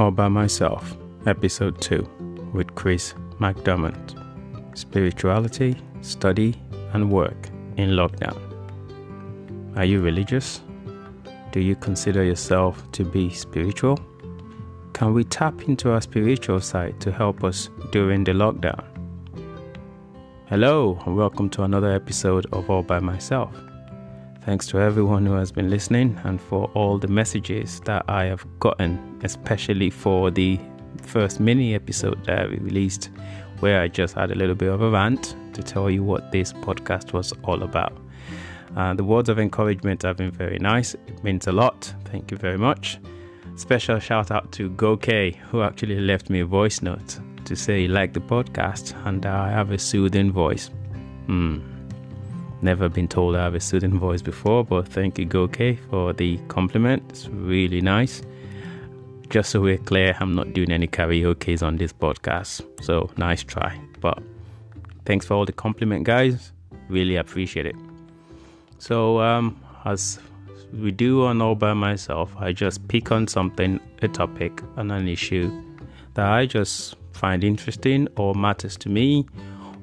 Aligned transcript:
All 0.00 0.10
by 0.10 0.28
Myself, 0.28 0.96
Episode 1.26 1.78
2, 1.82 2.50
with 2.54 2.74
Chris 2.74 3.12
McDermott 3.38 4.16
Spirituality, 4.74 5.76
Study, 6.00 6.58
and 6.94 7.12
Work 7.12 7.50
in 7.76 7.90
Lockdown. 7.90 8.38
Are 9.76 9.84
you 9.84 10.00
religious? 10.00 10.62
Do 11.52 11.60
you 11.60 11.76
consider 11.76 12.24
yourself 12.24 12.90
to 12.92 13.04
be 13.04 13.28
spiritual? 13.28 13.98
Can 14.94 15.12
we 15.12 15.22
tap 15.22 15.68
into 15.68 15.90
our 15.90 16.00
spiritual 16.00 16.62
side 16.62 16.98
to 17.02 17.12
help 17.12 17.44
us 17.44 17.68
during 17.92 18.24
the 18.24 18.32
lockdown? 18.32 18.82
Hello, 20.46 20.98
and 21.04 21.14
welcome 21.14 21.50
to 21.50 21.64
another 21.64 21.92
episode 21.92 22.46
of 22.54 22.70
All 22.70 22.82
by 22.82 23.00
Myself. 23.00 23.54
Thanks 24.42 24.66
to 24.68 24.80
everyone 24.80 25.26
who 25.26 25.34
has 25.34 25.52
been 25.52 25.68
listening 25.68 26.18
and 26.24 26.40
for 26.40 26.70
all 26.74 26.96
the 26.96 27.08
messages 27.08 27.80
that 27.80 28.04
I 28.08 28.24
have 28.24 28.46
gotten, 28.58 29.20
especially 29.22 29.90
for 29.90 30.30
the 30.30 30.58
first 31.02 31.40
mini 31.40 31.74
episode 31.74 32.24
that 32.24 32.38
I 32.38 32.44
released, 32.44 33.10
where 33.60 33.82
I 33.82 33.88
just 33.88 34.14
had 34.14 34.30
a 34.30 34.34
little 34.34 34.54
bit 34.54 34.70
of 34.70 34.80
a 34.80 34.90
rant 34.90 35.36
to 35.52 35.62
tell 35.62 35.90
you 35.90 36.02
what 36.02 36.32
this 36.32 36.54
podcast 36.54 37.12
was 37.12 37.34
all 37.44 37.62
about. 37.62 37.96
Uh, 38.76 38.94
the 38.94 39.04
words 39.04 39.28
of 39.28 39.38
encouragement 39.38 40.02
have 40.02 40.16
been 40.16 40.30
very 40.30 40.58
nice. 40.58 40.94
It 40.94 41.22
means 41.22 41.46
a 41.46 41.52
lot. 41.52 41.92
Thank 42.06 42.30
you 42.30 42.38
very 42.38 42.58
much. 42.58 42.98
Special 43.56 43.98
shout 43.98 44.30
out 44.30 44.50
to 44.52 44.70
GoK, 44.70 45.36
who 45.36 45.62
actually 45.62 46.00
left 46.00 46.30
me 46.30 46.40
a 46.40 46.46
voice 46.46 46.80
note 46.80 47.18
to 47.44 47.54
say 47.54 47.82
he 47.82 47.88
liked 47.88 48.14
the 48.14 48.20
podcast 48.20 48.94
and 49.06 49.26
I 49.26 49.50
have 49.50 49.70
a 49.70 49.78
soothing 49.78 50.32
voice. 50.32 50.70
Hmm. 51.26 51.69
Never 52.62 52.90
been 52.90 53.08
told 53.08 53.36
I 53.36 53.44
have 53.44 53.54
a 53.54 53.60
soothing 53.60 53.98
voice 53.98 54.20
before, 54.20 54.64
but 54.64 54.86
thank 54.86 55.18
you, 55.18 55.26
GoK, 55.26 55.78
for 55.88 56.12
the 56.12 56.36
compliment. 56.48 57.02
It's 57.08 57.26
really 57.28 57.80
nice. 57.80 58.22
Just 59.30 59.50
so 59.50 59.60
we're 59.60 59.78
clear, 59.78 60.14
I'm 60.20 60.34
not 60.34 60.52
doing 60.52 60.70
any 60.70 60.86
karaoke's 60.86 61.62
on 61.62 61.76
this 61.76 61.92
podcast, 61.92 62.62
so 62.82 63.08
nice 63.16 63.42
try. 63.42 63.80
But 64.00 64.22
thanks 65.06 65.24
for 65.24 65.34
all 65.34 65.46
the 65.46 65.52
compliment, 65.52 66.04
guys. 66.04 66.52
Really 66.88 67.16
appreciate 67.16 67.64
it. 67.64 67.76
So, 68.78 69.20
um, 69.20 69.58
as 69.86 70.18
we 70.72 70.90
do 70.90 71.24
on 71.24 71.40
All 71.40 71.54
By 71.54 71.72
Myself, 71.72 72.34
I 72.36 72.52
just 72.52 72.86
pick 72.88 73.10
on 73.10 73.26
something, 73.26 73.80
a 74.02 74.08
topic, 74.08 74.60
and 74.76 74.92
an 74.92 75.08
issue 75.08 75.50
that 76.14 76.26
I 76.26 76.44
just 76.44 76.96
find 77.12 77.42
interesting 77.42 78.08
or 78.16 78.34
matters 78.34 78.76
to 78.78 78.88
me, 78.90 79.26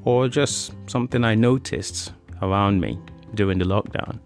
or 0.03 0.27
just 0.27 0.73
something 0.87 1.23
I 1.23 1.35
noticed 1.35 2.11
around 2.41 2.81
me 2.81 2.99
during 3.33 3.59
the 3.59 3.65
lockdown. 3.65 4.19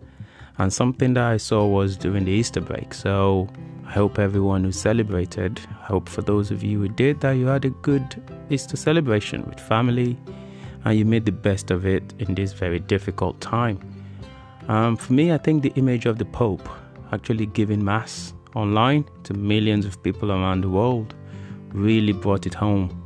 And 0.58 0.72
something 0.72 1.14
that 1.16 1.24
I 1.24 1.38
saw 1.38 1.66
was 1.66 1.98
during 1.98 2.26
the 2.26 2.32
Easter 2.32 2.62
break. 2.62 2.94
So 2.94 3.50
I 3.88 3.92
hope 3.92 4.20
everyone 4.20 4.64
who 4.64 4.72
celebrated, 4.72 5.60
I 5.82 5.86
hope 5.86 6.08
for 6.08 6.22
those 6.22 6.52
of 6.52 6.64
you 6.64 6.80
who 6.80 6.88
did, 6.88 7.22
that 7.22 7.32
you 7.32 7.48
had 7.48 7.66
a 7.66 7.70
good 7.70 8.22
Easter 8.50 8.78
celebration 8.78 9.44
with 9.48 9.60
family 9.60 10.18
and 10.86 10.98
you 10.98 11.06
made 11.06 11.26
the 11.26 11.32
best 11.32 11.72
of 11.72 11.86
it 11.86 12.14
in 12.20 12.36
this 12.36 12.54
very 12.54 12.80
difficult 12.80 13.40
time. 13.42 13.80
Um, 14.68 14.96
for 14.96 15.14
me, 15.14 15.32
I 15.32 15.38
think 15.38 15.64
the 15.64 15.74
image 15.76 16.06
of 16.06 16.18
the 16.18 16.26
Pope 16.26 16.68
actually 17.12 17.46
giving 17.46 17.84
Mass 17.84 18.34
online 18.56 19.06
to 19.24 19.34
millions 19.34 19.86
of 19.86 20.02
people 20.04 20.32
around 20.32 20.62
the 20.62 20.70
world 20.70 21.14
really 21.74 22.14
brought 22.14 22.46
it 22.46 22.54
home. 22.54 22.98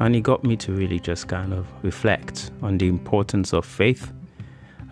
And 0.00 0.14
it 0.14 0.20
got 0.20 0.44
me 0.44 0.56
to 0.58 0.72
really 0.72 1.00
just 1.00 1.28
kind 1.28 1.52
of 1.52 1.66
reflect 1.82 2.50
on 2.62 2.78
the 2.78 2.88
importance 2.88 3.52
of 3.52 3.64
faith 3.64 4.12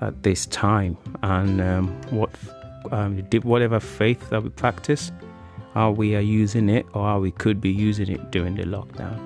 at 0.00 0.22
this 0.22 0.46
time 0.46 0.96
and 1.22 1.60
um, 1.60 1.88
what 2.10 2.30
um, 2.92 3.18
whatever 3.42 3.80
faith 3.80 4.30
that 4.30 4.42
we 4.42 4.50
practice, 4.50 5.10
how 5.74 5.90
we 5.90 6.14
are 6.14 6.20
using 6.20 6.68
it 6.68 6.86
or 6.94 7.04
how 7.06 7.18
we 7.18 7.30
could 7.30 7.60
be 7.60 7.70
using 7.70 8.08
it 8.08 8.30
during 8.30 8.54
the 8.56 8.62
lockdown. 8.62 9.18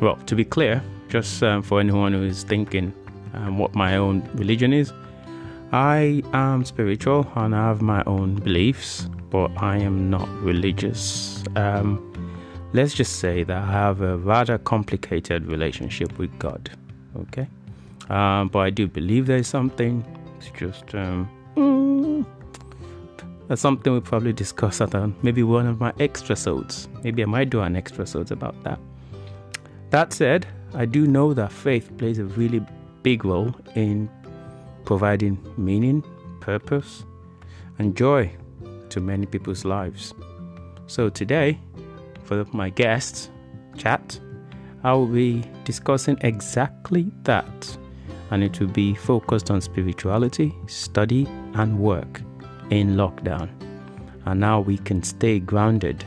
Well, 0.00 0.16
to 0.16 0.34
be 0.34 0.44
clear, 0.44 0.82
just 1.08 1.42
um, 1.42 1.62
for 1.62 1.80
anyone 1.80 2.12
who 2.12 2.22
is 2.24 2.42
thinking 2.42 2.92
um, 3.34 3.58
what 3.58 3.74
my 3.74 3.96
own 3.96 4.28
religion 4.34 4.72
is, 4.72 4.92
I 5.72 6.22
am 6.32 6.64
spiritual 6.64 7.30
and 7.34 7.54
I 7.54 7.68
have 7.68 7.82
my 7.82 8.02
own 8.06 8.36
beliefs, 8.36 9.08
but 9.30 9.50
I 9.56 9.78
am 9.78 10.10
not 10.10 10.28
religious. 10.42 11.42
Um, 11.56 12.12
let's 12.72 12.94
just 12.94 13.16
say 13.16 13.44
that 13.44 13.56
I 13.56 13.72
have 13.72 14.00
a 14.00 14.16
rather 14.16 14.58
complicated 14.58 15.46
relationship 15.46 16.16
with 16.18 16.36
God. 16.38 16.70
Okay. 17.16 17.48
Um, 18.10 18.48
but 18.48 18.60
I 18.60 18.70
do 18.70 18.86
believe 18.86 19.26
there 19.26 19.38
is 19.38 19.48
something. 19.48 20.04
It's 20.38 20.50
just 20.50 20.94
um, 20.94 21.28
mm, 21.56 22.26
that's 23.48 23.60
something 23.60 23.92
we'll 23.92 24.02
probably 24.02 24.32
discuss 24.32 24.80
at 24.80 24.94
um, 24.94 25.14
maybe 25.22 25.42
one 25.42 25.66
of 25.66 25.80
my 25.80 25.92
extra 26.00 26.34
sodes. 26.34 26.88
Maybe 27.02 27.22
I 27.22 27.26
might 27.26 27.50
do 27.50 27.60
an 27.60 27.76
extra 27.76 28.06
sodes 28.06 28.30
about 28.30 28.62
that. 28.64 28.78
That 29.90 30.12
said, 30.12 30.46
I 30.74 30.86
do 30.86 31.06
know 31.06 31.34
that 31.34 31.52
faith 31.52 31.96
plays 31.98 32.18
a 32.18 32.24
really 32.24 32.64
big 33.02 33.24
role 33.24 33.54
in 33.74 34.08
providing 34.84 35.38
meaning, 35.56 36.02
purpose, 36.40 37.04
and 37.78 37.96
joy 37.96 38.30
to 38.88 39.00
many 39.00 39.26
people's 39.26 39.64
lives. 39.64 40.14
So 40.86 41.08
today, 41.10 41.60
for 42.24 42.44
my 42.52 42.70
guest 42.70 43.30
chat, 43.76 44.18
I 44.82 44.92
will 44.94 45.06
be 45.06 45.44
discussing 45.64 46.18
exactly 46.22 47.10
that 47.24 47.78
and 48.34 48.42
it 48.42 48.58
will 48.58 48.66
be 48.66 48.96
focused 48.96 49.48
on 49.48 49.60
spirituality, 49.60 50.52
study, 50.66 51.24
and 51.54 51.78
work 51.78 52.20
in 52.70 52.96
lockdown. 52.96 53.48
And 54.26 54.40
now 54.40 54.58
we 54.58 54.76
can 54.76 55.04
stay 55.04 55.38
grounded 55.38 56.04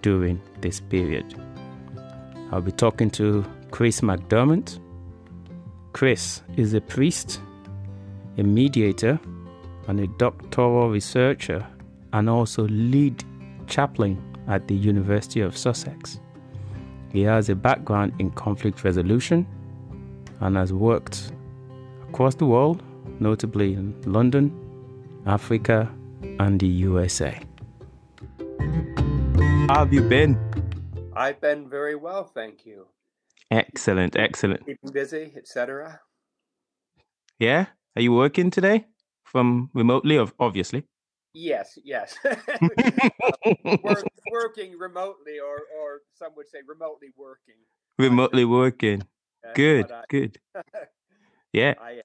during 0.00 0.40
this 0.60 0.78
period. 0.78 1.34
I'll 2.52 2.60
be 2.60 2.70
talking 2.70 3.10
to 3.18 3.44
Chris 3.72 4.02
McDermott. 4.02 4.78
Chris 5.92 6.42
is 6.56 6.74
a 6.74 6.80
priest, 6.80 7.40
a 8.38 8.44
mediator, 8.44 9.18
and 9.88 9.98
a 9.98 10.06
doctoral 10.06 10.90
researcher, 10.90 11.66
and 12.12 12.30
also 12.30 12.68
lead 12.68 13.24
chaplain 13.66 14.22
at 14.46 14.68
the 14.68 14.76
University 14.76 15.40
of 15.40 15.58
Sussex. 15.58 16.20
He 17.12 17.22
has 17.22 17.48
a 17.48 17.56
background 17.56 18.12
in 18.20 18.30
conflict 18.30 18.84
resolution 18.84 19.44
and 20.38 20.56
has 20.56 20.72
worked 20.72 21.32
across 22.14 22.36
the 22.36 22.46
world, 22.46 22.80
notably 23.18 23.74
in 23.74 23.92
London, 24.06 24.52
Africa, 25.26 25.92
and 26.38 26.60
the 26.60 26.68
USA. 26.86 27.40
How 29.68 29.80
have 29.80 29.92
you 29.92 30.02
been? 30.02 30.38
I've 31.16 31.40
been 31.40 31.68
very 31.68 31.96
well, 31.96 32.22
thank 32.22 32.64
you. 32.64 32.86
Excellent, 33.50 34.14
excellent. 34.14 34.64
Keeping 34.64 34.92
busy, 34.92 35.32
etc. 35.36 35.98
Yeah, 37.40 37.66
are 37.96 38.02
you 38.02 38.12
working 38.12 38.48
today 38.52 38.86
from 39.24 39.70
remotely? 39.74 40.16
Obviously. 40.38 40.84
Yes, 41.32 41.76
yes. 41.82 42.16
Work, 43.82 44.04
working 44.30 44.78
remotely, 44.78 45.40
or 45.40 45.56
or 45.76 46.02
some 46.14 46.30
would 46.36 46.48
say 46.48 46.58
remotely 46.64 47.08
working. 47.16 47.58
Remotely 47.98 48.44
working. 48.44 49.02
Good, 49.56 49.90
I, 49.90 50.04
good. 50.08 50.38
Yeah. 51.54 51.74
I, 51.80 52.02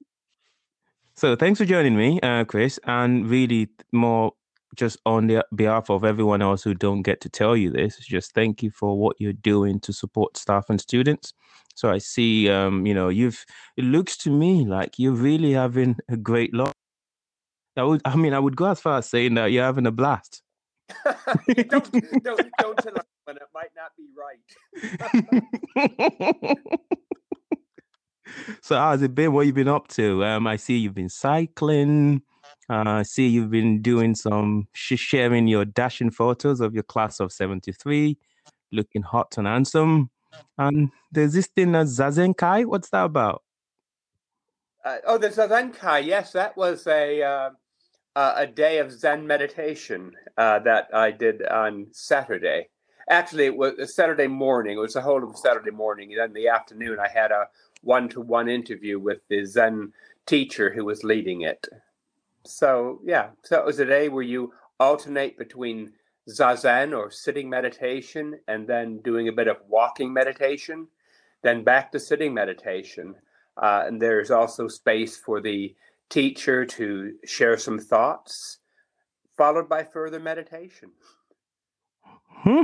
so 1.16 1.36
thanks 1.36 1.58
for 1.58 1.66
joining 1.66 1.98
me, 1.98 2.22
uh, 2.22 2.46
Chris, 2.46 2.80
and 2.86 3.28
really 3.28 3.68
more 3.92 4.34
just 4.76 4.98
on 5.08 5.26
the 5.26 5.44
behalf 5.56 5.90
of 5.90 6.06
everyone 6.06 6.44
else 6.44 6.62
who 6.62 6.76
don't 6.76 7.02
get 7.02 7.20
to 7.22 7.30
tell 7.30 7.58
you 7.58 7.72
this, 7.72 7.98
just 7.98 8.34
thank 8.34 8.62
you 8.62 8.70
for 8.70 8.96
what 8.98 9.16
you're 9.20 9.34
doing 9.34 9.80
to 9.80 9.92
support 9.92 10.38
staff 10.38 10.70
and 10.70 10.80
students. 10.80 11.34
So 11.74 11.90
I 11.90 11.98
see, 11.98 12.48
um, 12.48 12.86
you 12.86 12.94
know, 12.94 13.10
you've. 13.10 13.44
It 13.76 13.86
looks 13.86 14.18
to 14.18 14.30
me 14.30 14.66
like 14.66 15.00
you're 15.00 15.14
really 15.14 15.54
having 15.54 15.98
a 16.10 16.16
great 16.16 16.54
lot. 16.54 16.74
I 17.76 17.84
would, 17.84 18.02
I 18.06 18.16
mean, 18.16 18.36
I 18.36 18.40
would 18.40 18.56
go 18.56 18.68
as 18.68 18.80
far 18.80 19.00
as 19.00 19.10
saying 19.10 19.34
that 19.34 19.52
you're 19.52 19.64
having 19.64 19.88
a 19.88 19.92
blast. 19.92 20.44
don't, 21.06 21.70
don't, 21.70 22.24
don't 22.24 22.50
tell 22.60 22.76
anyone; 22.86 23.38
it 23.38 23.50
might 23.54 23.72
not 23.76 23.94
be 23.98 24.10
right. 25.76 26.58
so 28.62 28.78
how's 28.78 29.02
it 29.02 29.16
been? 29.16 29.34
What 29.34 29.46
you 29.46 29.54
been 29.54 29.68
up 29.68 29.88
to? 29.90 30.24
Um, 30.26 30.48
I 30.48 30.56
see 30.56 30.78
you've 30.78 30.94
been 30.94 31.10
cycling. 31.10 32.22
Uh, 32.70 32.84
I 32.86 33.04
see 33.04 33.28
you've 33.28 33.50
been 33.50 33.82
doing 33.82 34.16
some 34.16 34.68
sh- 34.74 35.00
sharing 35.00 35.48
your 35.48 35.66
dashing 35.66 36.12
photos 36.12 36.62
of 36.62 36.74
your 36.74 36.84
class 36.84 37.20
of 37.20 37.32
'73, 37.32 38.18
looking 38.72 39.02
hot 39.02 39.38
and 39.38 39.48
handsome. 39.48 40.10
And 40.58 40.92
there's 41.12 41.34
this 41.34 41.48
thing 41.48 41.76
as 41.76 41.98
Zazenkai. 41.98 42.66
What's 42.66 42.90
that 42.90 43.06
about? 43.06 43.44
Uh, 44.86 44.98
oh, 45.06 45.18
the 45.18 45.30
Zazenkai. 45.30 46.06
Yes, 46.06 46.32
that 46.34 46.56
was 46.56 46.86
a 46.88 47.24
uh, 47.24 47.50
a 48.16 48.48
day 48.48 48.80
of 48.80 48.92
Zen 48.92 49.26
meditation 49.26 50.12
uh, 50.38 50.60
that 50.60 50.88
I 50.94 51.12
did 51.12 51.46
on 51.46 51.88
Saturday. 51.92 52.70
Actually, 53.10 53.46
it 53.46 53.58
was 53.58 53.74
a 53.80 53.88
Saturday 53.88 54.28
morning. 54.28 54.78
It 54.78 54.82
was 54.82 54.94
the 54.94 55.02
whole 55.02 55.24
of 55.24 55.38
Saturday 55.38 55.72
morning. 55.72 56.12
And 56.12 56.20
then 56.22 56.34
the 56.34 56.50
afternoon, 56.50 57.00
I 57.00 57.08
had 57.08 57.32
a 57.32 57.48
one 57.82 58.10
to 58.10 58.22
one 58.22 58.50
interview 58.50 59.00
with 59.00 59.20
the 59.30 59.46
Zen 59.46 59.94
teacher 60.26 60.72
who 60.74 60.86
was 60.86 61.04
leading 61.04 61.42
it. 61.42 61.68
So, 62.46 63.02
yeah, 63.04 63.30
so 63.44 63.60
it 63.60 63.66
was 63.66 63.80
a 63.80 63.86
day 63.86 64.10
where 64.10 64.24
you 64.24 64.54
alternate 64.80 65.38
between 65.38 65.94
zazen 66.30 66.96
or 66.96 67.12
sitting 67.12 67.50
meditation, 67.50 68.40
and 68.48 68.68
then 68.68 69.00
doing 69.00 69.28
a 69.28 69.34
bit 69.34 69.48
of 69.48 69.58
walking 69.68 70.14
meditation, 70.14 70.88
then 71.42 71.64
back 71.64 71.92
to 71.92 72.00
sitting 72.00 72.34
meditation. 72.34 73.16
Uh, 73.58 73.84
and 73.86 74.02
there's 74.02 74.32
also 74.32 74.68
space 74.68 75.18
for 75.18 75.42
the 75.42 75.76
teacher 76.10 76.66
to 76.66 77.14
share 77.26 77.58
some 77.58 77.80
thoughts, 77.80 78.60
followed 79.38 79.68
by 79.68 79.84
further 79.84 80.20
meditation. 80.20 80.92
Hmm. 82.28 82.64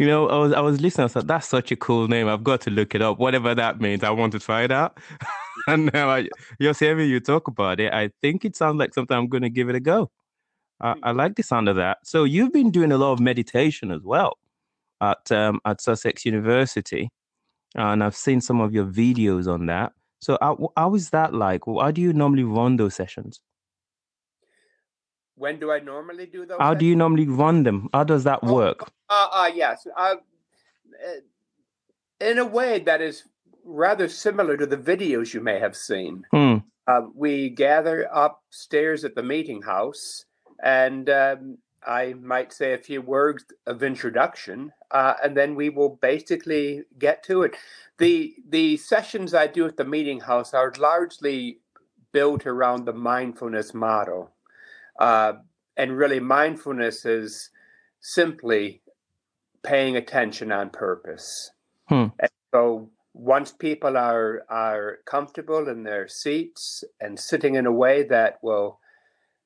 You 0.00 0.06
know, 0.06 0.30
I 0.30 0.38
was 0.38 0.52
I 0.54 0.60
was 0.60 0.80
listening. 0.80 1.04
I 1.04 1.08
said, 1.08 1.28
"That's 1.28 1.46
such 1.46 1.70
a 1.72 1.76
cool 1.76 2.08
name. 2.08 2.26
I've 2.26 2.42
got 2.42 2.62
to 2.62 2.70
look 2.70 2.94
it 2.94 3.02
up. 3.02 3.18
Whatever 3.18 3.54
that 3.54 3.82
means, 3.82 4.02
I 4.02 4.08
want 4.08 4.32
to 4.32 4.38
try 4.38 4.62
it 4.62 4.72
out." 4.72 4.96
and 5.68 5.92
now 5.92 6.08
I, 6.08 6.26
just 6.58 6.80
hearing 6.80 7.10
you 7.10 7.20
talk 7.20 7.48
about 7.48 7.80
it, 7.80 7.92
I 7.92 8.10
think 8.22 8.46
it 8.46 8.56
sounds 8.56 8.78
like 8.78 8.94
something 8.94 9.14
I'm 9.14 9.28
going 9.28 9.42
to 9.42 9.50
give 9.50 9.68
it 9.68 9.74
a 9.74 9.80
go. 9.80 10.10
I, 10.80 10.94
I, 11.02 11.10
like 11.10 11.34
the 11.36 11.42
sound 11.42 11.68
of 11.68 11.76
that. 11.76 11.98
So 12.02 12.24
you've 12.24 12.50
been 12.50 12.70
doing 12.70 12.92
a 12.92 12.96
lot 12.96 13.12
of 13.12 13.20
meditation 13.20 13.90
as 13.90 14.00
well 14.02 14.38
at 15.02 15.30
um, 15.30 15.60
at 15.66 15.82
Sussex 15.82 16.24
University, 16.24 17.10
and 17.74 18.02
I've 18.02 18.16
seen 18.16 18.40
some 18.40 18.62
of 18.62 18.72
your 18.72 18.86
videos 18.86 19.52
on 19.52 19.66
that. 19.66 19.92
So 20.20 20.38
how, 20.40 20.72
how 20.78 20.94
is 20.94 21.10
that 21.10 21.34
like? 21.34 21.60
How 21.66 21.90
do 21.90 22.00
you 22.00 22.14
normally 22.14 22.44
run 22.44 22.78
those 22.78 22.94
sessions? 22.94 23.38
When 25.40 25.58
do 25.58 25.72
I 25.72 25.80
normally 25.80 26.26
do 26.26 26.44
those? 26.44 26.58
How 26.58 26.70
sessions? 26.70 26.80
do 26.80 26.86
you 26.86 26.96
normally 26.96 27.26
run 27.26 27.62
them? 27.62 27.88
How 27.94 28.04
does 28.04 28.24
that 28.24 28.40
oh, 28.42 28.52
work? 28.52 28.92
Uh, 29.08 29.28
uh, 29.32 29.50
yes. 29.54 29.86
Uh, 29.96 30.16
in 32.20 32.38
a 32.38 32.44
way 32.44 32.80
that 32.80 33.00
is 33.00 33.24
rather 33.64 34.06
similar 34.06 34.58
to 34.58 34.66
the 34.66 34.76
videos 34.76 35.32
you 35.32 35.40
may 35.40 35.58
have 35.58 35.74
seen. 35.74 36.26
Hmm. 36.30 36.56
Uh, 36.86 37.02
we 37.14 37.48
gather 37.48 38.06
upstairs 38.12 39.02
at 39.02 39.14
the 39.14 39.22
meeting 39.22 39.62
house 39.62 40.26
and 40.62 41.08
um, 41.08 41.56
I 41.86 42.14
might 42.20 42.52
say 42.52 42.74
a 42.74 42.78
few 42.78 43.00
words 43.00 43.44
of 43.66 43.82
introduction, 43.82 44.72
uh, 44.90 45.14
and 45.24 45.34
then 45.34 45.54
we 45.54 45.70
will 45.70 45.96
basically 46.02 46.82
get 46.98 47.22
to 47.24 47.42
it. 47.42 47.56
the 47.96 48.34
The 48.46 48.76
sessions 48.76 49.32
I 49.32 49.46
do 49.46 49.64
at 49.64 49.78
the 49.78 49.84
meeting 49.86 50.20
house 50.20 50.52
are 50.52 50.72
largely 50.76 51.60
built 52.12 52.46
around 52.46 52.84
the 52.84 52.92
mindfulness 52.92 53.72
model, 53.72 54.32
uh, 55.00 55.32
and 55.76 55.96
really, 55.96 56.20
mindfulness 56.20 57.04
is 57.04 57.50
simply 58.00 58.82
paying 59.62 59.96
attention 59.96 60.52
on 60.52 60.70
purpose. 60.70 61.50
Hmm. 61.88 62.06
And 62.18 62.30
so, 62.52 62.90
once 63.14 63.52
people 63.52 63.96
are 63.96 64.44
are 64.48 64.98
comfortable 65.06 65.68
in 65.68 65.82
their 65.82 66.06
seats 66.06 66.84
and 67.00 67.18
sitting 67.18 67.54
in 67.54 67.66
a 67.66 67.72
way 67.72 68.02
that 68.04 68.38
will 68.42 68.78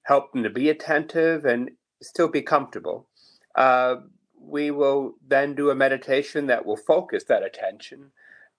help 0.04 0.32
them 0.32 0.42
to 0.42 0.50
be 0.50 0.68
attentive 0.68 1.44
and 1.44 1.70
still 2.02 2.28
be 2.28 2.42
comfortable. 2.42 3.08
Uh, 3.54 3.96
we 4.38 4.70
will 4.70 5.14
then 5.26 5.54
do 5.54 5.70
a 5.70 5.74
meditation 5.74 6.46
that 6.46 6.66
will 6.66 6.76
focus 6.76 7.24
that 7.24 7.42
attention 7.42 8.10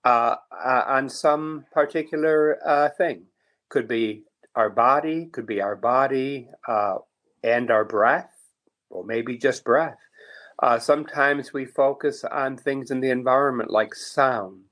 uh, 0.04 0.36
uh, 0.52 0.84
on 0.88 1.10
some 1.10 1.66
particular 1.72 2.58
uh, 2.66 2.90
thing. 2.90 3.26
Could 3.70 3.88
be 3.88 4.24
our 4.56 4.70
body, 4.70 5.28
could 5.28 5.46
be 5.46 5.62
our 5.62 5.76
body 5.76 6.50
uh, 6.68 6.96
and 7.44 7.72
our 7.72 7.86
breath, 7.86 8.32
or 8.90 9.04
maybe 9.04 9.38
just 9.38 9.64
breath. 9.64 9.98
Uh, 10.62 10.80
sometimes 10.80 11.52
we 11.52 11.66
focus 11.66 12.24
on 12.24 12.58
things 12.58 12.90
in 12.90 13.02
the 13.02 13.10
environment 13.10 13.70
like 13.70 13.94
sound. 13.94 14.64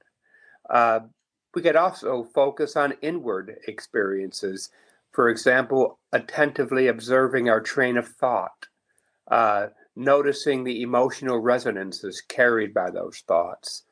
we 1.56 1.62
could 1.62 1.76
also 1.76 2.24
focus 2.24 2.76
on 2.76 2.94
inward 3.02 3.58
experiences 3.68 4.70
for 5.14 5.30
example, 5.30 6.00
attentively 6.12 6.88
observing 6.88 7.48
our 7.48 7.62
train 7.62 7.98
of 7.98 8.08
thought, 8.08 8.68
uh, 9.30 9.68
noticing 9.96 10.64
the 10.64 10.82
emotional 10.82 11.38
resonances 11.38 12.20
carried 12.20 12.74
by 12.74 12.90
those 12.90 13.24
thoughts. 13.28 13.84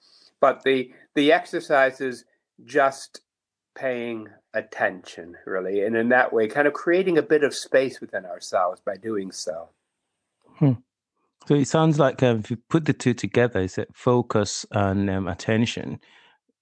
But 0.42 0.64
the 0.64 0.92
the 1.14 1.32
exercise 1.32 2.02
is 2.02 2.26
just 2.66 3.22
paying 3.76 4.28
attention, 4.54 5.38
really, 5.46 5.84
and 5.84 5.96
in 5.96 6.10
that 6.10 6.34
way, 6.34 6.48
kind 6.48 6.68
of 6.68 6.74
creating 6.74 7.18
a 7.18 7.24
bit 7.24 7.44
of 7.44 7.56
space 7.56 8.02
within 8.02 8.26
ourselves 8.26 8.82
by 8.82 8.96
doing 8.96 9.32
so. 9.32 9.70
Hmm. 10.58 10.74
So 11.48 11.56
it 11.56 11.68
sounds 11.68 11.98
like 11.98 12.22
um, 12.22 12.40
if 12.40 12.52
you 12.52 12.58
put 12.70 12.86
the 12.86 12.94
two 12.94 13.14
together, 13.14 13.62
is 13.62 13.78
it 13.78 13.90
focus 13.94 14.66
and 14.72 15.10
um, 15.10 15.28
attention? 15.28 16.00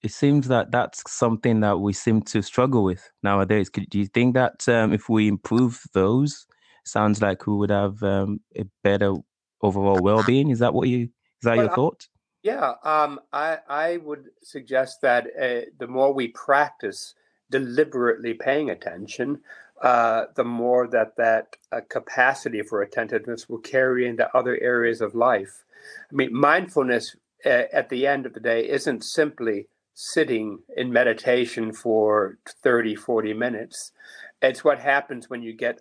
it 0.02 0.12
seems 0.12 0.48
that 0.48 0.70
that's 0.70 1.02
something 1.10 1.60
that 1.60 1.80
we 1.80 1.92
seem 1.92 2.22
to 2.22 2.42
struggle 2.42 2.82
with 2.82 3.10
nowadays. 3.22 3.68
Could, 3.68 3.88
do 3.90 3.98
you 3.98 4.06
think 4.06 4.34
that 4.34 4.66
um, 4.68 4.92
if 4.92 5.08
we 5.08 5.28
improve 5.28 5.82
those, 5.92 6.46
sounds 6.84 7.20
like 7.20 7.46
we 7.46 7.54
would 7.54 7.70
have 7.70 8.02
um, 8.02 8.40
a 8.56 8.64
better 8.82 9.14
overall 9.62 10.00
well-being? 10.00 10.50
Is 10.50 10.60
that 10.60 10.72
what 10.72 10.88
you? 10.88 11.02
Is 11.02 11.44
that 11.44 11.56
well, 11.56 11.66
your 11.66 11.74
thought? 11.74 12.08
Yeah, 12.42 12.74
um, 12.84 13.20
I 13.32 13.58
I 13.68 13.96
would 13.98 14.30
suggest 14.42 15.02
that 15.02 15.26
uh, 15.26 15.70
the 15.78 15.86
more 15.86 16.12
we 16.12 16.28
practice 16.28 17.14
deliberately 17.50 18.34
paying 18.34 18.70
attention, 18.70 19.40
uh, 19.82 20.26
the 20.36 20.44
more 20.44 20.86
that 20.88 21.16
that 21.16 21.56
uh, 21.72 21.80
capacity 21.88 22.62
for 22.62 22.80
attentiveness 22.80 23.48
will 23.48 23.58
carry 23.58 24.06
into 24.06 24.34
other 24.36 24.58
areas 24.60 25.00
of 25.00 25.14
life. 25.14 25.64
I 26.10 26.14
mean, 26.14 26.34
mindfulness 26.34 27.16
uh, 27.44 27.64
at 27.72 27.88
the 27.88 28.06
end 28.06 28.26
of 28.26 28.34
the 28.34 28.40
day 28.40 28.68
isn't 28.68 29.04
simply 29.04 29.66
sitting 29.94 30.60
in 30.76 30.92
meditation 30.92 31.72
for 31.72 32.38
30, 32.62 32.94
40 32.94 33.34
minutes. 33.34 33.92
It's 34.40 34.64
what 34.64 34.78
happens 34.78 35.28
when 35.28 35.42
you 35.42 35.54
get 35.54 35.80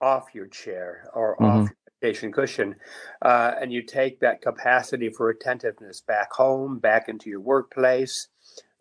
off 0.00 0.34
your 0.34 0.46
chair 0.46 1.10
or 1.14 1.36
mm-hmm. 1.36 1.44
off 1.44 1.70
cushion 2.32 2.76
uh, 3.22 3.52
and 3.60 3.72
you 3.72 3.82
take 3.82 4.20
that 4.20 4.42
capacity 4.42 5.08
for 5.08 5.30
attentiveness 5.30 6.00
back 6.00 6.32
home, 6.32 6.78
back 6.78 7.08
into 7.08 7.30
your 7.30 7.40
workplace, 7.40 8.28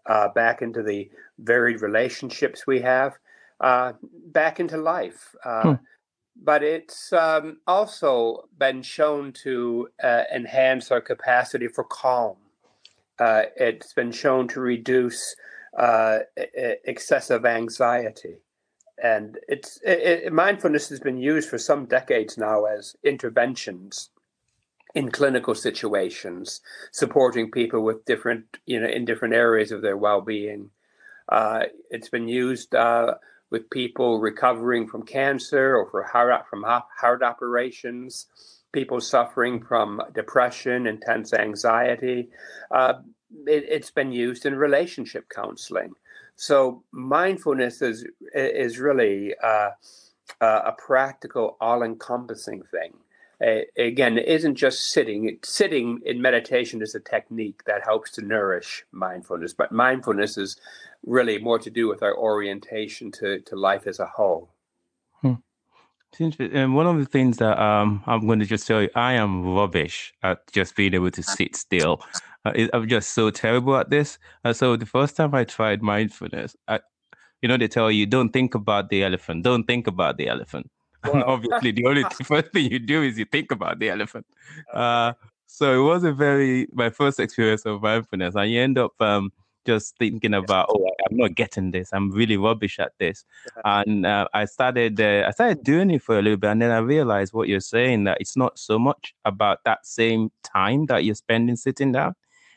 uh, 0.05 0.27
back 0.29 0.61
into 0.61 0.83
the 0.83 1.09
varied 1.39 1.81
relationships 1.81 2.65
we 2.67 2.81
have, 2.81 3.17
uh, 3.59 3.93
back 4.27 4.59
into 4.59 4.77
life. 4.77 5.35
Uh, 5.43 5.61
hmm. 5.61 5.73
But 6.39 6.61
it's 6.61 7.11
um, 7.13 7.61
also 7.65 8.47
been 8.59 8.83
shown 8.83 9.33
to 9.43 9.89
uh, 10.03 10.23
enhance 10.33 10.91
our 10.91 11.01
capacity 11.01 11.67
for 11.67 11.83
calm 11.83 12.37
uh, 13.19 13.43
it's 13.55 13.93
been 13.93 14.11
shown 14.11 14.47
to 14.49 14.59
reduce 14.59 15.35
uh, 15.77 16.19
excessive 16.85 17.45
anxiety. 17.45 18.37
And 19.01 19.37
it's 19.47 19.79
it, 19.83 20.25
it, 20.25 20.33
mindfulness 20.33 20.89
has 20.89 20.99
been 20.99 21.17
used 21.17 21.49
for 21.49 21.57
some 21.57 21.85
decades 21.85 22.37
now 22.37 22.65
as 22.65 22.95
interventions 23.03 24.09
in 24.95 25.11
clinical 25.11 25.53
situations, 25.53 26.61
supporting 26.91 27.51
people 27.51 27.81
with 27.81 28.05
different, 28.05 28.57
you 28.65 28.79
know, 28.79 28.87
in 28.87 29.05
different 29.05 29.35
areas 29.35 29.71
of 29.71 29.81
their 29.81 29.97
well-being. 29.97 30.71
Uh, 31.29 31.65
it's 31.91 32.09
been 32.09 32.27
used 32.27 32.73
uh, 32.73 33.13
with 33.51 33.69
people 33.69 34.19
recovering 34.19 34.87
from 34.87 35.03
cancer 35.03 35.75
or 35.75 35.87
for 35.91 36.03
heart, 36.03 36.47
from 36.49 36.63
heart 36.63 37.21
operations 37.21 38.25
people 38.71 39.01
suffering 39.01 39.59
from 39.59 40.01
depression, 40.13 40.87
intense 40.87 41.33
anxiety. 41.33 42.29
Uh, 42.71 42.93
it, 43.45 43.81
has 43.81 43.91
been 43.91 44.11
used 44.11 44.45
in 44.45 44.55
relationship 44.55 45.27
counseling. 45.29 45.93
So 46.37 46.83
mindfulness 46.91 47.81
is 47.81 48.05
is 48.33 48.77
really 48.77 49.33
uh, 49.43 49.71
a 50.39 50.71
practical, 50.77 51.57
all-encompassing 51.59 52.63
thing. 52.71 52.93
Uh, 53.39 53.61
again, 53.77 54.17
it 54.17 54.27
isn't 54.27 54.55
just 54.55 54.91
sitting. 54.91 55.39
Sitting 55.43 55.99
in 56.05 56.21
meditation 56.21 56.81
is 56.81 56.95
a 56.95 56.99
technique 56.99 57.63
that 57.65 57.83
helps 57.83 58.11
to 58.11 58.21
nourish 58.21 58.85
mindfulness, 58.91 59.53
but 59.53 59.71
mindfulness 59.71 60.37
is 60.37 60.57
really 61.05 61.37
more 61.39 61.59
to 61.59 61.69
do 61.69 61.87
with 61.87 62.01
our 62.03 62.15
orientation 62.15 63.11
to, 63.11 63.39
to 63.41 63.55
life 63.55 63.87
as 63.87 63.99
a 63.99 64.05
whole. 64.05 64.49
And 66.19 66.73
one 66.73 66.87
of 66.87 66.97
the 66.97 67.05
things 67.05 67.37
that 67.37 67.59
um, 67.61 68.03
I'm 68.07 68.25
going 68.25 68.39
to 68.39 68.45
just 68.45 68.65
tell 68.65 68.81
you, 68.81 68.89
I 68.95 69.13
am 69.13 69.53
rubbish 69.53 70.13
at 70.23 70.51
just 70.51 70.75
being 70.75 70.93
able 70.93 71.11
to 71.11 71.21
sit 71.21 71.55
still. 71.55 72.01
Uh, 72.45 72.67
I'm 72.73 72.87
just 72.87 73.13
so 73.13 73.29
terrible 73.29 73.75
at 73.75 73.89
this. 73.89 74.17
Uh, 74.43 74.53
so 74.53 74.75
the 74.75 74.85
first 74.85 75.15
time 75.15 75.35
I 75.35 75.43
tried 75.43 75.81
mindfulness, 75.81 76.55
I, 76.67 76.79
you 77.41 77.49
know, 77.49 77.57
they 77.57 77.67
tell 77.67 77.91
you 77.91 78.05
don't 78.05 78.29
think 78.29 78.55
about 78.55 78.89
the 78.89 79.03
elephant, 79.03 79.43
don't 79.43 79.65
think 79.65 79.85
about 79.87 80.17
the 80.17 80.27
elephant. 80.27 80.69
Wow. 81.03 81.11
And 81.13 81.23
obviously, 81.23 81.71
the 81.71 81.85
only 81.85 82.03
first 82.23 82.51
thing 82.51 82.71
you 82.71 82.79
do 82.79 83.03
is 83.03 83.19
you 83.19 83.25
think 83.25 83.51
about 83.51 83.79
the 83.79 83.89
elephant. 83.89 84.25
Uh, 84.73 85.13
so 85.45 85.79
it 85.79 85.83
was 85.83 86.03
a 86.03 86.11
very 86.11 86.67
my 86.73 86.89
first 86.89 87.19
experience 87.19 87.65
of 87.65 87.81
mindfulness. 87.81 88.35
I 88.35 88.47
end 88.47 88.77
up 88.77 88.99
um, 88.99 89.31
just 89.65 89.97
thinking 89.97 90.33
about, 90.33 90.67
oh, 90.69 90.89
I'm 91.09 91.17
not 91.17 91.35
getting 91.35 91.71
this. 91.71 91.89
I'm 91.93 92.11
really 92.11 92.37
rubbish 92.37 92.79
at 92.79 92.93
this. 92.99 93.25
And 93.65 94.05
uh, 94.05 94.27
I 94.33 94.45
started, 94.45 94.99
uh, 94.99 95.25
I 95.27 95.31
started 95.31 95.63
doing 95.63 95.91
it 95.91 96.01
for 96.01 96.17
a 96.17 96.21
little 96.21 96.37
bit, 96.37 96.51
and 96.51 96.61
then 96.61 96.71
I 96.71 96.77
realized 96.79 97.33
what 97.33 97.47
you're 97.47 97.59
saying 97.59 98.05
that 98.05 98.17
it's 98.19 98.37
not 98.37 98.57
so 98.57 98.79
much 98.79 99.13
about 99.25 99.63
that 99.65 99.85
same 99.85 100.31
time 100.43 100.85
that 100.87 101.05
you're 101.05 101.15
spending 101.15 101.55
sitting 101.55 101.91
down. 101.91 102.15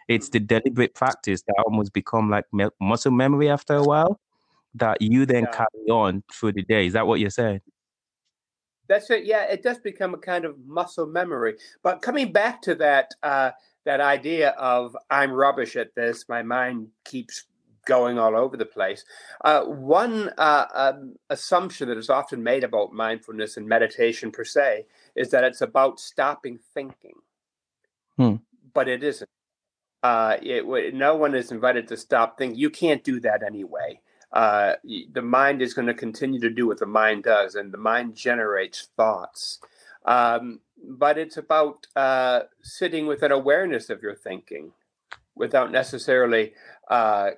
It's 0.08 0.28
the 0.28 0.40
deliberate 0.40 0.94
practice 0.94 1.42
that 1.42 1.62
almost 1.64 1.92
become 1.92 2.30
like 2.30 2.44
me- 2.52 2.76
muscle 2.80 3.12
memory 3.12 3.48
after 3.48 3.74
a 3.74 3.84
while 3.84 4.20
that 4.74 5.00
you 5.00 5.26
then 5.26 5.44
yeah. 5.44 5.50
carry 5.52 5.88
on 5.90 6.22
through 6.32 6.52
the 6.52 6.62
day. 6.62 6.86
Is 6.86 6.94
that 6.94 7.06
what 7.06 7.20
you're 7.20 7.30
saying? 7.30 7.60
That's 8.88 9.08
it. 9.10 9.24
Yeah, 9.24 9.44
it 9.44 9.62
does 9.62 9.78
become 9.78 10.14
a 10.14 10.18
kind 10.18 10.44
of 10.44 10.56
muscle 10.66 11.06
memory. 11.06 11.58
But 11.82 12.02
coming 12.02 12.32
back 12.32 12.60
to 12.62 12.74
that 12.76 13.14
uh, 13.22 13.52
that 13.84 14.00
idea 14.00 14.50
of 14.50 14.96
I'm 15.10 15.30
rubbish 15.30 15.76
at 15.76 15.94
this, 15.94 16.28
my 16.28 16.42
mind 16.42 16.88
keeps 17.04 17.44
going 17.86 18.18
all 18.18 18.36
over 18.36 18.56
the 18.56 18.64
place. 18.64 19.04
Uh, 19.44 19.62
one 19.64 20.30
uh, 20.38 20.66
um, 20.74 21.16
assumption 21.28 21.88
that 21.88 21.98
is 21.98 22.10
often 22.10 22.42
made 22.42 22.64
about 22.64 22.92
mindfulness 22.92 23.56
and 23.56 23.68
meditation 23.68 24.30
per 24.30 24.44
se 24.44 24.86
is 25.14 25.30
that 25.30 25.44
it's 25.44 25.60
about 25.60 26.00
stopping 26.00 26.58
thinking, 26.74 27.14
hmm. 28.16 28.36
but 28.72 28.88
it 28.88 29.02
isn't. 29.02 29.28
Uh, 30.02 30.36
it, 30.40 30.94
no 30.94 31.14
one 31.14 31.34
is 31.34 31.52
invited 31.52 31.86
to 31.88 31.96
stop 31.96 32.38
thinking. 32.38 32.58
You 32.58 32.70
can't 32.70 33.04
do 33.04 33.20
that 33.20 33.42
anyway. 33.42 34.00
Uh, 34.32 34.74
the 35.12 35.22
mind 35.22 35.60
is 35.60 35.74
going 35.74 35.88
to 35.88 35.94
continue 35.94 36.40
to 36.40 36.50
do 36.50 36.66
what 36.66 36.78
the 36.78 36.86
mind 36.86 37.24
does, 37.24 37.54
and 37.54 37.72
the 37.72 37.78
mind 37.78 38.14
generates 38.14 38.88
thoughts. 38.96 39.58
Um, 40.04 40.60
but 40.82 41.18
it's 41.18 41.36
about 41.36 41.86
uh, 41.96 42.42
sitting 42.62 43.06
with 43.06 43.22
an 43.22 43.32
awareness 43.32 43.90
of 43.90 44.02
your 44.02 44.14
thinking 44.14 44.72
without 45.34 45.70
necessarily 45.70 46.52
uh, 46.88 47.30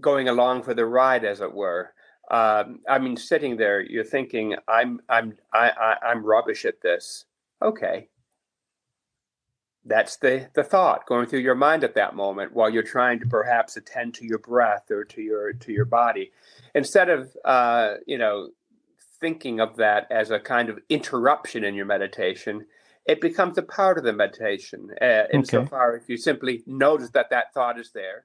going 0.00 0.28
along 0.28 0.62
for 0.62 0.74
the 0.74 0.86
ride, 0.86 1.24
as 1.24 1.40
it 1.40 1.54
were. 1.54 1.92
Um, 2.30 2.80
I 2.88 2.98
mean, 2.98 3.16
sitting 3.16 3.56
there, 3.56 3.80
you're 3.80 4.04
thinking, 4.04 4.56
"I'm, 4.66 5.00
I'm, 5.08 5.36
I, 5.52 5.70
I, 5.70 5.96
I'm 6.08 6.24
rubbish 6.24 6.64
at 6.64 6.80
this." 6.80 7.26
Okay, 7.62 8.08
that's 9.84 10.16
the 10.16 10.48
the 10.54 10.64
thought 10.64 11.06
going 11.06 11.26
through 11.26 11.40
your 11.40 11.54
mind 11.54 11.84
at 11.84 11.94
that 11.94 12.14
moment 12.14 12.54
while 12.54 12.70
you're 12.70 12.82
trying 12.82 13.20
to 13.20 13.26
perhaps 13.26 13.76
attend 13.76 14.14
to 14.14 14.24
your 14.24 14.38
breath 14.38 14.90
or 14.90 15.04
to 15.04 15.20
your 15.20 15.52
to 15.52 15.72
your 15.72 15.84
body, 15.84 16.32
instead 16.74 17.10
of 17.10 17.36
uh, 17.44 17.94
you 18.06 18.18
know 18.18 18.48
thinking 19.20 19.60
of 19.60 19.76
that 19.76 20.06
as 20.10 20.30
a 20.30 20.40
kind 20.40 20.68
of 20.68 20.78
interruption 20.88 21.64
in 21.64 21.74
your 21.74 21.86
meditation. 21.86 22.66
It 23.06 23.20
becomes 23.20 23.58
a 23.58 23.62
part 23.62 23.98
of 23.98 24.04
the 24.04 24.14
meditation, 24.14 24.88
uh, 25.02 25.24
insofar 25.30 25.94
okay. 25.94 26.02
if 26.02 26.08
you 26.08 26.16
simply 26.16 26.62
notice 26.66 27.10
that 27.10 27.28
that 27.28 27.52
thought 27.52 27.78
is 27.78 27.90
there, 27.92 28.24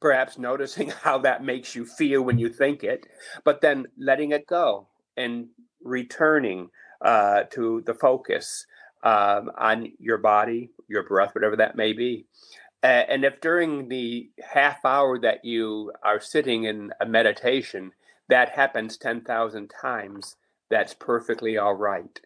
perhaps 0.00 0.38
noticing 0.38 0.88
how 1.02 1.18
that 1.18 1.44
makes 1.44 1.74
you 1.74 1.84
feel 1.84 2.22
when 2.22 2.38
you 2.38 2.48
think 2.48 2.82
it, 2.82 3.06
but 3.44 3.60
then 3.60 3.86
letting 3.98 4.32
it 4.32 4.46
go 4.46 4.88
and 5.16 5.48
returning 5.82 6.70
uh, 7.02 7.44
to 7.44 7.82
the 7.86 7.94
focus 7.94 8.66
um, 9.02 9.50
on 9.56 9.92
your 9.98 10.18
body, 10.18 10.70
your 10.88 11.02
breath, 11.02 11.34
whatever 11.34 11.56
that 11.56 11.76
may 11.76 11.92
be. 11.92 12.26
And 12.82 13.24
if 13.24 13.40
during 13.42 13.88
the 13.88 14.30
half 14.42 14.84
hour 14.84 15.18
that 15.18 15.44
you 15.44 15.92
are 16.02 16.20
sitting 16.20 16.64
in 16.64 16.92
a 17.00 17.06
meditation, 17.06 17.92
that 18.28 18.50
happens 18.50 18.96
10,000 18.96 19.68
times, 19.68 20.36
that's 20.70 20.94
perfectly 20.94 21.58
all 21.58 21.74
right. 21.74 22.18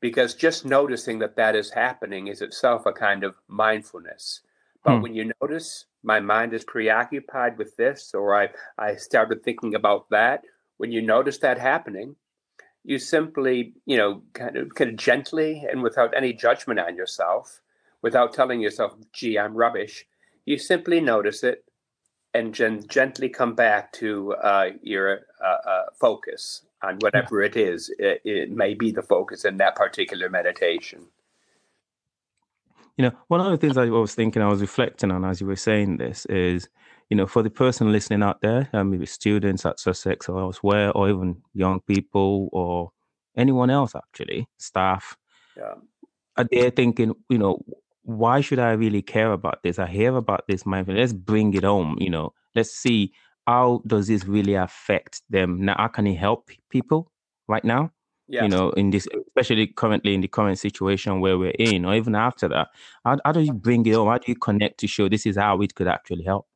Because 0.00 0.34
just 0.34 0.64
noticing 0.64 1.20
that 1.20 1.36
that 1.36 1.54
is 1.54 1.70
happening 1.70 2.26
is 2.26 2.42
itself 2.42 2.86
a 2.86 2.92
kind 2.92 3.22
of 3.22 3.36
mindfulness. 3.46 4.40
But 4.84 4.96
hmm. 4.96 5.02
when 5.02 5.14
you 5.14 5.32
notice 5.40 5.86
my 6.02 6.20
mind 6.20 6.52
is 6.52 6.64
preoccupied 6.64 7.58
with 7.58 7.76
this, 7.76 8.14
or 8.14 8.36
I, 8.40 8.50
I 8.78 8.96
started 8.96 9.42
thinking 9.42 9.74
about 9.74 10.10
that, 10.10 10.44
when 10.76 10.92
you 10.92 11.02
notice 11.02 11.38
that 11.38 11.58
happening, 11.58 12.16
you 12.84 12.98
simply, 12.98 13.72
you 13.86 13.96
know, 13.96 14.22
kind 14.34 14.56
of, 14.56 14.74
kind 14.74 14.90
of 14.90 14.96
gently 14.96 15.64
and 15.70 15.82
without 15.82 16.14
any 16.14 16.32
judgment 16.32 16.78
on 16.78 16.96
yourself, 16.96 17.62
without 18.02 18.34
telling 18.34 18.60
yourself, 18.60 18.94
gee, 19.12 19.38
I'm 19.38 19.54
rubbish, 19.54 20.04
you 20.44 20.58
simply 20.58 21.00
notice 21.00 21.42
it 21.42 21.64
and 22.34 22.52
gen- 22.54 22.86
gently 22.86 23.30
come 23.30 23.54
back 23.54 23.92
to 23.92 24.34
uh, 24.34 24.70
your 24.82 25.20
uh, 25.42 25.68
uh, 25.68 25.82
focus 25.98 26.62
on 26.82 26.98
whatever 26.98 27.42
it 27.42 27.56
is. 27.56 27.90
It, 27.98 28.20
it 28.24 28.50
may 28.50 28.74
be 28.74 28.92
the 28.92 29.02
focus 29.02 29.46
in 29.46 29.56
that 29.58 29.76
particular 29.76 30.28
meditation. 30.28 31.06
You 32.96 33.04
know, 33.04 33.12
one 33.28 33.40
of 33.40 33.50
the 33.50 33.56
things 33.56 33.76
I 33.76 33.86
was 33.86 34.14
thinking, 34.14 34.40
I 34.40 34.48
was 34.48 34.60
reflecting 34.60 35.10
on 35.10 35.24
as 35.24 35.40
you 35.40 35.46
were 35.46 35.56
saying 35.56 35.96
this 35.96 36.26
is, 36.26 36.68
you 37.10 37.16
know, 37.16 37.26
for 37.26 37.42
the 37.42 37.50
person 37.50 37.90
listening 37.90 38.22
out 38.22 38.40
there, 38.40 38.68
um, 38.72 38.90
maybe 38.90 39.06
students 39.06 39.66
at 39.66 39.80
Sussex 39.80 40.28
or 40.28 40.40
elsewhere, 40.40 40.92
or 40.92 41.08
even 41.08 41.42
young 41.54 41.80
people 41.80 42.48
or 42.52 42.90
anyone 43.36 43.70
else 43.70 43.94
actually, 43.96 44.46
staff, 44.58 45.16
yeah. 45.56 45.74
are 46.36 46.44
they 46.50 46.70
thinking, 46.70 47.14
you 47.28 47.38
know, 47.38 47.60
why 48.02 48.40
should 48.40 48.58
I 48.58 48.72
really 48.72 49.02
care 49.02 49.32
about 49.32 49.62
this? 49.62 49.78
I 49.78 49.86
hear 49.86 50.14
about 50.14 50.44
this 50.46 50.64
mindfulness. 50.64 51.00
Let's 51.00 51.12
bring 51.12 51.54
it 51.54 51.64
home. 51.64 51.96
You 51.98 52.10
know, 52.10 52.32
let's 52.54 52.70
see 52.70 53.12
how 53.46 53.82
does 53.86 54.06
this 54.06 54.24
really 54.24 54.54
affect 54.54 55.22
them. 55.30 55.64
Now, 55.64 55.74
how 55.78 55.88
can 55.88 56.06
it 56.06 56.16
help 56.16 56.50
people 56.70 57.10
right 57.48 57.64
now? 57.64 57.90
Yes. 58.26 58.44
You 58.44 58.48
know, 58.48 58.70
in 58.70 58.90
this, 58.90 59.06
especially 59.28 59.66
currently 59.66 60.14
in 60.14 60.22
the 60.22 60.28
current 60.28 60.58
situation 60.58 61.20
where 61.20 61.36
we're 61.36 61.52
in, 61.58 61.84
or 61.84 61.94
even 61.94 62.14
after 62.14 62.48
that, 62.48 62.68
how, 63.04 63.18
how 63.22 63.32
do 63.32 63.40
you 63.40 63.52
bring 63.52 63.84
it 63.86 63.94
home? 63.94 64.08
How 64.08 64.16
do 64.16 64.24
you 64.28 64.36
connect 64.36 64.78
to 64.80 64.86
show 64.86 65.08
this 65.08 65.26
is 65.26 65.36
how 65.36 65.60
it 65.60 65.74
could 65.74 65.88
actually 65.88 66.24
help? 66.24 66.46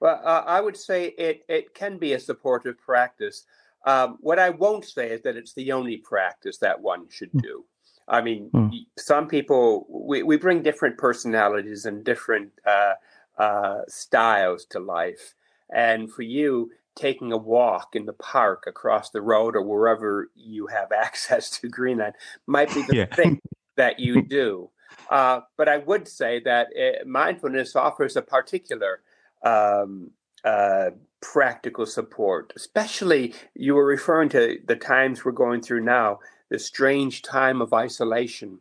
Well, 0.00 0.20
uh, 0.24 0.42
I 0.46 0.60
would 0.60 0.76
say 0.76 1.14
it 1.16 1.44
it 1.48 1.74
can 1.74 1.98
be 1.98 2.12
a 2.14 2.20
supportive 2.20 2.78
practice. 2.78 3.44
Um, 3.86 4.18
what 4.20 4.38
I 4.38 4.50
won't 4.50 4.84
say 4.84 5.10
is 5.10 5.22
that 5.22 5.36
it's 5.36 5.54
the 5.54 5.70
only 5.72 5.98
practice 5.98 6.58
that 6.58 6.80
one 6.80 7.06
should 7.08 7.30
hmm. 7.30 7.38
do. 7.38 7.64
I 8.08 8.20
mean, 8.20 8.50
mm. 8.54 8.70
some 8.98 9.26
people 9.26 9.86
we, 9.88 10.22
we 10.22 10.36
bring 10.36 10.62
different 10.62 10.96
personalities 10.96 11.86
and 11.86 12.04
different 12.04 12.52
uh, 12.64 12.94
uh, 13.36 13.80
styles 13.88 14.64
to 14.66 14.78
life, 14.78 15.34
and 15.74 16.10
for 16.12 16.22
you, 16.22 16.70
taking 16.96 17.30
a 17.30 17.36
walk 17.36 17.94
in 17.94 18.06
the 18.06 18.12
park 18.12 18.64
across 18.66 19.10
the 19.10 19.20
road 19.20 19.54
or 19.54 19.62
wherever 19.62 20.30
you 20.34 20.66
have 20.66 20.90
access 20.96 21.50
to 21.50 21.68
Greenland 21.68 22.14
might 22.46 22.74
be 22.74 22.82
the 22.88 22.96
yeah. 22.96 23.14
thing 23.14 23.40
that 23.76 24.00
you 24.00 24.22
do. 24.22 24.70
Uh, 25.10 25.40
but 25.56 25.68
I 25.68 25.78
would 25.78 26.08
say 26.08 26.40
that 26.40 26.68
it, 26.72 27.02
uh, 27.02 27.04
mindfulness 27.08 27.76
offers 27.76 28.16
a 28.16 28.22
particular 28.22 29.00
um, 29.44 30.10
uh, 30.44 30.90
practical 31.20 31.86
support, 31.86 32.52
especially 32.56 33.34
you 33.54 33.74
were 33.74 33.86
referring 33.86 34.28
to 34.30 34.58
the 34.66 34.76
times 34.76 35.24
we're 35.24 35.32
going 35.32 35.60
through 35.60 35.82
now, 35.82 36.18
the 36.48 36.58
strange 36.58 37.22
time 37.22 37.60
of 37.60 37.72
isolation. 37.72 38.60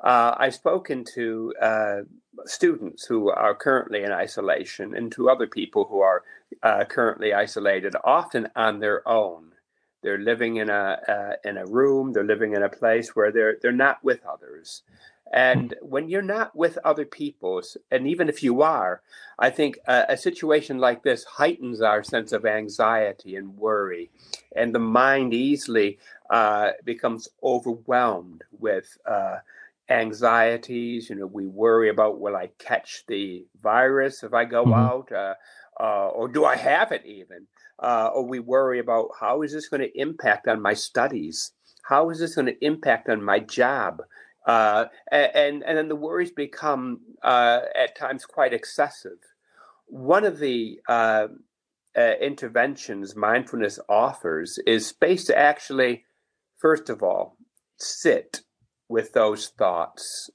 Uh, 0.00 0.34
I've 0.36 0.54
spoken 0.54 1.04
to 1.14 1.54
uh, 1.60 2.00
students 2.44 3.04
who 3.04 3.30
are 3.30 3.54
currently 3.54 4.02
in 4.02 4.12
isolation 4.12 4.94
and 4.94 5.12
to 5.12 5.30
other 5.30 5.46
people 5.46 5.84
who 5.84 6.00
are 6.00 6.22
uh, 6.62 6.84
currently 6.84 7.32
isolated, 7.32 7.94
often 8.04 8.48
on 8.56 8.80
their 8.80 9.06
own. 9.08 9.52
They're 10.02 10.18
living 10.18 10.56
in 10.56 10.68
a 10.68 10.98
uh, 11.08 11.48
in 11.48 11.56
a 11.56 11.66
room. 11.66 12.12
They're 12.12 12.24
living 12.24 12.54
in 12.54 12.62
a 12.62 12.68
place 12.68 13.14
where 13.14 13.30
they're 13.30 13.56
they're 13.60 13.72
not 13.72 14.02
with 14.02 14.24
others. 14.26 14.82
And 15.32 15.74
when 15.80 16.10
you're 16.10 16.20
not 16.20 16.54
with 16.54 16.78
other 16.84 17.06
people, 17.06 17.62
and 17.90 18.06
even 18.06 18.28
if 18.28 18.42
you 18.42 18.60
are, 18.60 19.00
I 19.38 19.48
think 19.48 19.78
a, 19.86 20.04
a, 20.10 20.16
situation 20.18 20.76
like 20.76 21.02
this 21.02 21.24
heightens 21.24 21.80
our 21.80 22.02
sense 22.02 22.32
of 22.32 22.44
anxiety 22.44 23.34
and 23.36 23.56
worry, 23.56 24.10
and 24.54 24.74
the 24.74 24.78
mind 24.78 25.32
easily 25.32 25.98
uh, 26.28 26.72
becomes 26.84 27.30
overwhelmed 27.42 28.44
with 28.58 28.98
uh, 29.06 29.38
anxieties. 29.88 31.08
You 31.08 31.16
know, 31.16 31.26
we 31.26 31.46
worry 31.46 31.88
about 31.88 32.20
will 32.20 32.36
I 32.36 32.50
catch 32.58 33.04
the 33.06 33.46
virus 33.62 34.22
if 34.22 34.34
I 34.34 34.44
go 34.44 34.64
mm-hmm. 34.64 34.74
out, 34.74 35.12
uh, 35.12 35.34
uh, 35.80 36.08
or 36.08 36.28
do 36.28 36.44
I 36.44 36.56
have 36.56 36.92
it 36.92 37.04
even? 37.04 37.46
Uh, 37.78 38.10
or 38.14 38.24
we 38.24 38.38
worry 38.38 38.78
about 38.78 39.08
how 39.18 39.42
is 39.42 39.52
this 39.52 39.68
going 39.68 39.80
to 39.80 40.00
impact 40.00 40.46
on 40.46 40.60
my 40.60 40.74
studies? 40.74 41.52
How 41.84 42.10
is 42.10 42.20
this 42.20 42.34
going 42.34 42.46
to 42.46 42.64
impact 42.64 43.08
on 43.08 43.22
my 43.22 43.40
job? 43.40 44.02
Uh, 44.46 44.86
and 45.10 45.62
and 45.62 45.78
then 45.78 45.88
the 45.88 45.96
worries 45.96 46.32
become 46.32 47.00
uh, 47.22 47.60
at 47.76 47.96
times 47.96 48.24
quite 48.24 48.52
excessive. 48.52 49.18
One 49.86 50.24
of 50.24 50.38
the 50.38 50.80
uh, 50.88 51.28
interventions 51.96 53.14
mindfulness 53.14 53.78
offers 53.88 54.58
is 54.66 54.86
space 54.86 55.24
to 55.26 55.38
actually, 55.38 56.04
first 56.58 56.88
of 56.88 57.02
all, 57.02 57.36
sit 57.78 58.40
with 58.88 59.12
those 59.12 59.48
thoughts. 59.48 60.30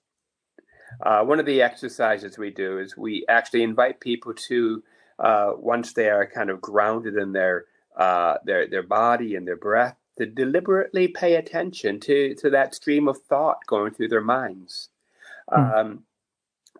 Uh, 1.05 1.23
one 1.23 1.39
of 1.39 1.45
the 1.45 1.61
exercises 1.61 2.37
we 2.37 2.49
do 2.49 2.79
is 2.79 2.97
we 2.97 3.25
actually 3.29 3.63
invite 3.63 3.99
people 3.99 4.33
to, 4.33 4.83
uh, 5.19 5.53
once 5.57 5.93
they 5.93 6.09
are 6.09 6.25
kind 6.25 6.49
of 6.49 6.61
grounded 6.61 7.15
in 7.15 7.31
their 7.31 7.65
uh, 7.95 8.35
their 8.45 8.67
their 8.67 8.83
body 8.83 9.35
and 9.35 9.47
their 9.47 9.57
breath, 9.57 9.95
to 10.17 10.25
deliberately 10.25 11.07
pay 11.07 11.35
attention 11.35 11.99
to 12.01 12.35
to 12.35 12.49
that 12.49 12.75
stream 12.75 13.07
of 13.07 13.21
thought 13.23 13.65
going 13.67 13.93
through 13.93 14.09
their 14.09 14.21
minds. 14.21 14.89
Mm. 15.51 15.77
Um, 15.77 16.03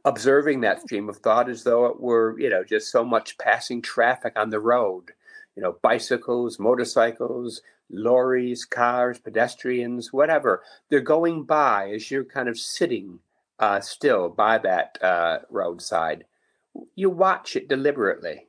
observing 0.05 0.61
that 0.61 0.81
stream 0.81 1.09
of 1.09 1.17
thought 1.17 1.49
as 1.49 1.63
though 1.63 1.85
it 1.85 1.99
were, 1.99 2.39
you 2.39 2.49
know, 2.49 2.63
just 2.63 2.91
so 2.91 3.03
much 3.03 3.37
passing 3.37 3.81
traffic 3.81 4.33
on 4.37 4.49
the 4.49 4.59
road, 4.59 5.11
you 5.55 5.61
know, 5.61 5.77
bicycles, 5.81 6.59
motorcycles, 6.59 7.61
lorries, 7.89 8.63
cars, 8.63 9.19
pedestrians, 9.19 10.13
whatever. 10.13 10.63
They're 10.89 11.01
going 11.01 11.43
by 11.43 11.91
as 11.91 12.09
you're 12.09 12.23
kind 12.23 12.47
of 12.47 12.57
sitting 12.57 13.19
uh, 13.59 13.81
still 13.81 14.29
by 14.29 14.59
that 14.59 14.97
uh, 15.01 15.39
roadside. 15.49 16.25
You 16.95 17.09
watch 17.09 17.55
it 17.55 17.67
deliberately, 17.67 18.47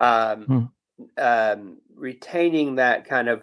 um, 0.00 0.44
hmm. 0.44 1.04
um, 1.18 1.78
retaining 1.94 2.76
that 2.76 3.04
kind 3.04 3.28
of 3.28 3.42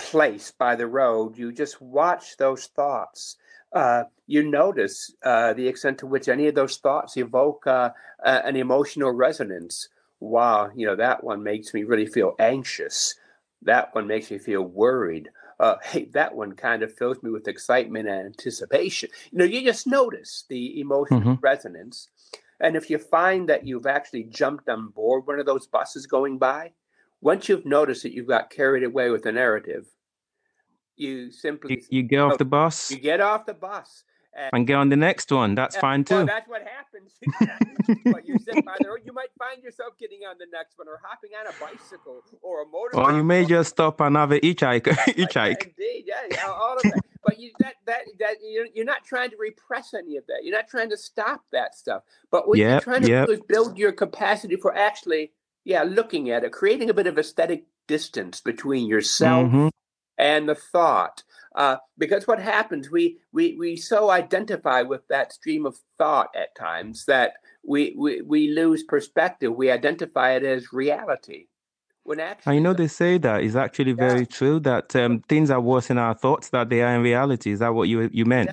place 0.00 0.50
by 0.50 0.76
the 0.76 0.86
road, 0.86 1.36
you 1.36 1.52
just 1.52 1.80
watch 1.80 2.36
those 2.38 2.66
thoughts. 2.66 3.36
Uh, 3.72 4.04
you 4.26 4.42
notice 4.42 5.12
uh, 5.22 5.52
the 5.52 5.68
extent 5.68 5.98
to 5.98 6.06
which 6.06 6.28
any 6.28 6.48
of 6.48 6.54
those 6.54 6.78
thoughts 6.78 7.16
evoke 7.16 7.66
uh, 7.66 7.90
an 8.24 8.56
emotional 8.56 9.12
resonance. 9.12 9.88
Wow, 10.18 10.70
you 10.74 10.86
know, 10.86 10.96
that 10.96 11.22
one 11.22 11.42
makes 11.42 11.72
me 11.74 11.84
really 11.84 12.06
feel 12.06 12.34
anxious. 12.38 13.14
That 13.62 13.94
one 13.94 14.06
makes 14.06 14.30
me 14.30 14.38
feel 14.38 14.62
worried. 14.62 15.30
Uh, 15.58 15.76
hey, 15.82 16.06
that 16.12 16.34
one 16.34 16.52
kind 16.52 16.82
of 16.82 16.96
fills 16.96 17.22
me 17.22 17.30
with 17.30 17.46
excitement 17.46 18.08
and 18.08 18.26
anticipation. 18.26 19.10
You 19.30 19.38
know, 19.38 19.44
you 19.44 19.62
just 19.62 19.86
notice 19.86 20.44
the 20.48 20.80
emotional 20.80 21.20
mm-hmm. 21.20 21.34
resonance. 21.42 22.08
And 22.60 22.76
if 22.76 22.90
you 22.90 22.98
find 22.98 23.48
that 23.48 23.66
you've 23.66 23.86
actually 23.86 24.24
jumped 24.24 24.68
on 24.68 24.88
board 24.88 25.26
one 25.26 25.38
of 25.38 25.46
those 25.46 25.66
buses 25.66 26.06
going 26.06 26.38
by, 26.38 26.72
once 27.20 27.48
you've 27.48 27.66
noticed 27.66 28.02
that 28.02 28.12
you've 28.12 28.28
got 28.28 28.50
carried 28.50 28.84
away 28.84 29.10
with 29.10 29.22
the 29.22 29.32
narrative, 29.32 29.86
you 30.96 31.30
simply 31.32 31.74
you, 31.74 31.82
you 31.90 32.02
get 32.02 32.20
off 32.20 32.34
oh, 32.34 32.36
the 32.36 32.44
bus. 32.44 32.90
You 32.90 32.98
get 32.98 33.20
off 33.20 33.46
the 33.46 33.54
bus 33.54 34.04
and, 34.52 34.66
get 34.66 34.74
on 34.74 34.88
the 34.88 34.96
next 34.96 35.30
one. 35.30 35.54
That's 35.54 35.76
fine 35.76 36.04
too. 36.04 36.14
Well, 36.14 36.26
that's 36.26 36.48
what 36.48 36.62
happens. 36.62 37.12
but 38.04 38.26
you 38.26 38.38
sit 38.38 38.64
by 38.64 38.76
the 38.80 38.88
road, 38.88 39.00
you 39.04 39.12
might 39.12 39.30
find 39.38 39.62
yourself 39.62 39.94
getting 39.98 40.20
on 40.28 40.36
the 40.38 40.46
next 40.52 40.78
one, 40.78 40.88
or 40.88 41.00
hopping 41.02 41.30
on 41.38 41.46
a 41.46 41.52
bicycle, 41.60 42.22
or 42.42 42.62
a 42.62 42.66
motorcycle. 42.66 43.10
Or 43.10 43.16
you 43.16 43.24
may 43.24 43.44
just 43.44 43.70
stop 43.70 44.00
and 44.00 44.16
have 44.16 44.32
a 44.32 44.40
hitchhike. 44.40 44.82
hitchhike. 44.84 45.62
Indeed, 45.64 46.04
yeah, 46.06 46.22
yeah, 46.30 46.46
all 46.48 46.76
of 46.76 46.82
that. 46.82 47.00
But 47.24 47.38
you, 47.38 47.52
that 47.60 47.74
that 47.86 48.02
that 48.18 48.36
you're, 48.42 48.66
you're 48.74 48.84
not 48.84 49.04
trying 49.04 49.30
to 49.30 49.36
repress 49.38 49.94
any 49.94 50.16
of 50.16 50.26
that. 50.26 50.40
You're 50.42 50.56
not 50.56 50.68
trying 50.68 50.90
to 50.90 50.96
stop 50.96 51.42
that 51.52 51.74
stuff. 51.74 52.02
But 52.30 52.48
what 52.48 52.58
yep, 52.58 52.70
you're 52.70 52.80
trying 52.80 53.02
to 53.02 53.08
yep. 53.08 53.26
do 53.26 53.32
is 53.32 53.40
build 53.46 53.78
your 53.78 53.92
capacity 53.92 54.56
for 54.56 54.74
actually 54.74 55.32
yeah, 55.64 55.82
looking 55.82 56.30
at 56.30 56.44
it, 56.44 56.52
creating 56.52 56.90
a 56.90 56.94
bit 56.94 57.06
of 57.06 57.18
aesthetic 57.18 57.64
distance 57.86 58.40
between 58.40 58.86
yourself 58.86 59.48
mm-hmm. 59.48 59.68
And 60.20 60.48
the 60.48 60.54
thought. 60.54 61.24
Uh, 61.56 61.76
because 61.98 62.28
what 62.28 62.38
happens, 62.38 62.90
we, 62.90 63.18
we 63.32 63.56
we 63.58 63.76
so 63.76 64.10
identify 64.10 64.82
with 64.82 65.08
that 65.08 65.32
stream 65.32 65.66
of 65.66 65.76
thought 65.98 66.28
at 66.36 66.54
times 66.54 67.06
that 67.06 67.32
we, 67.66 67.94
we, 67.98 68.22
we 68.22 68.48
lose 68.52 68.84
perspective. 68.84 69.52
We 69.56 69.70
identify 69.70 70.32
it 70.32 70.44
as 70.44 70.72
reality. 70.72 71.46
When 72.04 72.20
actually, 72.20 72.56
I 72.56 72.58
know 72.60 72.72
they 72.72 72.86
say 72.86 73.18
that 73.18 73.42
is 73.42 73.56
actually 73.56 73.92
very 73.92 74.20
yeah. 74.20 74.36
true. 74.38 74.60
That 74.60 74.94
um, 74.94 75.20
things 75.28 75.50
are 75.50 75.60
worse 75.60 75.90
in 75.90 75.98
our 75.98 76.14
thoughts 76.14 76.50
that 76.50 76.68
they 76.68 76.82
are 76.82 76.94
in 76.94 77.02
reality. 77.02 77.50
Is 77.50 77.58
that 77.58 77.74
what 77.74 77.88
you 77.88 78.08
you 78.12 78.24
meant? 78.24 78.50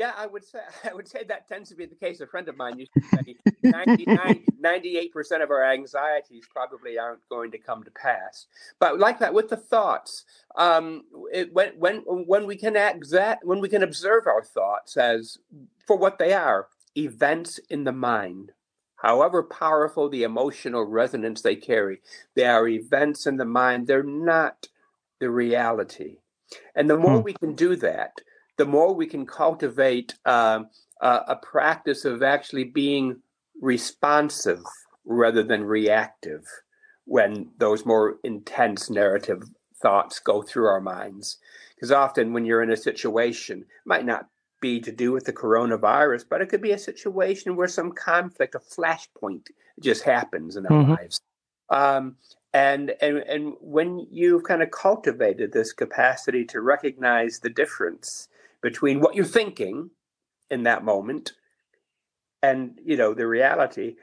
Yeah, 0.00 0.12
I 0.16 0.26
would 0.26 0.46
say 0.46 0.60
I 0.90 0.94
would 0.94 1.06
say 1.06 1.24
that 1.24 1.46
tends 1.46 1.68
to 1.68 1.76
be 1.76 1.84
the 1.84 1.94
case. 1.94 2.20
A 2.20 2.26
friend 2.26 2.48
of 2.48 2.56
mine 2.56 2.78
used 2.78 2.92
to 2.94 3.02
say 3.02 3.36
98 4.58 5.12
percent 5.12 5.42
of 5.42 5.50
our 5.50 5.62
anxieties 5.62 6.46
probably 6.50 6.98
aren't 6.98 7.28
going 7.28 7.50
to 7.50 7.58
come 7.58 7.84
to 7.84 7.90
pass. 7.90 8.46
But 8.78 8.98
like 8.98 9.18
that 9.18 9.34
with 9.34 9.50
the 9.50 9.58
thoughts, 9.58 10.24
um, 10.56 11.02
it, 11.30 11.52
when 11.52 11.78
when 11.78 11.98
when 12.06 12.46
we 12.46 12.56
can 12.56 12.76
exact 12.76 13.44
when 13.44 13.60
we 13.60 13.68
can 13.68 13.82
observe 13.82 14.26
our 14.26 14.42
thoughts 14.42 14.96
as 14.96 15.36
for 15.86 15.96
what 15.96 16.18
they 16.18 16.32
are, 16.32 16.68
events 16.96 17.58
in 17.68 17.84
the 17.84 17.92
mind. 17.92 18.52
However 18.96 19.42
powerful 19.42 20.08
the 20.08 20.22
emotional 20.22 20.84
resonance 20.84 21.42
they 21.42 21.56
carry, 21.56 22.00
they 22.34 22.46
are 22.46 22.66
events 22.68 23.26
in 23.26 23.36
the 23.36 23.44
mind. 23.44 23.86
They're 23.86 24.02
not 24.02 24.68
the 25.20 25.30
reality. 25.30 26.20
And 26.74 26.88
the 26.88 26.96
more 26.96 27.18
hmm. 27.18 27.24
we 27.24 27.34
can 27.34 27.54
do 27.54 27.76
that, 27.76 28.12
the 28.60 28.66
more 28.66 28.92
we 28.94 29.06
can 29.06 29.24
cultivate 29.24 30.12
uh, 30.26 30.60
uh, 31.00 31.20
a 31.28 31.36
practice 31.36 32.04
of 32.04 32.22
actually 32.22 32.64
being 32.64 33.16
responsive 33.62 34.62
rather 35.06 35.42
than 35.42 35.64
reactive 35.64 36.44
when 37.06 37.48
those 37.56 37.86
more 37.86 38.18
intense 38.22 38.90
narrative 38.90 39.42
thoughts 39.80 40.18
go 40.18 40.42
through 40.42 40.66
our 40.66 40.82
minds. 40.82 41.38
Because 41.74 41.90
often 41.90 42.34
when 42.34 42.44
you're 42.44 42.62
in 42.62 42.70
a 42.70 42.76
situation, 42.76 43.64
might 43.86 44.04
not 44.04 44.26
be 44.60 44.78
to 44.78 44.92
do 44.92 45.10
with 45.10 45.24
the 45.24 45.32
coronavirus, 45.32 46.26
but 46.28 46.42
it 46.42 46.50
could 46.50 46.60
be 46.60 46.72
a 46.72 46.78
situation 46.78 47.56
where 47.56 47.66
some 47.66 47.92
conflict, 47.92 48.54
a 48.54 48.58
flashpoint 48.58 49.46
just 49.80 50.02
happens 50.02 50.56
in 50.56 50.66
our 50.66 50.72
mm-hmm. 50.72 50.90
lives. 50.90 51.18
Um, 51.70 52.16
and, 52.52 52.92
and 53.00 53.18
and 53.18 53.54
when 53.62 54.06
you've 54.10 54.42
kind 54.42 54.62
of 54.62 54.70
cultivated 54.70 55.50
this 55.50 55.72
capacity 55.72 56.44
to 56.46 56.60
recognize 56.60 57.38
the 57.38 57.48
difference 57.48 58.28
between 58.62 59.00
what 59.00 59.14
you're 59.14 59.24
thinking 59.24 59.90
in 60.50 60.64
that 60.64 60.84
moment 60.84 61.32
and 62.42 62.78
you 62.84 62.96
know 62.96 63.14
the 63.14 63.26
reality 63.26 63.96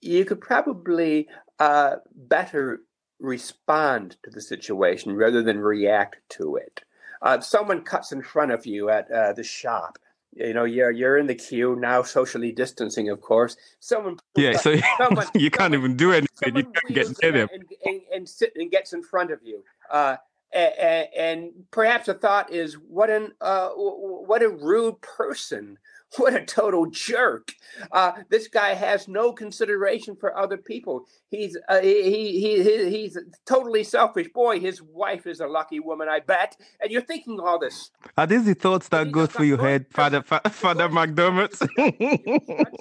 you 0.00 0.24
could 0.24 0.40
probably 0.40 1.28
uh, 1.58 1.96
better 2.14 2.80
respond 3.18 4.16
to 4.22 4.30
the 4.30 4.40
situation 4.40 5.16
rather 5.16 5.42
than 5.42 5.58
react 5.58 6.16
to 6.28 6.56
it. 6.56 6.82
Uh, 7.22 7.40
someone 7.40 7.82
cuts 7.82 8.12
in 8.12 8.22
front 8.22 8.52
of 8.52 8.66
you 8.66 8.90
at 8.90 9.10
uh, 9.10 9.32
the 9.32 9.42
shop 9.42 9.98
you 10.36 10.52
know 10.52 10.64
you're 10.64 10.90
you're 10.90 11.16
in 11.16 11.26
the 11.26 11.34
queue 11.34 11.76
now 11.76 12.02
socially 12.02 12.52
distancing 12.52 13.08
of 13.08 13.20
course. 13.20 13.56
Someone 13.80 14.18
yeah 14.36 14.56
so 14.56 14.76
someone, 14.98 15.26
you 15.34 15.50
can't 15.50 15.72
someone, 15.72 15.80
even 15.80 15.96
do 15.96 16.12
anything. 16.12 16.56
You 16.56 16.64
can't 16.64 16.94
get 16.94 17.22
near 17.22 17.32
them. 17.32 17.48
and, 17.52 17.64
and, 17.84 18.00
and, 18.14 18.28
sit 18.28 18.52
and 18.56 18.70
gets 18.70 18.92
in 18.92 19.02
front 19.02 19.30
of 19.30 19.40
you. 19.42 19.64
Uh, 19.90 20.16
and, 20.52 21.52
perhaps 21.70 22.08
a 22.08 22.14
thought 22.14 22.52
is 22.52 22.74
what 22.74 23.10
an 23.10 23.32
uh, 23.40 23.70
what 23.70 24.42
a 24.42 24.48
rude 24.48 25.00
person 25.00 25.78
what 26.16 26.34
a 26.34 26.44
total 26.44 26.86
jerk. 26.86 27.52
Uh, 27.92 28.12
this 28.30 28.48
guy 28.48 28.74
has 28.74 29.08
no 29.08 29.32
consideration 29.32 30.16
for 30.16 30.36
other 30.36 30.56
people. 30.56 31.06
He's 31.30 31.56
uh, 31.68 31.80
he, 31.80 32.38
he, 32.40 32.62
he 32.62 32.90
he's 32.90 33.18
totally 33.44 33.84
selfish. 33.84 34.28
Boy 34.32 34.60
his 34.60 34.80
wife 34.80 35.26
is 35.26 35.40
a 35.40 35.46
lucky 35.46 35.80
woman 35.80 36.08
i 36.08 36.20
bet. 36.20 36.56
And 36.80 36.90
you're 36.90 37.02
thinking 37.02 37.40
all 37.40 37.58
this. 37.58 37.90
Are 38.16 38.26
these 38.26 38.44
the 38.44 38.54
thoughts 38.54 38.88
that 38.88 39.10
go 39.10 39.26
through 39.26 39.46
your 39.46 39.60
head 39.60 39.86
father 39.90 40.22
father 40.50 40.88
mcdermott? 40.88 41.58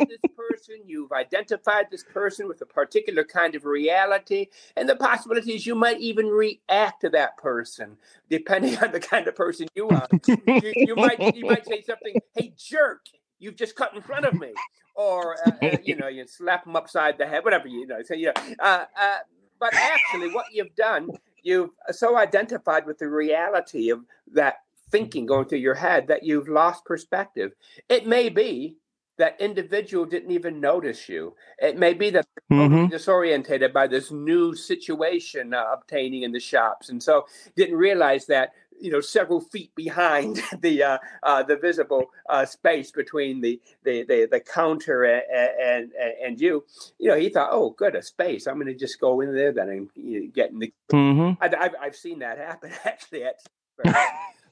this 0.08 0.32
person 0.36 0.82
you've 0.86 1.12
identified 1.12 1.88
this 1.92 2.04
person 2.04 2.48
with 2.48 2.62
a 2.62 2.66
particular 2.66 3.24
kind 3.24 3.56
of 3.56 3.66
reality 3.66 4.48
and 4.76 4.88
the 4.88 4.96
possibility 4.96 5.54
is 5.54 5.66
you 5.66 5.76
might 5.76 6.00
even 6.00 6.28
react 6.28 7.02
to 7.02 7.10
that 7.10 7.38
person 7.38 7.98
depending 8.30 8.78
on 8.84 8.92
the 8.92 9.00
kind 9.00 9.28
of 9.28 9.36
person 9.36 9.68
you 9.76 9.90
are. 9.90 10.08
You, 10.28 10.74
you 10.76 10.96
might 10.96 11.36
you 11.36 11.46
might 11.46 11.66
say 11.66 11.82
something 11.82 12.16
hey 12.36 12.54
jerk 12.58 13.06
you've 13.46 13.56
just 13.56 13.76
cut 13.76 13.94
in 13.94 14.02
front 14.02 14.26
of 14.26 14.34
me 14.34 14.52
or 14.96 15.38
uh, 15.46 15.52
uh, 15.62 15.78
you 15.84 15.96
know 16.00 16.08
you 16.08 16.26
slap 16.28 16.66
them 16.66 16.76
upside 16.76 17.18
the 17.18 17.26
head 17.26 17.44
whatever 17.44 17.68
you 17.68 17.86
know 17.86 18.02
so 18.04 18.16
yeah 18.16 18.32
uh, 18.60 18.86
uh, 19.00 19.18
but 19.60 19.74
actually 19.74 20.34
what 20.34 20.46
you've 20.52 20.76
done 20.76 21.10
you've 21.44 21.70
so 21.92 22.18
identified 22.18 22.86
with 22.86 22.98
the 22.98 23.08
reality 23.08 23.92
of 23.92 24.00
that 24.34 24.56
thinking 24.90 25.26
going 25.26 25.46
through 25.46 25.60
your 25.60 25.76
head 25.76 26.08
that 26.08 26.24
you've 26.24 26.48
lost 26.48 26.84
perspective 26.86 27.52
it 27.88 28.08
may 28.08 28.30
be 28.30 28.76
that 29.18 29.40
individual 29.40 30.06
didn't 30.06 30.32
even 30.32 30.60
notice 30.60 31.08
you. 31.08 31.34
It 31.60 31.78
may 31.78 31.94
be 31.94 32.10
that 32.12 32.28
they're 32.50 32.60
mm-hmm. 32.60 32.94
disorientated 32.94 33.72
by 33.72 33.88
this 33.88 34.12
new 34.12 34.56
situation 34.56 35.54
uh, 35.54 35.64
obtaining 35.72 36.24
in 36.24 36.32
the 36.32 36.40
shops, 36.40 36.90
and 36.90 37.02
so 37.02 37.26
didn't 37.56 37.78
realize 37.78 38.26
that 38.28 38.52
you 38.80 38.92
know 38.92 39.02
several 39.02 39.42
feet 39.42 39.74
behind 39.76 40.42
the 40.60 40.84
uh, 40.84 40.98
uh, 41.24 41.44
the 41.44 41.58
visible 41.58 42.12
uh, 42.30 42.46
space 42.46 42.92
between 42.92 43.42
the 43.42 43.60
the 43.84 44.04
the, 44.04 44.28
the 44.30 44.40
counter 44.40 45.04
and, 45.04 45.92
and, 45.94 46.14
and 46.24 46.42
you. 46.42 46.66
You 47.00 47.10
know 47.10 47.18
he 47.18 47.30
thought 47.30 47.50
oh 47.52 47.72
good 47.72 47.96
a 47.96 48.02
space. 48.02 48.48
I'm 48.48 48.56
going 48.56 48.68
to 48.68 48.76
just 48.76 49.00
go 49.00 49.22
in 49.22 49.34
there 49.34 49.52
then 49.52 49.70
and 49.70 49.90
you 49.96 50.22
know, 50.22 50.32
get 50.34 50.52
in 50.52 50.60
the 50.60 50.74
mm-hmm. 50.92 51.42
I, 51.42 51.64
have 51.64 51.76
I've 51.82 51.96
seen 51.96 52.20
that 52.20 52.38
happen 52.38 52.72
actually 52.86 53.24
at 53.24 53.40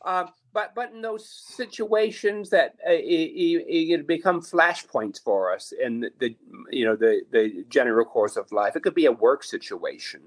um, 0.05 0.29
but 0.53 0.75
but 0.75 0.91
in 0.91 1.01
those 1.01 1.27
situations 1.27 2.49
that 2.49 2.75
uh, 2.87 2.91
it, 2.91 3.63
it, 3.67 4.07
become 4.07 4.41
flashpoints 4.41 5.21
for 5.21 5.53
us 5.53 5.71
in 5.71 6.01
the, 6.01 6.11
the 6.19 6.35
you 6.69 6.85
know 6.85 6.95
the 6.95 7.21
the 7.31 7.65
general 7.69 8.05
course 8.05 8.35
of 8.35 8.51
life. 8.51 8.75
It 8.75 8.83
could 8.83 8.95
be 8.95 9.05
a 9.05 9.11
work 9.11 9.43
situation 9.43 10.21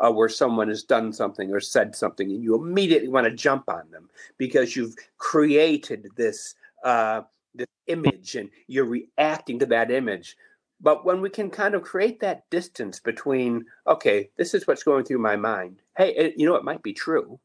uh, 0.00 0.10
where 0.10 0.28
someone 0.28 0.68
has 0.68 0.82
done 0.82 1.12
something 1.12 1.52
or 1.52 1.60
said 1.60 1.94
something, 1.94 2.30
and 2.30 2.42
you 2.42 2.54
immediately 2.54 3.08
want 3.08 3.26
to 3.26 3.32
jump 3.32 3.68
on 3.68 3.90
them 3.90 4.08
because 4.36 4.76
you've 4.76 4.94
created 5.18 6.08
this 6.16 6.54
uh, 6.84 7.22
this 7.54 7.66
image 7.86 8.36
and 8.36 8.50
you're 8.66 8.84
reacting 8.84 9.58
to 9.58 9.66
that 9.66 9.90
image. 9.90 10.36
But 10.80 11.04
when 11.04 11.20
we 11.20 11.28
can 11.28 11.50
kind 11.50 11.74
of 11.74 11.82
create 11.82 12.20
that 12.20 12.48
distance 12.50 13.00
between, 13.00 13.64
okay, 13.86 14.30
this 14.36 14.54
is 14.54 14.66
what's 14.66 14.84
going 14.84 15.04
through 15.04 15.18
my 15.18 15.34
mind. 15.34 15.82
Hey, 15.96 16.14
it, 16.14 16.34
you 16.36 16.46
know, 16.46 16.54
it 16.54 16.64
might 16.64 16.82
be 16.82 16.92
true. 16.92 17.40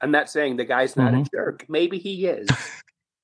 I'm 0.00 0.10
not 0.10 0.28
saying 0.28 0.56
the 0.56 0.64
guy's 0.64 0.96
not 0.96 1.12
mm-hmm. 1.12 1.22
a 1.22 1.36
jerk. 1.36 1.64
Maybe 1.68 1.98
he 1.98 2.26
is. 2.26 2.48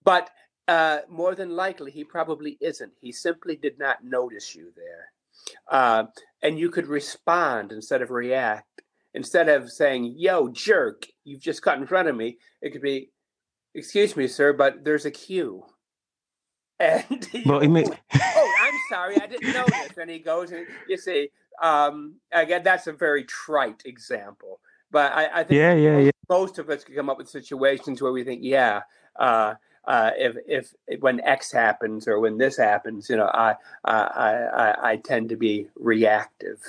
but 0.05 0.31
uh, 0.69 0.99
more 1.09 1.35
than 1.35 1.51
likely, 1.51 1.91
he 1.91 2.05
probably 2.05 2.57
isn't. 2.61 2.93
He 3.01 3.11
simply 3.11 3.57
did 3.57 3.79
not 3.79 4.05
notice 4.05 4.55
you 4.55 4.73
there. 4.77 5.13
Uh, 5.71 6.05
and 6.43 6.59
you 6.59 6.71
could 6.71 6.87
respond 6.87 7.73
instead 7.73 8.03
of 8.03 8.11
react. 8.11 8.83
Instead 9.15 9.49
of 9.49 9.71
saying, 9.71 10.15
yo, 10.17 10.49
jerk, 10.49 11.07
you've 11.25 11.41
just 11.41 11.63
cut 11.63 11.79
in 11.79 11.87
front 11.87 12.09
of 12.09 12.17
me, 12.17 12.39
it 12.61 12.71
could 12.71 12.83
be, 12.83 13.11
excuse 13.75 14.17
me, 14.17 14.29
sir, 14.29 14.53
but 14.53 14.85
there's 14.85 15.07
a 15.07 15.11
queue. 15.11 15.65
And 16.81 17.29
well, 17.45 17.61
may- 17.69 17.85
oh, 17.85 18.55
I'm 18.63 18.75
sorry, 18.89 19.21
I 19.21 19.27
didn't 19.27 19.53
notice. 19.53 19.99
And 20.01 20.09
he 20.09 20.21
goes 20.21 20.53
and 20.53 20.65
you 20.89 20.97
see, 20.97 21.31
um, 21.61 22.21
again, 22.31 22.63
that's 22.63 22.87
a 22.87 22.93
very 22.93 23.25
trite 23.25 23.83
example, 23.85 24.61
but 24.89 25.13
I, 25.13 25.41
I 25.41 25.43
think 25.43 25.59
yeah, 25.59 25.75
yeah, 25.75 25.99
yeah. 25.99 26.11
most 26.29 26.61
of 26.61 26.71
us 26.71 26.85
can 26.85 26.95
come 26.95 27.11
up 27.11 27.19
with 27.19 27.29
situations 27.29 28.01
where 28.01 28.13
we 28.13 28.23
think, 28.23 28.43
yeah, 28.45 28.83
uh, 29.19 29.55
uh, 29.89 30.11
if, 30.17 30.37
if 30.47 30.75
when 31.01 31.21
X 31.23 31.51
happens 31.51 32.07
or 32.07 32.21
when 32.21 32.39
this 32.39 32.57
happens, 32.57 33.09
you 33.11 33.17
know, 33.17 33.31
I 33.33 33.57
I 33.85 34.01
I, 34.65 34.91
I 34.91 34.97
tend 34.97 35.31
to 35.31 35.37
be 35.37 35.69
reactive. 35.75 36.61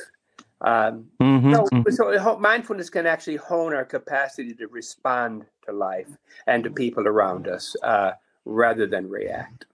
Um, 0.62 1.08
mm-hmm, 1.21 1.53
so, 1.53 1.63
mm-hmm. 1.63 2.21
so 2.21 2.38
mindfulness 2.38 2.89
can 2.89 3.05
actually 3.05 3.38
hone 3.38 3.73
our 3.73 3.86
capacity 3.86 4.53
to 4.55 4.67
respond 4.67 5.45
to 5.65 5.71
life 5.71 6.10
and 6.47 6.63
to 6.63 6.69
people 6.69 7.08
around 7.08 7.47
us 7.47 7.75
uh, 7.84 8.12
rather 8.45 8.86
than 8.86 9.08
react. 9.08 9.65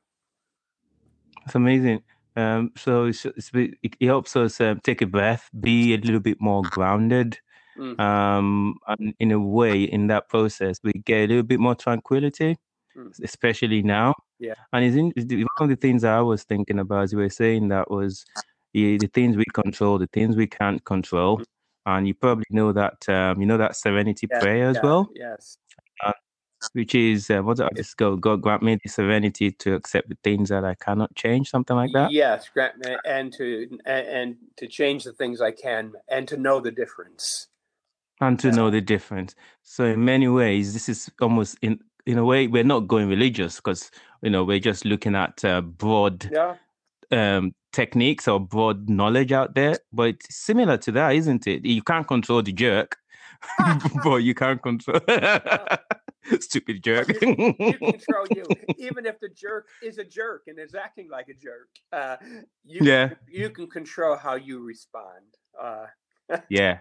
That's 1.40 1.56
amazing. 1.56 2.04
Um, 2.36 2.72
so 2.76 3.06
it's, 3.06 3.26
it's, 3.26 3.52
it 3.54 3.96
helps 4.02 4.36
us 4.36 4.62
um, 4.62 4.80
take 4.84 5.02
a 5.02 5.08
breath, 5.08 5.50
be 5.60 5.94
a 5.94 5.98
little 5.98 6.20
bit 6.20 6.40
more 6.40 6.62
grounded. 6.64 7.40
Mm. 7.78 8.00
Um, 8.00 8.76
and 8.88 9.14
in 9.20 9.32
a 9.32 9.40
way, 9.40 9.84
in 9.84 10.08
that 10.08 10.30
process, 10.30 10.80
we 10.84 10.94
get 10.94 11.26
a 11.26 11.28
little 11.28 11.44
bit 11.44 11.60
more 11.60 11.76
tranquility, 11.76 12.58
mm. 12.96 13.12
especially 13.24 13.82
now. 13.82 14.14
Yeah. 14.40 14.56
And 14.74 14.86
it's 14.86 14.96
in, 14.96 15.14
one 15.16 15.50
of 15.60 15.70
the 15.70 15.76
things 15.76 16.04
I 16.04 16.22
was 16.22 16.44
thinking 16.44 16.80
about 16.80 17.04
as 17.04 17.12
you 17.12 17.20
were 17.20 17.30
saying 17.30 17.70
that 17.70 17.90
was 17.90 18.26
the, 18.74 18.98
the 18.98 19.08
things 19.08 19.38
we 19.38 19.46
control, 19.54 19.98
the 19.98 20.08
things 20.08 20.36
we 20.36 20.48
can't 20.48 20.84
control. 20.86 21.40
Mm. 21.40 21.46
And 21.88 22.08
you 22.08 22.14
probably 22.16 22.46
know 22.50 22.72
that, 22.72 23.08
um, 23.10 23.40
you 23.40 23.46
know, 23.46 23.58
that 23.58 23.76
serenity 23.76 24.28
yeah, 24.30 24.40
prayer 24.40 24.70
as 24.70 24.78
yeah, 24.78 24.82
well. 24.84 25.10
Yes. 25.14 25.58
Uh, 26.04 26.14
which 26.74 26.96
is 26.96 27.30
uh, 27.30 27.42
what 27.42 27.60
I 27.60 27.70
just 27.76 27.96
go 27.98 28.16
God 28.16 28.42
grant 28.42 28.64
me 28.64 28.78
the 28.82 28.90
serenity 28.90 29.52
to 29.52 29.76
accept 29.76 30.10
the 30.10 30.18
things 30.24 30.50
that 30.50 30.66
I 30.66 30.74
cannot 30.76 31.14
change, 31.16 31.50
something 31.50 31.76
like 31.76 31.92
that. 31.94 32.12
Yes, 32.12 32.50
grant 32.52 32.78
me 32.80 32.96
and 33.06 33.32
to 33.34 33.68
and, 33.86 34.08
and 34.08 34.36
to 34.58 34.68
change 34.68 35.04
the 35.04 35.14
things 35.14 35.42
I 35.42 35.52
can, 35.52 35.94
and 36.10 36.28
to 36.28 36.38
know 36.38 36.60
the 36.60 36.72
difference. 36.72 37.48
And 38.20 38.40
to 38.40 38.48
yeah. 38.48 38.56
know 38.56 38.70
the 38.72 38.82
difference. 38.82 39.36
So 39.62 39.86
in 39.86 40.06
many 40.06 40.28
ways, 40.28 40.74
this 40.74 40.90
is 40.90 41.12
almost 41.22 41.58
in 41.62 41.80
in 42.06 42.18
a 42.18 42.26
way 42.26 42.48
we're 42.48 42.64
not 42.64 42.88
going 42.88 43.10
religious 43.10 43.56
because 43.58 43.92
you 44.22 44.30
know 44.30 44.44
we're 44.44 44.60
just 44.60 44.86
looking 44.86 45.16
at 45.16 45.44
uh, 45.44 45.62
broad 45.62 46.30
yeah. 46.32 46.56
um, 47.12 47.54
techniques 47.72 48.28
or 48.28 48.40
broad 48.40 48.90
knowledge 48.90 49.32
out 49.32 49.56
there. 49.56 49.78
But 49.92 50.10
it's 50.10 50.36
similar 50.36 50.78
to 50.78 50.92
that, 50.94 51.16
isn't 51.16 51.48
it? 51.48 51.66
You 51.66 51.82
can't 51.82 52.08
control 52.08 52.42
the 52.42 52.54
jerk, 52.54 52.98
but 54.04 54.18
you 54.18 54.34
can't 54.34 54.62
control. 54.62 55.00
Stupid 56.40 56.84
jerk. 56.84 57.22
you, 57.22 57.56
you, 57.60 57.74
control 57.78 58.26
you, 58.32 58.46
even 58.78 59.06
if 59.06 59.20
the 59.20 59.30
jerk 59.30 59.68
is 59.84 60.00
a 60.00 60.04
jerk 60.04 60.44
and 60.48 60.58
is 60.58 60.74
acting 60.74 61.08
like 61.10 61.28
a 61.30 61.36
jerk. 61.36 61.70
Uh, 61.94 62.18
you, 62.64 62.80
yeah, 62.82 63.12
you 63.30 63.50
can 63.52 63.68
control 63.68 64.16
how 64.16 64.34
you 64.36 64.60
respond. 64.60 65.26
Uh, 65.62 65.86
yeah, 66.50 66.80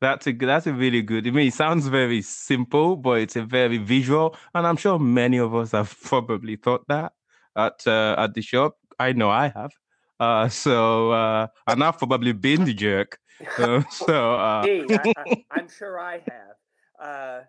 that's 0.00 0.26
a 0.26 0.32
that's 0.32 0.66
a 0.66 0.72
really 0.72 1.02
good. 1.02 1.26
I 1.26 1.30
mean, 1.30 1.48
it 1.48 1.54
sounds 1.54 1.88
very 1.88 2.22
simple, 2.22 2.96
but 2.96 3.20
it's 3.20 3.36
a 3.36 3.42
very 3.42 3.78
visual, 3.78 4.36
and 4.54 4.66
I'm 4.66 4.76
sure 4.76 4.98
many 4.98 5.38
of 5.38 5.54
us 5.54 5.72
have 5.72 5.94
probably 6.04 6.56
thought 6.56 6.86
that 6.88 7.12
at 7.56 7.86
uh, 7.86 8.14
at 8.18 8.34
the 8.34 8.42
shop. 8.42 8.76
I 8.98 9.12
know 9.12 9.30
I 9.30 9.48
have. 9.48 9.72
Uh, 10.20 10.48
so 10.64 11.12
uh, 11.12 11.46
and 11.66 11.82
I've 11.82 11.98
probably 11.98 12.32
been 12.32 12.64
the 12.64 12.74
jerk. 12.74 13.18
Uh, 13.58 13.82
so 13.90 14.34
uh, 14.34 14.64
hey, 14.64 14.84
I, 14.90 15.58
am 15.58 15.68
sure 15.68 16.00
I 16.00 16.14
have. 16.14 16.56
Uh, 17.00 17.40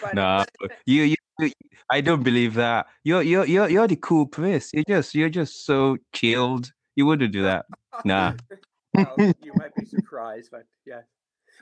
but 0.00 0.14
nah, 0.14 0.44
you, 0.86 1.02
you, 1.02 1.16
you, 1.40 1.52
I 1.90 2.00
don't 2.00 2.22
believe 2.22 2.54
that. 2.54 2.86
You're, 3.02 3.22
you're, 3.22 3.44
you're, 3.44 3.68
you're 3.68 3.88
the 3.88 3.96
cool 3.96 4.26
prince. 4.26 4.70
You're 4.72 4.84
just, 4.86 5.14
you're 5.14 5.28
just 5.28 5.66
so 5.66 5.96
chilled. 6.12 6.72
You 6.94 7.06
wouldn't 7.06 7.32
do 7.32 7.42
that. 7.42 7.66
Nah. 8.04 8.34
well, 8.94 9.14
you 9.18 9.52
might 9.56 9.74
be 9.74 9.84
surprised, 9.84 10.50
but 10.52 10.66
yeah. 10.86 11.00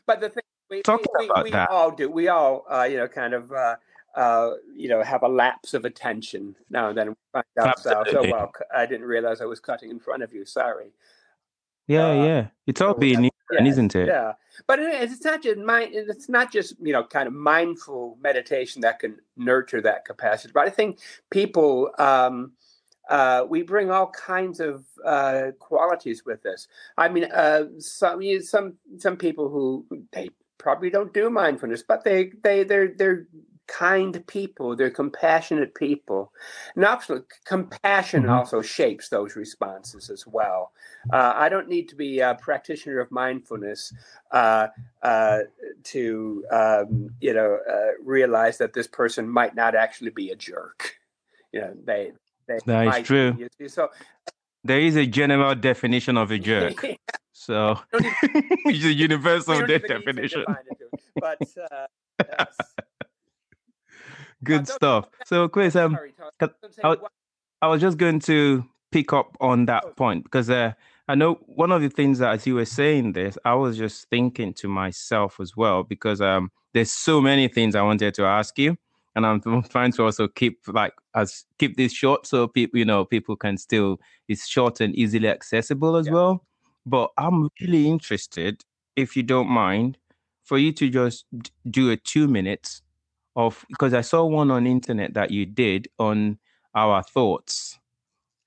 But 0.06 0.20
the 0.20 0.28
thing 0.28 0.42
we, 0.70 0.82
Talk 0.82 1.00
we, 1.18 1.26
about 1.26 1.44
we, 1.44 1.50
we 1.50 1.56
all 1.56 1.90
do. 1.90 2.10
We 2.10 2.28
all, 2.28 2.64
uh, 2.70 2.84
you 2.84 2.96
know, 2.96 3.08
kind 3.08 3.34
of, 3.34 3.50
uh, 3.50 3.76
uh, 4.14 4.52
you 4.74 4.88
know, 4.88 5.02
have 5.02 5.22
a 5.22 5.28
lapse 5.28 5.74
of 5.74 5.84
attention 5.84 6.54
now 6.70 6.88
and 6.88 6.98
then. 6.98 7.08
We 7.08 7.14
find 7.32 7.44
ourselves, 7.58 8.10
oh 8.14 8.22
well, 8.30 8.52
I 8.74 8.86
didn't 8.86 9.06
realize 9.06 9.40
I 9.40 9.46
was 9.46 9.60
cutting 9.60 9.90
in 9.90 9.98
front 9.98 10.22
of 10.22 10.32
you. 10.32 10.44
Sorry. 10.44 10.92
Yeah, 11.88 12.10
uh, 12.10 12.24
yeah. 12.24 12.46
It's 12.66 12.80
all 12.80 12.94
being 12.94 13.24
yeah, 13.24 13.64
isn't 13.64 13.96
it? 13.96 14.06
Yeah, 14.06 14.34
but 14.68 14.78
it's 14.78 15.24
not 15.24 15.42
just 15.42 15.58
mind. 15.58 15.90
It's 15.92 16.28
not 16.28 16.52
just 16.52 16.76
you 16.80 16.92
know 16.92 17.02
kind 17.02 17.26
of 17.26 17.32
mindful 17.32 18.16
meditation 18.20 18.80
that 18.82 19.00
can 19.00 19.16
nurture 19.36 19.80
that 19.80 20.04
capacity. 20.04 20.52
But 20.54 20.66
I 20.66 20.70
think 20.70 21.00
people. 21.30 21.90
Um, 21.98 22.52
uh, 23.10 23.44
we 23.48 23.62
bring 23.62 23.90
all 23.90 24.10
kinds 24.10 24.60
of 24.60 24.84
uh, 25.04 25.48
qualities 25.58 26.24
with 26.24 26.46
us. 26.46 26.68
I 26.96 27.08
mean, 27.08 27.24
uh, 27.24 27.64
some 27.78 28.22
some 28.40 28.74
some 28.96 29.16
people 29.16 29.48
who 29.48 29.84
they 30.12 30.30
probably 30.56 30.90
don't 30.90 31.12
do 31.12 31.28
mindfulness, 31.28 31.82
but 31.86 32.04
they 32.04 32.32
they 32.42 32.64
they're 32.64 32.94
they're 32.96 33.26
kind 33.70 34.26
people, 34.26 34.74
they're 34.74 34.90
compassionate 34.90 35.74
people. 35.74 36.32
And 36.74 36.84
also, 36.84 37.22
compassion 37.44 38.22
mm-hmm. 38.22 38.32
also 38.32 38.62
shapes 38.62 39.08
those 39.08 39.36
responses 39.36 40.10
as 40.10 40.26
well. 40.26 40.72
Uh, 41.12 41.32
I 41.36 41.48
don't 41.48 41.68
need 41.68 41.88
to 41.90 41.94
be 41.94 42.20
a 42.20 42.34
practitioner 42.34 42.98
of 42.98 43.10
mindfulness 43.10 43.94
uh, 44.32 44.68
uh, 45.02 45.38
to, 45.84 46.44
um, 46.50 47.10
you 47.20 47.32
know, 47.32 47.58
uh, 47.70 47.92
realize 48.04 48.58
that 48.58 48.72
this 48.72 48.88
person 48.88 49.28
might 49.28 49.54
not 49.54 49.74
actually 49.74 50.10
be 50.10 50.30
a 50.30 50.36
jerk. 50.36 50.96
You 51.52 51.60
know, 51.60 51.76
they, 51.84 52.12
that 52.66 52.98
is 52.98 53.06
true. 53.06 53.48
So 53.68 53.88
there 54.64 54.80
is 54.80 54.96
a 54.96 55.06
general 55.06 55.54
definition 55.54 56.16
of 56.16 56.30
a 56.30 56.38
jerk. 56.38 56.82
yeah. 56.82 56.94
So 57.32 57.78
it's 57.90 58.84
a 58.84 58.92
universal 58.92 59.66
definition. 59.66 60.44
but 61.16 61.38
uh, 61.72 61.86
yes. 62.20 62.56
Good 64.44 64.68
stuff. 64.68 65.08
So, 65.24 65.48
Chris, 65.48 65.74
um, 65.74 65.96
I, 66.84 66.96
I 67.62 67.66
was 67.66 67.80
just 67.80 67.96
going 67.96 68.20
to 68.20 68.66
pick 68.92 69.14
up 69.14 69.38
on 69.40 69.64
that 69.66 69.84
oh. 69.86 69.90
point 69.96 70.24
because 70.24 70.50
uh, 70.50 70.72
I 71.08 71.14
know 71.14 71.34
one 71.46 71.72
of 71.72 71.80
the 71.80 71.88
things 71.88 72.18
that 72.18 72.34
as 72.34 72.46
you 72.46 72.56
were 72.56 72.66
saying 72.66 73.12
this, 73.12 73.38
I 73.42 73.54
was 73.54 73.78
just 73.78 74.10
thinking 74.10 74.52
to 74.54 74.68
myself 74.68 75.40
as 75.40 75.56
well 75.56 75.82
because 75.82 76.20
um, 76.20 76.52
there's 76.74 76.92
so 76.92 77.22
many 77.22 77.48
things 77.48 77.74
I 77.74 77.82
wanted 77.82 78.12
to 78.14 78.24
ask 78.24 78.58
you, 78.58 78.76
and 79.24 79.42
I'm 79.44 79.62
trying 79.64 79.92
to 79.92 80.04
also 80.04 80.28
keep 80.28 80.58
like 80.66 80.92
as 81.14 81.44
keep 81.58 81.76
this 81.76 81.92
short 81.92 82.26
so 82.26 82.46
people 82.46 82.78
you 82.78 82.84
know 82.84 83.04
people 83.04 83.36
can 83.36 83.56
still 83.56 83.98
it's 84.28 84.46
short 84.46 84.80
and 84.80 84.94
easily 84.94 85.28
accessible 85.28 85.96
as 85.96 86.06
yeah. 86.06 86.12
well. 86.12 86.46
But 86.86 87.10
I'm 87.18 87.50
really 87.60 87.88
interested, 87.88 88.64
if 88.96 89.16
you 89.16 89.22
don't 89.22 89.48
mind, 89.48 89.98
for 90.44 90.58
you 90.58 90.72
to 90.72 90.88
just 90.88 91.26
do 91.70 91.90
a 91.90 91.96
two 91.96 92.26
minutes 92.26 92.82
of 93.36 93.64
because 93.68 93.94
I 93.94 94.00
saw 94.00 94.24
one 94.24 94.50
on 94.50 94.66
internet 94.66 95.14
that 95.14 95.30
you 95.30 95.46
did 95.46 95.88
on 95.98 96.38
our 96.74 97.02
thoughts 97.02 97.78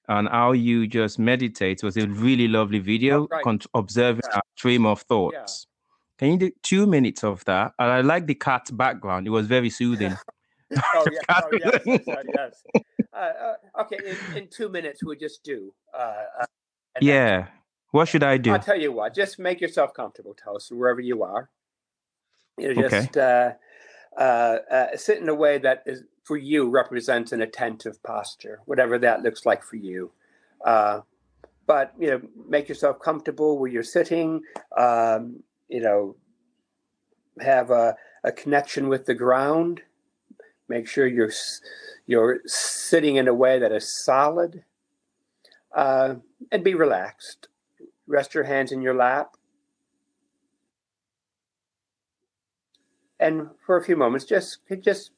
and 0.07 0.27
how 0.27 0.51
you 0.51 0.87
just 0.87 1.17
meditate 1.17 1.77
it 1.77 1.83
was 1.83 1.97
a 1.97 2.07
really 2.07 2.47
lovely 2.47 2.79
video 2.79 3.27
right. 3.27 3.43
con- 3.43 3.59
observing 3.73 4.23
yeah. 4.29 4.35
our 4.37 4.41
stream 4.57 4.85
of 4.85 5.01
thoughts. 5.01 5.65
Yeah. 5.65 5.69
Can 6.19 6.31
you 6.31 6.37
do 6.37 6.51
two 6.61 6.85
minutes 6.85 7.23
of 7.23 7.43
that? 7.45 7.73
And 7.79 7.91
I 7.91 8.01
like 8.01 8.27
the 8.27 8.35
cat 8.35 8.69
background; 8.73 9.27
it 9.27 9.31
was 9.31 9.47
very 9.47 9.69
soothing. 9.69 10.15
oh, 10.95 11.05
yeah. 11.11 11.19
oh 11.29 11.49
yes, 11.51 11.81
yes, 11.85 12.23
yes. 12.35 12.63
Uh, 13.13 13.17
uh, 13.17 13.81
okay, 13.81 13.97
in, 14.05 14.37
in, 14.37 14.47
two 14.47 14.69
minutes 14.69 15.03
we'll 15.03 15.17
just 15.17 15.43
do. 15.43 15.73
Uh, 15.93 16.23
uh 16.41 16.45
yeah. 17.01 17.47
What 17.91 18.07
should 18.07 18.23
I 18.23 18.37
do? 18.37 18.51
I'll 18.51 18.59
tell 18.59 18.79
you 18.79 18.91
what. 18.91 19.13
Just 19.13 19.37
make 19.37 19.61
yourself 19.61 19.93
comfortable, 19.93 20.33
Toast, 20.33 20.71
wherever 20.71 20.99
you 20.99 21.21
are. 21.21 21.49
You 22.57 22.73
know, 22.73 22.89
just 22.89 23.15
okay. 23.15 23.55
Uh, 24.17 24.19
uh, 24.19 24.57
uh, 24.71 24.97
sit 24.97 25.19
in 25.19 25.29
a 25.29 25.35
way 25.35 25.57
that 25.59 25.83
is 25.85 26.03
for 26.23 26.37
you 26.37 26.69
represents 26.69 27.31
an 27.31 27.41
attentive 27.41 28.01
posture, 28.03 28.61
whatever 28.65 28.97
that 28.97 29.21
looks 29.21 29.45
like 29.45 29.63
for 29.63 29.75
you. 29.75 30.11
Uh, 30.63 31.01
but 31.65 31.93
you 31.99 32.09
know, 32.09 32.21
make 32.47 32.69
yourself 32.69 32.99
comfortable 32.99 33.57
where 33.57 33.69
you're 33.69 33.83
sitting. 33.83 34.41
Um, 34.77 35.43
you 35.67 35.81
know, 35.81 36.15
have 37.41 37.71
a, 37.71 37.95
a 38.23 38.31
connection 38.31 38.87
with 38.87 39.05
the 39.05 39.15
ground. 39.15 39.81
Make 40.73 40.87
sure 40.87 41.05
you're 41.05 41.31
you're 42.07 42.39
sitting 42.47 43.17
in 43.17 43.27
a 43.27 43.33
way 43.33 43.59
that 43.59 43.71
is 43.71 43.87
solid, 43.87 44.63
uh, 45.71 46.15
and 46.51 46.63
be 46.63 46.73
relaxed. 46.73 47.47
Rest 48.07 48.33
your 48.33 48.45
hands 48.45 48.71
in 48.71 48.81
your 48.81 48.95
lap. 48.95 49.37
And 53.19 53.49
for 53.63 53.77
a 53.77 53.83
few 53.83 53.95
moments 53.95 54.25
just 54.25 54.61
just 54.81 55.11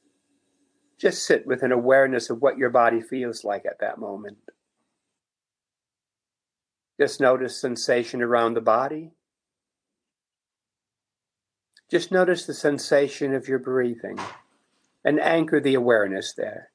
just 0.98 1.24
sit 1.24 1.46
with 1.46 1.62
an 1.62 1.72
awareness 1.72 2.28
of 2.28 2.42
what 2.42 2.58
your 2.58 2.68
body 2.68 3.00
feels 3.00 3.42
like 3.42 3.64
at 3.64 3.80
that 3.80 3.96
moment. 3.96 4.36
Just 7.00 7.18
notice 7.18 7.58
sensation 7.58 8.20
around 8.20 8.52
the 8.52 8.60
body. 8.60 9.12
Just 11.90 12.12
notice 12.12 12.44
the 12.44 12.52
sensation 12.52 13.32
of 13.32 13.48
your 13.48 13.58
breathing 13.58 14.18
and 15.06 15.18
anchor 15.20 15.60
the 15.60 15.74
awareness 15.74 16.34
there 16.34 16.70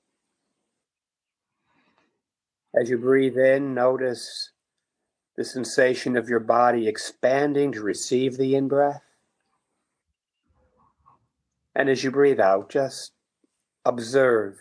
as 2.79 2.89
you 2.89 2.97
breathe 2.97 3.37
in 3.37 3.75
notice 3.75 4.51
the 5.37 5.45
sensation 5.45 6.17
of 6.17 6.29
your 6.29 6.39
body 6.39 6.87
expanding 6.87 7.71
to 7.71 7.81
receive 7.81 8.37
the 8.37 8.55
in 8.55 8.67
breath 8.67 9.03
And 11.75 11.89
as 11.89 12.03
you 12.03 12.11
breathe 12.11 12.39
out, 12.39 12.69
just 12.69 13.13
observe 13.85 14.57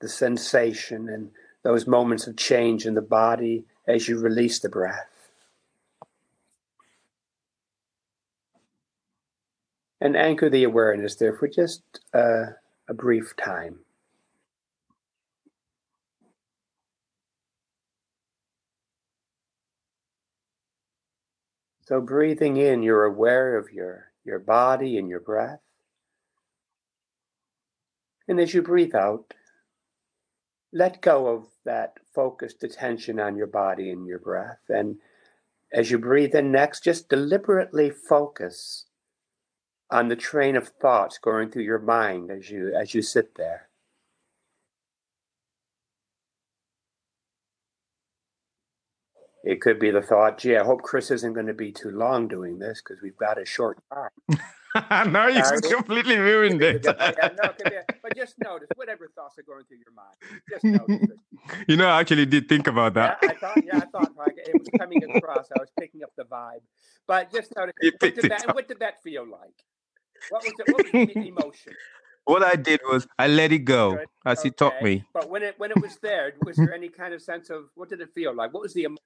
the 0.00 0.08
sensation 0.08 1.08
and 1.08 1.30
those 1.62 1.86
moments 1.86 2.26
of 2.26 2.36
change 2.36 2.86
in 2.86 2.94
the 2.94 3.02
body 3.02 3.64
as 3.88 4.08
you 4.08 4.18
release 4.18 4.58
the 4.58 4.68
breath. 4.68 5.08
And 10.00 10.16
anchor 10.16 10.50
the 10.50 10.64
awareness 10.64 11.14
there 11.14 11.34
for 11.34 11.48
just 11.48 11.82
uh, 12.12 12.52
a 12.88 12.94
brief 12.94 13.34
time. 13.36 13.80
So 21.82 22.00
breathing 22.00 22.56
in, 22.56 22.82
you're 22.82 23.04
aware 23.04 23.56
of 23.56 23.72
your, 23.72 24.10
your 24.24 24.40
body 24.40 24.98
and 24.98 25.08
your 25.08 25.20
breath. 25.20 25.60
And 28.26 28.40
as 28.40 28.54
you 28.54 28.62
breathe 28.62 28.94
out, 28.94 29.34
let 30.72 31.00
go 31.00 31.28
of 31.28 31.46
that 31.64 31.98
focused 32.12 32.64
attention 32.64 33.20
on 33.20 33.36
your 33.36 33.46
body 33.46 33.90
and 33.90 34.04
your 34.04 34.18
breath. 34.18 34.58
And 34.68 34.96
as 35.72 35.90
you 35.90 35.98
breathe 35.98 36.34
in 36.34 36.50
next, 36.50 36.82
just 36.82 37.08
deliberately 37.08 37.90
focus 37.90 38.85
on 39.90 40.08
the 40.08 40.16
train 40.16 40.56
of 40.56 40.68
thoughts 40.68 41.18
going 41.18 41.50
through 41.50 41.62
your 41.62 41.78
mind 41.78 42.30
as 42.30 42.50
you 42.50 42.74
as 42.74 42.94
you 42.94 43.02
sit 43.02 43.36
there. 43.36 43.68
It 49.44 49.60
could 49.60 49.78
be 49.78 49.92
the 49.92 50.02
thought, 50.02 50.38
gee, 50.38 50.56
I 50.56 50.64
hope 50.64 50.82
Chris 50.82 51.12
isn't 51.12 51.34
going 51.34 51.46
to 51.46 51.54
be 51.54 51.70
too 51.70 51.92
long 51.92 52.26
doing 52.26 52.58
this 52.58 52.82
because 52.82 53.00
we've 53.00 53.16
got 53.16 53.40
a 53.40 53.46
short 53.46 53.78
time. 53.94 54.10
no, 55.12 55.28
you 55.28 55.38
just 55.38 55.70
completely 55.70 56.16
ruined 56.16 56.60
it. 56.60 56.84
yeah, 56.84 57.28
no, 57.40 57.52
but 58.02 58.16
just 58.16 58.34
notice 58.42 58.66
whatever 58.74 59.08
thoughts 59.14 59.38
are 59.38 59.44
going 59.44 59.62
through 59.64 59.78
your 59.78 59.94
mind. 59.94 60.42
Just 60.50 60.64
notice 60.64 61.10
it. 61.10 61.18
You 61.68 61.76
know, 61.76 61.86
I 61.86 62.00
actually 62.00 62.26
did 62.26 62.48
think 62.48 62.66
about 62.66 62.94
that. 62.94 63.18
Yeah, 63.22 63.28
I 63.28 63.34
thought, 63.34 63.64
yeah, 63.64 63.76
I 63.76 63.86
thought 63.86 64.16
like, 64.16 64.34
it 64.36 64.52
was 64.52 64.68
coming 64.76 65.00
across. 65.14 65.46
I 65.56 65.60
was 65.60 65.70
picking 65.78 66.02
up 66.02 66.10
the 66.16 66.24
vibe. 66.24 66.62
But 67.06 67.32
just 67.32 67.54
notice, 67.54 67.74
what 67.80 68.00
did, 68.16 68.30
that, 68.30 68.52
what 68.52 68.66
did 68.66 68.80
that 68.80 69.00
feel 69.04 69.24
like? 69.24 69.54
What 70.30 70.44
was, 70.44 70.52
it, 70.58 70.74
what 70.74 70.84
was 70.84 71.14
the 71.14 71.28
emotion? 71.28 71.72
What 72.24 72.42
I 72.42 72.56
did 72.56 72.80
was 72.84 73.06
I 73.18 73.28
let 73.28 73.52
it 73.52 73.60
go 73.60 73.92
Good. 73.92 74.06
as 74.24 74.40
okay. 74.40 74.48
he 74.48 74.50
taught 74.52 74.82
me. 74.82 75.04
But 75.14 75.30
when 75.30 75.42
it 75.42 75.54
when 75.58 75.70
it 75.70 75.80
was 75.80 75.98
there, 75.98 76.32
was 76.44 76.56
there 76.56 76.74
any 76.74 76.88
kind 76.88 77.14
of 77.14 77.22
sense 77.22 77.50
of 77.50 77.70
what 77.74 77.88
did 77.88 78.00
it 78.00 78.12
feel 78.14 78.34
like? 78.34 78.52
What 78.52 78.62
was 78.62 78.74
the 78.74 78.84
emotion? 78.84 79.02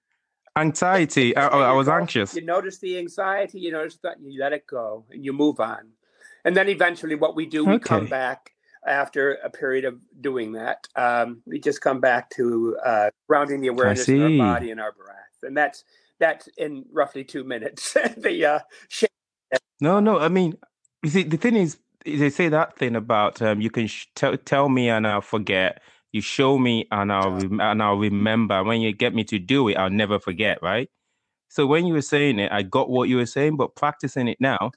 anxiety. 0.57 1.37
I, 1.37 1.47
I, 1.47 1.73
was 1.73 1.89
anxious. 1.89 2.35
You 2.35 2.45
notice 2.45 2.79
the 2.79 2.99
anxiety, 2.99 3.61
you 3.61 3.73
notice 3.73 3.99
that 4.03 4.17
you 4.21 4.41
let 4.41 4.53
it 4.53 4.67
go 4.67 5.05
and 5.11 5.25
you 5.25 5.33
move 5.33 5.61
on. 5.61 5.91
And 6.45 6.57
then 6.57 6.69
eventually, 6.69 7.15
what 7.15 7.37
we 7.37 7.47
do, 7.47 7.65
we 7.65 7.75
okay. 7.75 7.85
come 7.85 8.07
back 8.07 8.53
after 8.87 9.35
a 9.35 9.51
period 9.51 9.85
of 9.85 9.99
doing 10.21 10.53
that. 10.53 10.89
Um, 10.97 11.43
we 11.47 11.61
just 11.61 11.81
come 11.81 12.01
back 12.01 12.31
to 12.31 12.77
uh, 12.85 13.11
grounding 13.29 13.61
the 13.61 13.69
awareness 13.69 14.09
of 14.09 14.21
our 14.21 14.37
body 14.39 14.71
and 14.71 14.81
our 14.81 14.93
breath. 14.93 15.17
And 15.43 15.57
that's 15.57 15.85
that's 16.19 16.49
in 16.57 16.87
roughly 16.93 17.25
two 17.25 17.45
minutes. 17.45 17.93
the 18.17 18.47
uh, 18.47 18.59
No, 19.81 20.01
no. 20.01 20.19
I 20.19 20.29
mean, 20.29 20.55
you 21.03 21.11
see, 21.11 21.23
the 21.23 21.37
thing 21.37 21.57
is, 21.57 21.79
they 22.05 22.31
say 22.31 22.49
that 22.49 22.77
thing 22.77 22.97
about 22.97 23.43
um, 23.43 23.61
you 23.61 23.71
can 23.71 23.87
sh- 23.87 24.07
tell 24.15 24.37
tell 24.39 24.69
me 24.69 24.89
and 24.89 25.07
I'll 25.07 25.21
forget 25.21 25.83
you 26.13 26.21
show 26.21 26.59
me 26.59 26.87
and 26.91 27.13
I'll 27.13 27.31
rem- 27.31 27.61
and 27.61 27.83
I'll 27.83 27.97
remember. 27.97 28.65
When 28.65 28.81
you 28.81 28.93
get 28.93 29.15
me 29.15 29.25
to 29.25 29.39
do 29.39 29.69
it, 29.69 29.77
I'll 29.77 29.91
never 29.91 30.19
forget, 30.19 30.63
right? 30.63 30.91
So 31.49 31.67
when 31.67 31.87
you 31.87 31.95
were 31.95 32.03
saying 32.03 32.39
it, 32.39 32.51
I 32.53 32.63
got 32.63 32.91
what 32.91 33.09
you 33.09 33.17
were 33.17 33.27
saying, 33.27 33.57
but 33.57 33.75
practicing 33.75 34.29
it 34.29 34.41
now 34.41 34.71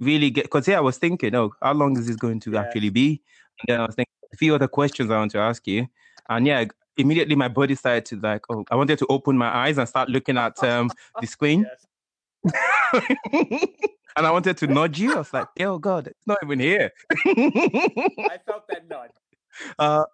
really 0.00 0.30
get 0.30 0.44
because 0.44 0.66
yeah, 0.68 0.78
I 0.78 0.80
was 0.80 0.98
thinking, 0.98 1.34
oh, 1.34 1.52
how 1.62 1.72
long 1.72 1.98
is 1.98 2.06
this 2.06 2.16
going 2.16 2.40
to 2.40 2.52
yeah. 2.52 2.60
actually 2.60 2.90
be? 2.90 3.22
And 3.60 3.66
then 3.68 3.80
I 3.80 3.86
was 3.86 3.94
thinking 3.94 4.12
a 4.32 4.36
few 4.36 4.54
other 4.54 4.68
questions 4.68 5.10
I 5.10 5.18
want 5.18 5.30
to 5.32 5.38
ask 5.38 5.66
you. 5.66 5.86
And 6.28 6.46
yeah, 6.46 6.64
immediately 6.96 7.36
my 7.36 7.48
body 7.48 7.74
started 7.74 8.04
to 8.06 8.20
like, 8.20 8.44
oh, 8.50 8.64
I 8.70 8.76
wanted 8.76 8.98
to 8.98 9.06
open 9.08 9.36
my 9.36 9.48
eyes 9.54 9.78
and 9.78 9.88
start 9.88 10.08
looking 10.08 10.36
at 10.36 10.62
um 10.62 10.90
the 11.20 11.26
screen. 11.26 11.66
and 14.16 14.26
I 14.26 14.30
wanted 14.30 14.56
to 14.58 14.66
nudge 14.68 14.98
you. 14.98 15.14
I 15.14 15.18
was 15.18 15.32
like, 15.32 15.48
oh 15.60 15.78
God, 15.78 16.08
it's 16.08 16.26
not 16.26 16.38
even 16.42 16.60
here. 16.60 16.90
I 17.26 18.38
felt 18.46 18.68
that 18.68 18.88
nudge. 18.88 19.10
Uh, 19.78 20.04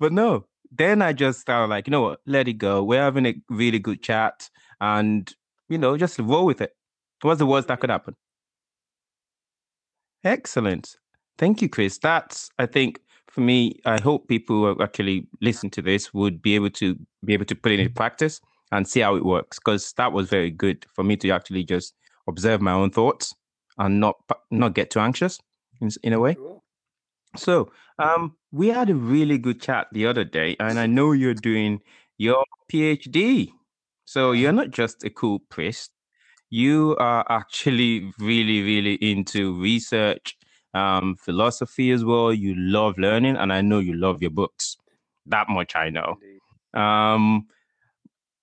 but 0.00 0.12
no, 0.12 0.46
then 0.70 1.02
I 1.02 1.12
just 1.12 1.40
started 1.40 1.70
like, 1.70 1.86
you 1.86 1.90
know 1.90 2.02
what, 2.02 2.20
let 2.26 2.48
it 2.48 2.54
go. 2.54 2.82
We're 2.82 3.02
having 3.02 3.26
a 3.26 3.34
really 3.48 3.78
good 3.78 4.02
chat 4.02 4.48
and, 4.80 5.32
you 5.68 5.78
know, 5.78 5.96
just 5.96 6.18
roll 6.18 6.46
with 6.46 6.60
it. 6.60 6.72
What's 7.22 7.38
the 7.38 7.46
worst 7.46 7.68
that 7.68 7.80
could 7.80 7.90
happen? 7.90 8.14
Excellent. 10.24 10.96
Thank 11.36 11.62
you, 11.62 11.68
Chris. 11.68 11.98
That's, 11.98 12.50
I 12.58 12.66
think, 12.66 13.00
for 13.28 13.40
me, 13.40 13.80
I 13.84 14.00
hope 14.00 14.28
people 14.28 14.74
who 14.74 14.82
actually 14.82 15.28
listen 15.40 15.70
to 15.70 15.82
this 15.82 16.12
would 16.14 16.42
be 16.42 16.54
able 16.54 16.70
to 16.70 16.96
be 17.24 17.34
able 17.34 17.44
to 17.44 17.54
put 17.54 17.72
it 17.72 17.80
into 17.80 17.92
practice 17.92 18.40
and 18.72 18.86
see 18.86 19.00
how 19.00 19.16
it 19.16 19.24
works. 19.24 19.58
Because 19.58 19.92
that 19.96 20.12
was 20.12 20.28
very 20.28 20.50
good 20.50 20.84
for 20.94 21.04
me 21.04 21.16
to 21.18 21.30
actually 21.30 21.64
just 21.64 21.94
observe 22.28 22.60
my 22.60 22.72
own 22.72 22.90
thoughts 22.90 23.34
and 23.78 24.00
not 24.00 24.16
not 24.50 24.74
get 24.74 24.90
too 24.90 25.00
anxious 25.00 25.38
in, 25.80 25.90
in 26.02 26.12
a 26.12 26.20
way. 26.20 26.34
Cool. 26.34 26.62
So, 27.36 27.70
um, 27.98 28.36
we 28.52 28.68
had 28.68 28.90
a 28.90 28.94
really 28.94 29.38
good 29.38 29.60
chat 29.60 29.88
the 29.92 30.06
other 30.06 30.24
day, 30.24 30.56
and 30.60 30.78
I 30.78 30.86
know 30.86 31.12
you're 31.12 31.34
doing 31.34 31.80
your 32.16 32.44
PhD. 32.72 33.50
So 34.04 34.32
you're 34.32 34.52
not 34.52 34.70
just 34.70 35.04
a 35.04 35.10
cool 35.10 35.40
priest; 35.50 35.90
you 36.50 36.96
are 36.98 37.24
actually 37.28 38.12
really, 38.18 38.62
really 38.62 38.94
into 38.94 39.60
research, 39.60 40.36
um, 40.74 41.16
philosophy 41.16 41.90
as 41.90 42.04
well. 42.04 42.32
You 42.32 42.54
love 42.56 42.98
learning, 42.98 43.36
and 43.36 43.52
I 43.52 43.60
know 43.60 43.78
you 43.78 43.94
love 43.94 44.22
your 44.22 44.30
books. 44.30 44.76
That 45.26 45.48
much 45.48 45.76
I 45.76 45.90
know. 45.90 46.18
Um, 46.72 47.48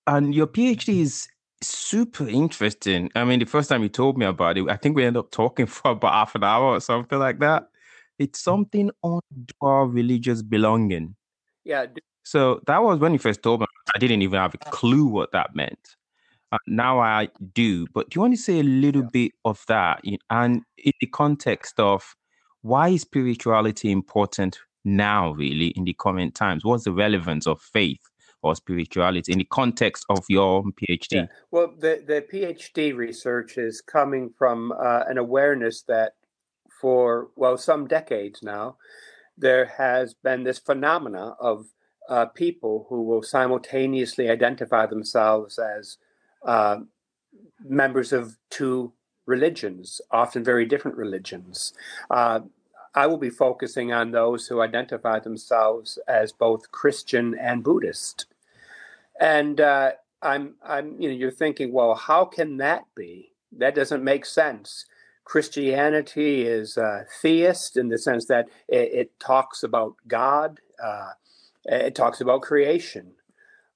and 0.06 0.34
your 0.34 0.46
PhD 0.46 1.00
is 1.00 1.28
super 1.62 2.28
interesting. 2.28 3.10
I 3.14 3.24
mean, 3.24 3.38
the 3.38 3.46
first 3.46 3.68
time 3.68 3.82
you 3.82 3.88
told 3.88 4.18
me 4.18 4.26
about 4.26 4.58
it, 4.58 4.68
I 4.68 4.76
think 4.76 4.96
we 4.96 5.04
ended 5.04 5.20
up 5.20 5.30
talking 5.30 5.66
for 5.66 5.92
about 5.92 6.12
half 6.12 6.34
an 6.34 6.44
hour 6.44 6.74
or 6.74 6.80
something 6.80 7.18
like 7.18 7.38
that. 7.40 7.68
It's 8.18 8.40
something 8.40 8.90
on 9.02 9.20
our 9.60 9.86
religious 9.86 10.42
belonging. 10.42 11.16
Yeah. 11.64 11.86
So 12.24 12.60
that 12.66 12.82
was 12.82 12.98
when 12.98 13.12
you 13.12 13.18
first 13.18 13.42
told 13.42 13.60
me. 13.60 13.66
I 13.94 13.98
didn't 13.98 14.22
even 14.22 14.38
have 14.38 14.54
a 14.54 14.58
clue 14.70 15.06
what 15.06 15.32
that 15.32 15.54
meant. 15.54 15.96
Uh, 16.52 16.58
now 16.66 16.98
I 16.98 17.28
do. 17.54 17.86
But 17.92 18.10
do 18.10 18.16
you 18.16 18.20
want 18.22 18.34
to 18.34 18.40
say 18.40 18.60
a 18.60 18.62
little 18.62 19.02
yeah. 19.02 19.08
bit 19.12 19.32
of 19.44 19.64
that, 19.68 20.02
and 20.30 20.62
in 20.78 20.92
the 21.00 21.06
context 21.06 21.78
of 21.78 22.14
why 22.62 22.88
is 22.88 23.02
spirituality 23.02 23.90
important 23.90 24.58
now, 24.84 25.32
really, 25.32 25.68
in 25.68 25.84
the 25.84 25.94
current 25.94 26.34
times? 26.34 26.64
What's 26.64 26.84
the 26.84 26.92
relevance 26.92 27.46
of 27.46 27.60
faith 27.60 28.00
or 28.46 28.56
spirituality 28.56 29.32
in 29.32 29.38
the 29.38 29.44
context 29.44 30.04
of 30.08 30.24
your 30.28 30.64
PhD? 30.64 31.12
Yeah. 31.12 31.26
Well, 31.50 31.74
the 31.78 32.02
the 32.06 32.24
PhD 32.32 32.94
research 32.94 33.58
is 33.58 33.80
coming 33.80 34.30
from 34.38 34.72
uh, 34.72 35.02
an 35.08 35.18
awareness 35.18 35.82
that 35.82 36.14
for, 36.80 37.30
well, 37.36 37.56
some 37.56 37.86
decades 37.86 38.42
now, 38.42 38.76
there 39.36 39.66
has 39.78 40.14
been 40.14 40.44
this 40.44 40.58
phenomena 40.58 41.34
of 41.40 41.66
uh, 42.08 42.26
people 42.26 42.86
who 42.88 43.02
will 43.02 43.22
simultaneously 43.22 44.30
identify 44.30 44.86
themselves 44.86 45.58
as 45.58 45.98
uh, 46.44 46.78
members 47.64 48.12
of 48.12 48.36
two 48.50 48.92
religions, 49.26 50.00
often 50.10 50.44
very 50.44 50.64
different 50.64 50.96
religions. 50.96 51.72
Uh, 52.10 52.40
I 52.94 53.06
will 53.06 53.18
be 53.18 53.30
focusing 53.30 53.92
on 53.92 54.12
those 54.12 54.46
who 54.46 54.62
identify 54.62 55.18
themselves 55.18 55.98
as 56.08 56.32
both 56.32 56.70
Christian 56.70 57.36
and 57.38 57.62
Buddhist. 57.62 58.26
And 59.20 59.60
uh, 59.60 59.92
I'm, 60.22 60.54
I'm, 60.62 61.00
you 61.00 61.08
know, 61.08 61.14
you're 61.14 61.30
thinking, 61.30 61.72
well, 61.72 61.94
how 61.94 62.24
can 62.24 62.58
that 62.58 62.84
be? 62.94 63.32
That 63.52 63.74
doesn't 63.74 64.04
make 64.04 64.26
sense. 64.26 64.84
Christianity 65.24 66.42
is 66.42 66.78
uh, 66.78 67.04
theist 67.20 67.76
in 67.76 67.88
the 67.88 67.98
sense 67.98 68.26
that 68.26 68.46
it, 68.68 68.90
it 68.92 69.20
talks 69.20 69.62
about 69.62 69.94
God, 70.06 70.60
uh, 70.82 71.10
it 71.64 71.94
talks 71.94 72.20
about 72.20 72.42
creation. 72.42 73.12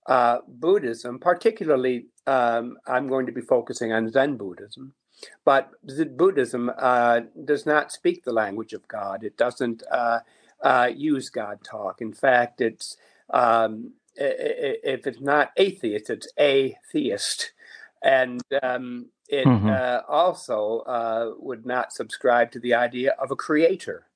Uh, 0.06 0.38
Buddhism, 0.46 1.18
particularly, 1.18 2.06
um, 2.26 2.78
I'm 2.86 3.08
going 3.08 3.26
to 3.26 3.32
be 3.32 3.40
focusing 3.40 3.92
on 3.92 4.10
Zen 4.10 4.36
Buddhism, 4.36 4.94
but 5.44 5.70
Buddhism 6.16 6.70
uh, 6.78 7.20
does 7.44 7.66
not 7.66 7.92
speak 7.92 8.24
the 8.24 8.32
language 8.32 8.72
of 8.72 8.86
God. 8.88 9.24
It 9.24 9.36
doesn't 9.36 9.82
uh, 9.90 10.20
uh, 10.62 10.90
use 10.94 11.30
God 11.30 11.64
talk. 11.64 12.00
In 12.00 12.12
fact, 12.12 12.60
it's 12.60 12.96
um, 13.28 13.94
if 14.16 15.06
it's 15.06 15.20
not 15.20 15.52
atheist, 15.56 16.10
it's 16.10 16.28
atheist, 16.36 17.52
and 18.02 18.42
um, 18.62 19.06
it 19.28 19.46
mm-hmm. 19.46 19.68
uh, 19.68 20.00
also 20.08 20.80
uh, 20.80 21.32
would 21.38 21.64
not 21.64 21.92
subscribe 21.92 22.50
to 22.52 22.60
the 22.60 22.74
idea 22.74 23.14
of 23.18 23.30
a 23.30 23.36
creator. 23.36 24.06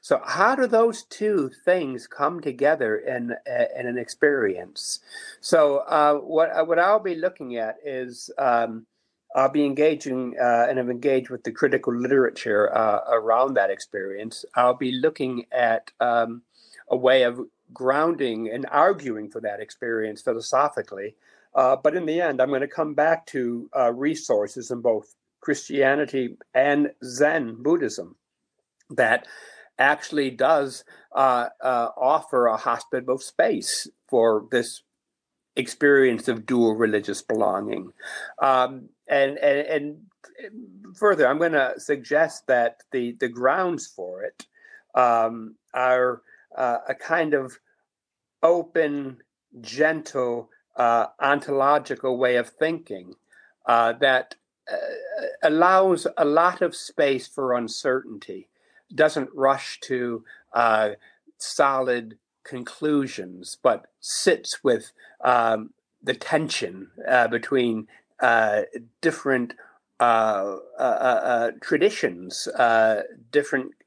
So, 0.00 0.20
how 0.24 0.54
do 0.54 0.66
those 0.66 1.02
two 1.04 1.50
things 1.64 2.06
come 2.06 2.40
together 2.40 2.98
in 2.98 3.32
uh, 3.32 3.64
in 3.76 3.86
an 3.86 3.98
experience? 3.98 5.00
So, 5.40 5.78
uh, 5.78 6.14
what 6.14 6.50
uh, 6.50 6.64
what 6.64 6.78
I'll 6.78 7.00
be 7.00 7.16
looking 7.16 7.56
at 7.56 7.76
is 7.84 8.30
um, 8.38 8.86
I'll 9.34 9.50
be 9.50 9.64
engaging 9.64 10.36
uh, 10.40 10.66
and 10.68 10.78
have 10.78 10.90
engaged 10.90 11.30
with 11.30 11.42
the 11.42 11.52
critical 11.52 11.94
literature 11.94 12.74
uh, 12.74 13.00
around 13.08 13.54
that 13.54 13.70
experience. 13.70 14.44
I'll 14.54 14.74
be 14.74 14.92
looking 14.92 15.46
at 15.52 15.90
um, 16.00 16.42
a 16.88 16.96
way 16.96 17.24
of 17.24 17.40
grounding 17.72 18.50
and 18.50 18.66
arguing 18.70 19.30
for 19.30 19.40
that 19.40 19.60
experience 19.60 20.22
philosophically. 20.22 21.16
Uh, 21.54 21.76
but 21.76 21.96
in 21.96 22.06
the 22.06 22.20
end, 22.20 22.40
I'm 22.40 22.48
going 22.48 22.60
to 22.60 22.68
come 22.68 22.94
back 22.94 23.26
to 23.26 23.70
uh, 23.76 23.92
resources 23.92 24.70
in 24.70 24.80
both 24.80 25.14
Christianity 25.40 26.36
and 26.54 26.90
Zen 27.04 27.62
Buddhism 27.62 28.16
that 28.90 29.26
actually 29.78 30.30
does 30.30 30.84
uh, 31.14 31.48
uh, 31.62 31.88
offer 31.96 32.46
a 32.46 32.56
hospitable 32.56 33.18
space 33.18 33.88
for 34.08 34.46
this 34.50 34.82
experience 35.56 36.28
of 36.28 36.46
dual 36.46 36.74
religious 36.74 37.22
belonging. 37.22 37.92
Um, 38.40 38.88
and, 39.08 39.38
and, 39.38 39.66
and 39.66 39.96
further, 40.96 41.26
I'm 41.26 41.38
going 41.38 41.52
to 41.52 41.74
suggest 41.78 42.46
that 42.48 42.82
the, 42.92 43.16
the 43.18 43.28
grounds 43.28 43.86
for 43.86 44.22
it 44.22 44.46
um, 44.94 45.56
are 45.72 46.22
uh, 46.56 46.78
a 46.88 46.94
kind 46.94 47.34
of 47.34 47.58
open, 48.42 49.18
gentle, 49.60 50.50
uh, 50.76 51.06
ontological 51.20 52.18
way 52.18 52.36
of 52.36 52.48
thinking 52.48 53.14
uh, 53.66 53.92
that 53.94 54.34
uh, 54.70 54.76
allows 55.42 56.06
a 56.16 56.24
lot 56.24 56.62
of 56.62 56.74
space 56.74 57.26
for 57.26 57.54
uncertainty, 57.54 58.48
doesn't 58.94 59.30
rush 59.34 59.80
to 59.80 60.24
uh, 60.52 60.90
solid 61.38 62.18
conclusions, 62.44 63.56
but 63.62 63.86
sits 64.00 64.62
with 64.62 64.92
um, 65.22 65.70
the 66.02 66.14
tension 66.14 66.88
uh, 67.08 67.26
between 67.28 67.86
different 69.00 69.54
uh, 69.98 70.56
uh, 70.78 71.50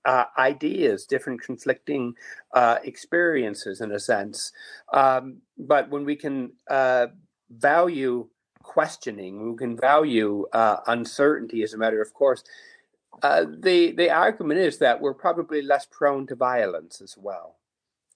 uh 0.06 0.10
uh, 0.20 0.26
ideas, 0.38 1.06
different 1.06 1.42
conflicting 1.42 2.16
experiences, 2.84 3.82
in 3.82 3.92
a 3.92 4.00
sense. 4.00 4.52
Um, 4.94 5.42
but 5.58 5.90
when 5.90 6.06
we 6.06 6.16
can 6.16 6.54
value 7.50 8.28
questioning, 8.64 9.52
we 9.52 9.58
can 9.58 9.76
value 9.78 10.46
uncertainty 10.88 11.64
as 11.64 11.74
a 11.74 11.78
matter 11.78 12.02
of 12.02 12.14
course. 12.14 12.44
the 13.22 13.94
the 13.98 14.10
argument 14.10 14.60
is 14.60 14.78
that 14.78 15.02
we're 15.02 15.14
probably 15.14 15.62
less 15.62 15.86
prone 15.86 16.28
to 16.28 16.36
violence 16.36 17.02
as 17.02 17.18
well. 17.18 17.58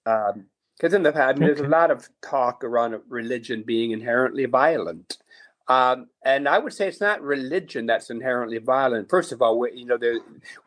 Because 0.04 0.92
um, 0.92 0.96
in 0.96 1.02
the 1.02 1.12
past, 1.12 1.36
I 1.36 1.40
mean, 1.40 1.50
okay. 1.50 1.54
there's 1.54 1.66
a 1.66 1.70
lot 1.70 1.90
of 1.90 2.08
talk 2.22 2.62
around 2.62 3.00
religion 3.08 3.62
being 3.62 3.90
inherently 3.92 4.44
violent. 4.44 5.18
Um, 5.66 6.08
and 6.22 6.46
I 6.46 6.58
would 6.58 6.74
say 6.74 6.88
it's 6.88 7.00
not 7.00 7.22
religion 7.22 7.86
that's 7.86 8.10
inherently 8.10 8.58
violent. 8.58 9.08
First 9.08 9.32
of 9.32 9.40
all, 9.40 9.58
we, 9.58 9.72
you 9.72 9.86
know, 9.86 9.96
there, 9.96 10.18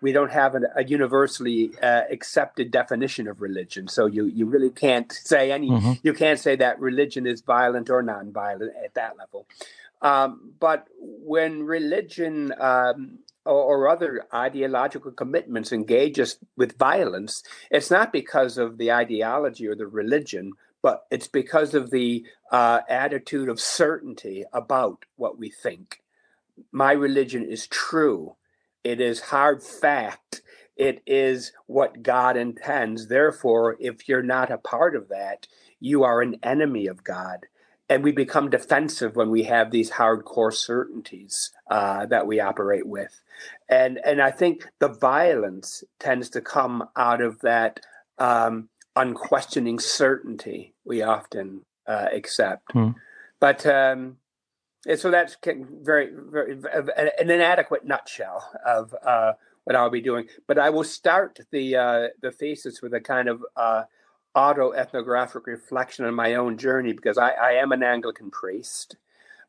we 0.02 0.12
don't 0.12 0.32
have 0.32 0.56
an, 0.56 0.66
a 0.76 0.84
universally 0.84 1.72
uh, 1.84 2.02
accepted 2.10 2.72
definition 2.72 3.28
of 3.28 3.42
religion, 3.42 3.88
so 3.88 4.08
you 4.08 4.26
you 4.26 4.46
really 4.48 4.72
can't 4.72 5.12
say 5.12 5.52
any. 5.52 5.70
Mm-hmm. 5.70 5.94
You 6.02 6.14
can't 6.14 6.40
say 6.40 6.56
that 6.56 6.80
religion 6.80 7.28
is 7.28 7.42
violent 7.42 7.90
or 7.92 8.02
non-violent 8.02 8.74
at 8.84 8.96
that 8.96 9.18
level. 9.18 9.46
Um, 10.02 10.54
but 10.60 10.88
when 11.00 11.64
religion 11.64 12.54
um, 12.60 13.20
or, 13.46 13.86
or, 13.86 13.90
other 13.90 14.28
ideological 14.32 15.12
commitments 15.12 15.72
engage 15.72 16.20
us 16.20 16.38
with 16.56 16.78
violence, 16.78 17.42
it's 17.72 17.90
not 17.90 18.14
because 18.14 18.60
of 18.60 18.78
the 18.78 18.92
ideology 18.92 19.68
or 19.68 19.74
the 19.74 19.88
religion, 19.88 20.54
but 20.88 21.06
it's 21.12 21.28
because 21.28 21.74
of 21.74 21.92
the 21.92 22.26
uh, 22.50 22.80
attitude 22.88 23.50
of 23.50 23.60
certainty 23.60 24.46
about 24.54 25.04
what 25.18 25.38
we 25.38 25.50
think. 25.50 26.02
My 26.72 26.94
religion 26.94 27.44
is 27.44 27.68
true. 27.68 28.38
It 28.86 29.02
is 29.02 29.20
hard 29.20 29.62
fact. 29.62 30.42
It 30.78 31.04
is 31.06 31.52
what 31.66 32.04
God 32.04 32.38
intends. 32.38 33.10
Therefore, 33.10 33.76
if 33.82 34.08
you're 34.08 34.24
not 34.24 34.50
a 34.50 34.58
part 34.58 34.96
of 34.96 35.10
that, 35.10 35.48
you 35.82 36.06
are 36.06 36.22
an 36.22 36.38
enemy 36.42 36.88
of 36.88 37.04
God. 37.04 37.48
And 37.90 38.02
we 38.02 38.14
become 38.14 38.50
defensive 38.50 39.18
when 39.18 39.30
we 39.30 39.44
have 39.44 39.72
these 39.72 39.92
hardcore 39.92 40.54
certainties 40.54 41.52
uh, 41.70 42.06
that 42.06 42.28
we 42.28 42.40
operate 42.40 42.88
with. 42.88 43.20
And, 43.68 44.00
and 44.06 44.22
I 44.22 44.32
think 44.32 44.70
the 44.80 44.88
violence 44.88 45.84
tends 46.00 46.30
to 46.30 46.40
come 46.40 46.88
out 46.96 47.20
of 47.20 47.42
that 47.42 47.82
um, 48.20 48.70
unquestioning 48.98 49.80
certainty 49.80 50.74
we 50.84 51.02
often 51.02 51.62
uh, 51.88 52.08
accept. 52.12 52.72
Hmm. 52.72 52.90
But 53.40 53.66
um, 53.66 54.18
so 54.96 55.12
that's 55.12 55.38
very, 55.44 56.10
very 56.14 56.58
an 56.98 57.30
inadequate 57.30 57.86
nutshell 57.86 58.50
of 58.66 58.96
uh, 59.06 59.34
what 59.64 59.76
I'll 59.76 59.90
be 59.90 60.02
doing. 60.02 60.28
But 60.48 60.58
I 60.58 60.70
will 60.70 60.84
start 60.84 61.40
the 61.52 61.76
uh, 61.76 62.08
the 62.22 62.32
thesis 62.32 62.82
with 62.82 62.94
a 62.94 63.02
kind 63.02 63.30
of 63.30 63.46
uh, 63.56 63.84
auto 64.34 64.72
ethnographic 64.72 65.46
reflection 65.46 66.06
on 66.06 66.14
my 66.16 66.36
own 66.36 66.58
journey 66.58 66.94
because 66.94 67.18
I, 67.18 67.32
I 67.32 67.52
am 67.54 67.72
an 67.72 67.84
Anglican 67.84 68.32
priest, 68.32 68.96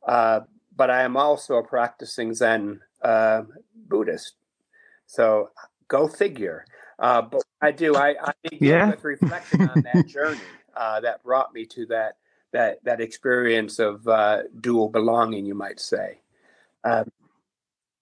uh, 0.07 0.41
but 0.77 0.91
I 0.91 1.03
am 1.03 1.17
also 1.17 1.57
a 1.57 1.63
practicing 1.63 2.35
Zen 2.35 2.81
uh, 3.03 3.43
Buddhist. 3.89 4.35
So 5.07 5.51
go 5.89 6.09
figure. 6.09 6.67
Uh, 6.99 7.23
but 7.23 7.43
I 7.61 7.71
do. 7.71 7.97
I, 7.97 8.15
I 8.21 8.33
begin 8.43 8.69
yeah. 8.69 8.91
with 8.91 9.05
reflection 9.05 9.69
on 9.69 9.83
that 9.93 10.07
journey 10.09 10.41
uh, 10.77 11.01
that 11.01 11.23
brought 11.23 11.53
me 11.53 11.65
to 11.67 11.87
that 11.87 12.17
that 12.53 12.83
that 12.85 13.01
experience 13.01 13.79
of 13.79 14.07
uh, 14.09 14.43
dual 14.61 14.89
belonging, 14.89 15.47
you 15.47 15.55
might 15.55 15.81
say. 15.81 16.21
Um, 16.85 17.11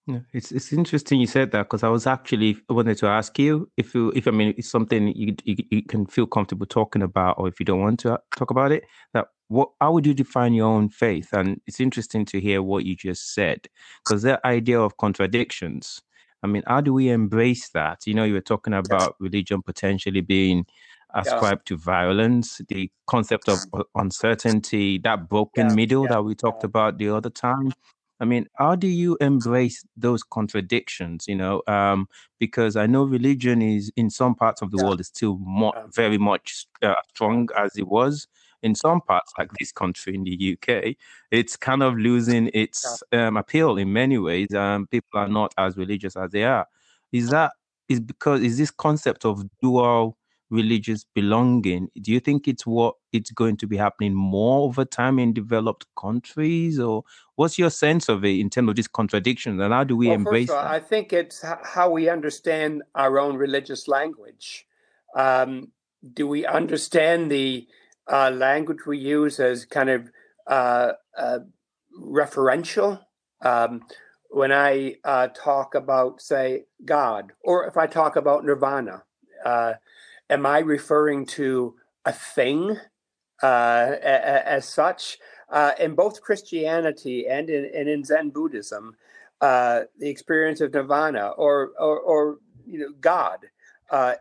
yeah, 0.07 0.19
it's 0.33 0.53
it's 0.53 0.71
interesting 0.71 1.19
you 1.19 1.27
said 1.27 1.51
that 1.51 1.63
because 1.63 1.83
I 1.83 1.89
was 1.89 2.07
actually 2.07 2.57
wanted 2.69 2.97
to 2.99 3.07
ask 3.07 3.37
you 3.37 3.69
if 3.75 3.93
you 3.93 4.13
if 4.15 4.27
I 4.27 4.31
mean 4.31 4.53
it's 4.57 4.69
something 4.69 5.09
you, 5.09 5.35
you, 5.43 5.57
you 5.69 5.83
can 5.83 6.05
feel 6.05 6.25
comfortable 6.25 6.65
talking 6.65 7.01
about, 7.01 7.37
or 7.37 7.49
if 7.49 7.59
you 7.59 7.65
don't 7.65 7.81
want 7.81 7.99
to 8.01 8.17
talk 8.37 8.49
about 8.49 8.71
it, 8.71 8.85
that 9.13 9.27
what 9.49 9.69
how 9.81 9.91
would 9.91 10.05
you 10.05 10.13
define 10.13 10.53
your 10.53 10.67
own 10.67 10.89
faith? 10.89 11.33
And 11.33 11.59
it's 11.67 11.81
interesting 11.81 12.23
to 12.25 12.39
hear 12.39 12.63
what 12.63 12.85
you 12.85 12.95
just 12.95 13.33
said 13.33 13.67
because 14.05 14.21
that 14.21 14.43
idea 14.45 14.79
of 14.79 14.95
contradictions 14.95 16.01
I 16.47 16.51
mean, 16.51 16.63
how 16.65 16.81
do 16.81 16.93
we 16.93 17.09
embrace 17.09 17.69
that? 17.69 18.07
You 18.07 18.13
know, 18.13 18.23
you 18.23 18.33
were 18.33 18.41
talking 18.41 18.73
about 18.73 19.15
religion 19.19 19.61
potentially 19.61 20.21
being 20.21 20.65
ascribed 21.13 21.69
yeah. 21.69 21.75
to 21.75 21.77
violence, 21.77 22.61
the 22.69 22.89
concept 23.07 23.49
of 23.49 23.59
uncertainty, 23.95 24.97
that 24.99 25.27
broken 25.27 25.69
yeah. 25.69 25.75
middle 25.75 26.03
yeah. 26.03 26.11
that 26.11 26.23
we 26.23 26.35
talked 26.35 26.63
about 26.63 26.97
the 26.97 27.09
other 27.09 27.29
time. 27.29 27.73
I 28.19 28.25
mean, 28.25 28.47
how 28.55 28.75
do 28.75 28.87
you 28.87 29.17
embrace 29.21 29.83
those 29.95 30.23
contradictions? 30.23 31.25
You 31.27 31.35
know, 31.35 31.61
um, 31.67 32.07
because 32.39 32.75
I 32.75 32.87
know 32.87 33.03
religion 33.03 33.61
is 33.61 33.91
in 33.95 34.09
some 34.09 34.35
parts 34.35 34.61
of 34.61 34.71
the 34.71 34.83
world 34.83 34.99
is 34.99 35.07
still 35.07 35.37
more, 35.39 35.73
very 35.93 36.17
much 36.17 36.65
uh, 36.81 36.95
strong 37.09 37.49
as 37.55 37.77
it 37.77 37.87
was, 37.87 38.27
in 38.63 38.75
some 38.75 39.01
parts, 39.01 39.33
like 39.37 39.51
this 39.59 39.71
country 39.71 40.15
in 40.15 40.23
the 40.23 40.57
UK, 40.57 40.95
it's 41.31 41.55
kind 41.55 41.83
of 41.83 41.97
losing 41.97 42.49
its 42.53 43.03
um, 43.11 43.37
appeal 43.37 43.77
in 43.77 43.93
many 43.93 44.17
ways. 44.17 44.53
Um, 44.53 44.87
people 44.87 45.19
are 45.19 45.27
not 45.27 45.53
as 45.57 45.77
religious 45.77 46.15
as 46.15 46.31
they 46.31 46.43
are. 46.43 46.67
Is 47.11 47.29
that 47.29 47.53
is 47.87 47.99
because 47.99 48.41
is 48.41 48.57
this 48.57 48.71
concept 48.71 49.25
of 49.25 49.43
dual 49.61 50.17
religious 50.49 51.05
belonging? 51.13 51.89
Do 52.01 52.11
you 52.11 52.19
think 52.19 52.47
it's 52.47 52.65
what 52.65 52.95
it's 53.11 53.31
going 53.31 53.57
to 53.57 53.67
be 53.67 53.77
happening 53.77 54.13
more 54.13 54.67
over 54.67 54.85
time 54.85 55.19
in 55.19 55.33
developed 55.33 55.85
countries, 55.97 56.79
or 56.79 57.03
what's 57.35 57.57
your 57.57 57.69
sense 57.69 58.09
of 58.09 58.25
it 58.25 58.39
in 58.39 58.49
terms 58.49 58.69
of 58.69 58.75
these 58.75 58.87
contradictions, 58.87 59.61
and 59.61 59.73
how 59.73 59.83
do 59.83 59.95
we 59.95 60.07
well, 60.07 60.15
embrace 60.15 60.49
all, 60.49 60.61
that? 60.61 60.71
I 60.71 60.79
think 60.79 61.13
it's 61.13 61.43
how 61.63 61.89
we 61.89 62.09
understand 62.09 62.83
our 62.95 63.19
own 63.19 63.35
religious 63.37 63.87
language. 63.87 64.65
Um, 65.15 65.71
do 66.13 66.27
we 66.27 66.45
understand 66.45 67.31
the 67.31 67.67
uh, 68.09 68.31
language 68.31 68.85
we 68.85 68.97
use 68.97 69.39
as 69.39 69.65
kind 69.65 69.89
of 69.89 70.09
uh, 70.47 70.93
uh, 71.17 71.39
referential. 71.99 73.01
Um, 73.41 73.83
when 74.29 74.51
I 74.51 74.95
uh, 75.03 75.27
talk 75.27 75.75
about, 75.75 76.21
say, 76.21 76.65
God, 76.83 77.33
or 77.43 77.65
if 77.67 77.77
I 77.77 77.87
talk 77.87 78.15
about 78.15 78.45
nirvana, 78.45 79.03
uh, 79.45 79.73
am 80.29 80.45
I 80.45 80.59
referring 80.59 81.25
to 81.27 81.75
a 82.05 82.11
thing 82.11 82.77
uh, 83.41 83.95
as 84.01 84.67
such? 84.67 85.17
in 85.79 85.95
both 85.95 86.21
Christianity 86.21 87.25
and 87.25 87.49
in, 87.49 87.71
and 87.73 87.87
in 87.87 88.03
Zen 88.03 88.31
Buddhism, 88.31 88.97
the 89.39 89.87
experience 90.01 90.59
of 90.59 90.73
nirvana 90.73 91.29
or, 91.29 91.71
or, 91.79 91.99
or 91.99 92.37
you 92.65 92.79
know, 92.79 92.93
God 92.99 93.45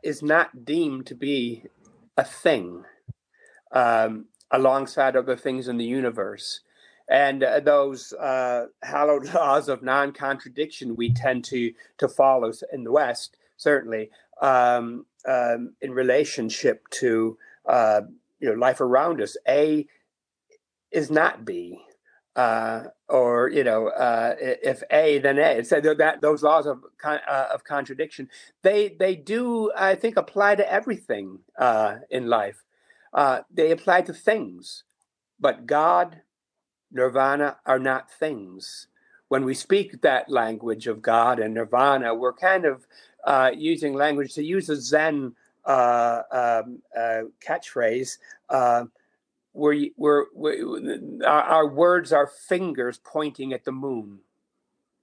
is 0.04 0.22
not 0.22 0.64
deemed 0.64 1.06
to 1.06 1.16
be 1.16 1.64
a 2.16 2.24
thing 2.24 2.84
um, 3.76 4.26
alongside 4.52 5.16
other 5.16 5.36
things 5.36 5.68
in 5.68 5.78
the 5.78 5.86
universe. 6.00 6.62
And 7.10 7.44
uh, 7.44 7.60
those 7.60 8.12
uh, 8.14 8.66
hallowed 8.82 9.34
laws 9.34 9.68
of 9.68 9.82
non-contradiction 9.82 10.96
we 10.96 11.12
tend 11.14 11.44
to 11.46 11.72
to 11.98 12.08
follow 12.08 12.52
in 12.72 12.84
the 12.84 12.92
West, 12.92 13.36
certainly 13.58 14.10
um, 14.42 15.06
um, 15.28 15.74
in 15.82 15.92
relationship 15.92 16.78
to 17.02 17.38
uh, 17.68 18.02
you 18.40 18.48
know 18.50 18.56
life 18.68 18.80
around 18.82 19.20
us. 19.22 19.36
A 19.48 19.86
is 20.92 21.10
not 21.10 21.44
B. 21.46 21.80
uh, 22.36 22.84
or 23.08 23.50
you 23.50 23.64
know, 23.64 23.88
uh, 23.88 24.36
if 24.40 24.82
A, 24.92 25.18
then 25.20 25.38
A. 25.38 25.64
So 25.64 25.80
that 25.80 26.22
those 26.22 26.42
laws 26.44 26.66
of 26.66 26.84
uh, 27.04 27.46
of 27.54 27.64
contradiction, 27.64 28.30
they 28.64 28.90
they 28.90 29.16
do, 29.16 29.72
I 29.76 29.96
think, 29.96 30.16
apply 30.18 30.56
to 30.56 30.72
everything 30.72 31.40
uh, 31.58 31.96
in 32.10 32.28
life. 32.28 32.65
Uh, 33.16 33.40
they 33.52 33.72
apply 33.72 34.02
to 34.02 34.12
things, 34.12 34.84
but 35.40 35.66
God, 35.66 36.20
Nirvana 36.92 37.56
are 37.66 37.80
not 37.80 38.12
things. 38.12 38.86
When 39.26 39.44
we 39.44 39.54
speak 39.54 40.02
that 40.02 40.30
language 40.30 40.86
of 40.86 41.02
God 41.02 41.40
and 41.40 41.54
Nirvana, 41.54 42.14
we're 42.14 42.32
kind 42.32 42.64
of 42.64 42.86
uh, 43.24 43.50
using 43.56 43.94
language 43.94 44.34
to 44.34 44.44
use 44.44 44.68
a 44.68 44.76
Zen 44.76 45.34
um, 45.64 46.78
catchphrase 47.44 48.18
we're, 49.56 49.88
we're, 49.96 50.26
we're 50.34 51.26
our, 51.26 51.42
our, 51.42 51.66
words 51.66 52.12
are 52.12 52.26
fingers 52.26 53.00
pointing 53.02 53.52
at 53.52 53.64
the 53.64 53.72
moon, 53.72 54.18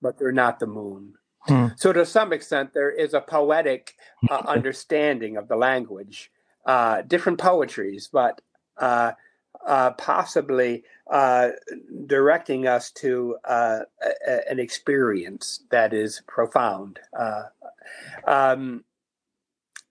but 0.02 0.18
they're 0.18 0.32
not 0.32 0.60
the 0.60 0.68
moon. 0.68 1.16
Hmm. 1.42 1.68
So, 1.76 1.92
to 1.92 2.06
some 2.06 2.32
extent, 2.32 2.74
there 2.74 2.92
is 2.92 3.14
a 3.14 3.20
poetic 3.20 3.96
uh, 4.30 4.44
understanding 4.48 5.36
of 5.36 5.48
the 5.48 5.58
language, 5.58 6.32
uh, 6.66 7.02
different 7.04 7.40
poetries, 7.40 8.10
but 8.12 8.42
uh, 8.78 9.12
uh 9.66 9.92
possibly 9.92 10.84
uh, 11.12 11.50
directing 12.06 12.68
us 12.68 12.92
to 12.92 13.38
uh, 13.46 13.80
a, 14.28 14.50
an 14.50 14.60
experience 14.60 15.62
that 15.70 15.94
is 15.94 16.22
profound. 16.28 17.00
Um, 18.28 18.84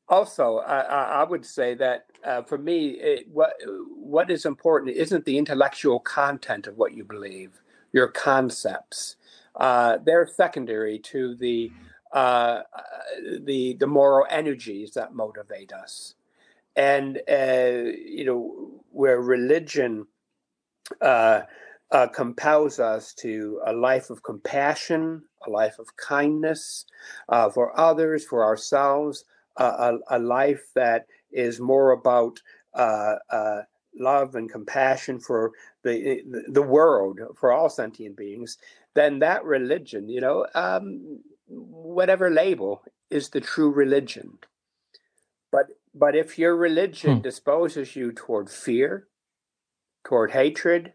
also, 0.08 0.58
I, 0.58 0.80
I, 0.80 1.24
would 1.24 1.46
say 1.46 1.74
that 1.74 2.06
uh, 2.24 2.42
for 2.42 2.58
me, 2.58 2.90
it, 2.90 3.26
what 3.28 3.54
what 3.96 4.30
is 4.30 4.44
important 4.44 4.94
isn't 4.94 5.24
the 5.24 5.38
intellectual 5.38 6.00
content 6.00 6.66
of 6.66 6.76
what 6.76 6.92
you 6.92 7.02
believe, 7.02 7.62
your 7.92 8.08
concepts. 8.08 9.16
Uh, 9.56 9.98
they're 10.04 10.26
secondary 10.26 10.98
to 10.98 11.34
the 11.36 11.72
uh, 12.12 12.60
the 13.40 13.74
the 13.74 13.86
moral 13.86 14.26
energies 14.28 14.92
that 14.92 15.14
motivate 15.14 15.72
us, 15.72 16.14
and 16.76 17.20
uh, 17.30 17.90
you 18.06 18.24
know 18.24 18.82
where 18.90 19.20
religion 19.20 20.06
uh, 21.00 21.42
uh, 21.90 22.06
compels 22.08 22.78
us 22.78 23.14
to 23.14 23.60
a 23.66 23.72
life 23.72 24.10
of 24.10 24.22
compassion, 24.22 25.22
a 25.46 25.50
life 25.50 25.78
of 25.78 25.96
kindness 25.96 26.86
for 27.52 27.78
others, 27.78 28.24
for 28.24 28.44
ourselves, 28.44 29.24
a, 29.56 29.96
a 30.10 30.18
life 30.18 30.64
that 30.74 31.06
is 31.32 31.60
more 31.60 31.92
about 31.92 32.40
uh, 32.74 33.16
uh, 33.30 33.62
love 33.98 34.34
and 34.34 34.50
compassion 34.50 35.18
for 35.18 35.52
the 35.82 36.22
the 36.48 36.62
world, 36.62 37.20
for 37.36 37.52
all 37.52 37.68
sentient 37.68 38.16
beings, 38.16 38.58
then 38.94 39.18
that 39.18 39.44
religion, 39.44 40.08
you 40.08 40.20
know, 40.20 40.46
um, 40.54 41.20
whatever 41.48 42.30
label, 42.30 42.82
is 43.10 43.28
the 43.30 43.40
true 43.40 43.70
religion. 43.70 44.38
But 45.50 45.66
but 45.95 46.16
if 46.16 46.38
your 46.38 46.57
religion 46.57 47.16
hmm. 47.16 47.22
disposes 47.22 47.97
you 47.97 48.12
toward 48.12 48.49
fear, 48.49 49.09
toward 50.05 50.32
hatred, 50.32 50.95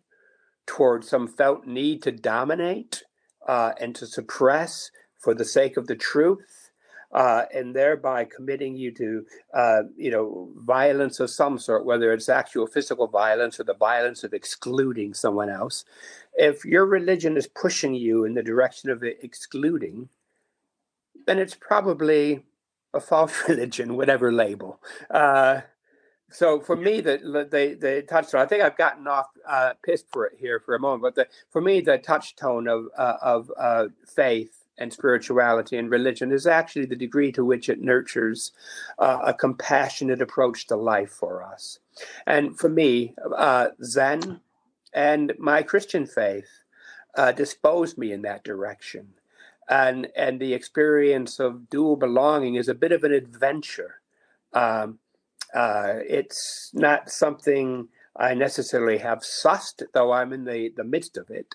toward 0.65 1.03
some 1.03 1.27
felt 1.27 1.65
need 1.65 2.01
to 2.03 2.11
dominate 2.11 3.03
uh, 3.47 3.73
and 3.79 3.95
to 3.95 4.05
suppress 4.05 4.91
for 5.17 5.33
the 5.33 5.45
sake 5.45 5.77
of 5.77 5.87
the 5.87 5.95
truth, 5.95 6.71
uh, 7.13 7.45
and 7.53 7.75
thereby 7.75 8.25
committing 8.25 8.75
you 8.75 8.91
to, 8.93 9.25
uh, 9.53 9.83
you 9.95 10.11
know, 10.11 10.51
violence 10.57 11.19
of 11.19 11.29
some 11.29 11.57
sort, 11.57 11.85
whether 11.85 12.11
it's 12.11 12.27
actual 12.27 12.67
physical 12.67 13.07
violence 13.07 13.59
or 13.59 13.63
the 13.63 13.73
violence 13.73 14.23
of 14.23 14.33
excluding 14.33 15.13
someone 15.13 15.49
else. 15.49 15.85
If 16.33 16.65
your 16.65 16.85
religion 16.85 17.37
is 17.37 17.47
pushing 17.47 17.93
you 17.93 18.25
in 18.25 18.33
the 18.33 18.43
direction 18.43 18.89
of 18.89 19.03
excluding, 19.03 20.09
then 21.25 21.39
it's 21.39 21.55
probably 21.55 22.43
a 22.93 22.99
false 22.99 23.33
religion, 23.47 23.95
whatever 23.95 24.31
label. 24.31 24.81
Uh, 25.09 25.61
so 26.29 26.59
for 26.59 26.75
me, 26.75 26.99
the 26.99 27.47
they 27.49 27.73
they 27.73 28.01
touchstone. 28.01 28.41
I 28.41 28.45
think 28.45 28.61
I've 28.61 28.77
gotten 28.77 29.07
off 29.07 29.27
uh, 29.47 29.73
pissed 29.83 30.11
for 30.11 30.25
it 30.25 30.33
here 30.37 30.59
for 30.59 30.75
a 30.75 30.79
moment, 30.79 31.01
but 31.01 31.15
the, 31.15 31.27
for 31.49 31.61
me, 31.61 31.79
the 31.79 31.97
touchstone 31.97 32.67
of 32.67 32.87
uh, 32.97 33.17
of 33.21 33.51
uh, 33.57 33.85
faith 34.05 34.65
and 34.77 34.91
spirituality 34.91 35.77
and 35.77 35.89
religion 35.89 36.31
is 36.31 36.45
actually 36.45 36.85
the 36.85 36.95
degree 36.95 37.31
to 37.31 37.45
which 37.45 37.69
it 37.69 37.81
nurtures 37.81 38.51
uh, 38.99 39.19
a 39.25 39.33
compassionate 39.33 40.21
approach 40.21 40.67
to 40.67 40.75
life 40.75 41.11
for 41.11 41.43
us. 41.43 41.79
And 42.25 42.57
for 42.57 42.69
me, 42.69 43.15
uh, 43.35 43.69
Zen 43.83 44.41
and 44.93 45.33
my 45.39 45.63
Christian 45.63 46.05
faith 46.05 46.63
uh, 47.15 47.31
disposed 47.31 47.97
me 47.97 48.11
in 48.11 48.21
that 48.23 48.43
direction. 48.43 49.13
And, 49.69 50.07
and 50.15 50.39
the 50.39 50.53
experience 50.53 51.39
of 51.39 51.69
dual 51.69 51.97
belonging 51.97 52.55
is 52.55 52.69
a 52.69 52.75
bit 52.75 52.91
of 52.91 53.03
an 53.03 53.11
adventure. 53.11 54.01
Um, 54.53 54.99
uh, 55.53 55.95
it's 56.07 56.71
not 56.73 57.09
something 57.09 57.89
I 58.15 58.33
necessarily 58.33 58.97
have 58.99 59.19
sussed, 59.19 59.83
though 59.93 60.11
I'm 60.11 60.33
in 60.33 60.45
the, 60.45 60.73
the 60.75 60.83
midst 60.83 61.17
of 61.17 61.29
it. 61.29 61.53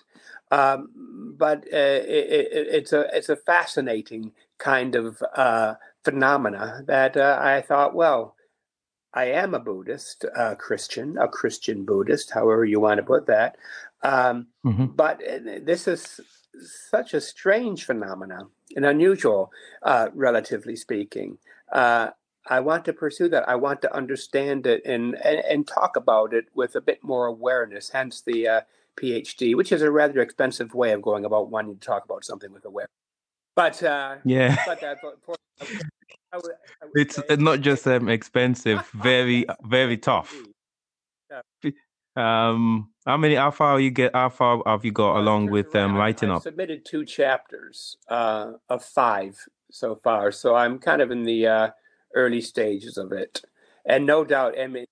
Um, 0.51 1.35
but 1.37 1.65
uh, 1.73 1.77
it, 1.77 2.29
it, 2.29 2.67
it's 2.71 2.93
a 2.93 3.07
it's 3.15 3.29
a 3.29 3.35
fascinating 3.35 4.33
kind 4.59 4.93
of 4.95 5.21
uh, 5.35 5.75
phenomena 6.03 6.83
that 6.85 7.17
uh, 7.17 7.39
I 7.41 7.61
thought, 7.61 7.95
well, 7.95 8.35
I 9.13 9.25
am 9.25 9.53
a 9.53 9.59
Buddhist, 9.59 10.25
a 10.35 10.55
Christian, 10.55 11.17
a 11.17 11.27
Christian 11.27 11.85
Buddhist, 11.85 12.31
however 12.31 12.65
you 12.65 12.79
want 12.79 12.97
to 12.97 13.03
put 13.03 13.25
that. 13.27 13.57
Um, 14.03 14.47
mm-hmm. 14.65 14.85
But 14.85 15.21
uh, 15.27 15.59
this 15.63 15.87
is 15.87 16.19
such 16.59 17.13
a 17.13 17.21
strange 17.21 17.85
phenomenon, 17.85 18.49
and 18.75 18.85
unusual, 18.85 19.51
uh, 19.81 20.09
relatively 20.13 20.75
speaking. 20.75 21.37
Uh, 21.71 22.09
I 22.47 22.59
want 22.59 22.85
to 22.85 22.93
pursue 22.93 23.29
that. 23.29 23.47
I 23.47 23.55
want 23.55 23.81
to 23.83 23.95
understand 23.95 24.67
it 24.67 24.81
and, 24.85 25.15
and, 25.23 25.39
and 25.39 25.67
talk 25.67 25.95
about 25.95 26.33
it 26.33 26.45
with 26.53 26.75
a 26.75 26.81
bit 26.81 27.03
more 27.03 27.25
awareness. 27.25 27.89
Hence 27.89 28.21
the 28.21 28.47
uh, 28.47 28.61
PhD, 28.97 29.55
which 29.55 29.71
is 29.71 29.81
a 29.81 29.89
rather 29.89 30.19
expensive 30.19 30.73
way 30.73 30.91
of 30.91 31.01
going 31.01 31.25
about 31.25 31.49
wanting 31.49 31.75
to 31.75 31.79
talk 31.79 32.03
about 32.03 32.25
something 32.25 32.51
with 32.51 32.65
awareness. 32.65 32.91
But 33.55 33.81
uh, 33.83 34.15
yeah, 34.25 34.57
but, 34.65 34.79
for, 35.25 35.35
I 35.61 36.37
would, 36.37 36.51
I 36.81 36.85
would 36.85 36.91
it's 36.95 37.19
not 37.37 37.61
just 37.61 37.87
um, 37.87 38.09
expensive, 38.09 38.85
very 38.93 39.45
very 39.63 39.97
tough. 39.97 40.35
Um, 42.15 42.89
how 43.05 43.17
many? 43.17 43.35
How 43.35 43.51
far 43.51 43.79
you 43.79 43.91
get? 43.91 44.13
How 44.13 44.29
far 44.29 44.61
have 44.65 44.85
you 44.85 44.91
got 44.91 45.17
along 45.17 45.49
with 45.49 45.75
um, 45.75 45.95
writing 45.95 46.29
I 46.29 46.35
up? 46.35 46.43
Submitted 46.43 46.85
two 46.85 47.05
chapters 47.05 47.97
uh, 48.07 48.53
of 48.69 48.83
five 48.83 49.37
so 49.71 49.95
far, 50.03 50.31
so 50.31 50.55
I'm 50.55 50.79
kind 50.79 51.01
of 51.01 51.11
in 51.11 51.23
the 51.23 51.47
uh, 51.47 51.69
early 52.13 52.41
stages 52.41 52.97
of 52.97 53.11
it. 53.11 53.41
And 53.85 54.05
no 54.05 54.23
doubt, 54.23 54.57
I 54.57 54.67
mean, 54.67 54.85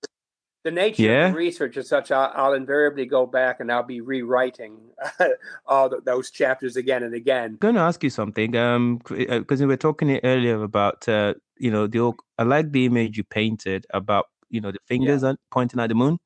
the 0.64 0.70
nature 0.70 1.02
yeah. 1.02 1.28
of 1.28 1.34
research 1.34 1.76
is 1.76 1.88
such 1.88 2.10
I'll, 2.10 2.32
I'll, 2.34 2.52
invariably 2.52 3.06
go 3.06 3.26
back 3.26 3.60
and 3.60 3.70
I'll 3.70 3.82
be 3.82 4.00
rewriting 4.00 4.78
all 5.66 5.88
the, 5.88 6.00
those 6.04 6.30
chapters 6.30 6.76
again 6.76 7.02
and 7.02 7.14
again. 7.14 7.52
I'm 7.52 7.56
going 7.56 7.74
to 7.74 7.80
ask 7.80 8.02
you 8.04 8.10
something, 8.10 8.56
um, 8.56 9.00
because 9.08 9.60
uh, 9.60 9.64
we 9.64 9.66
were 9.66 9.76
talking 9.76 10.20
earlier 10.22 10.62
about, 10.62 11.08
uh, 11.08 11.34
you 11.58 11.70
know, 11.70 11.86
the 11.86 12.12
I 12.38 12.44
like 12.44 12.70
the 12.70 12.86
image 12.86 13.16
you 13.16 13.24
painted 13.24 13.86
about, 13.90 14.26
you 14.50 14.60
know, 14.60 14.70
the 14.70 14.78
fingers 14.86 15.22
yeah. 15.22 15.34
pointing 15.50 15.80
at 15.80 15.88
the 15.88 15.94
moon, 15.94 16.18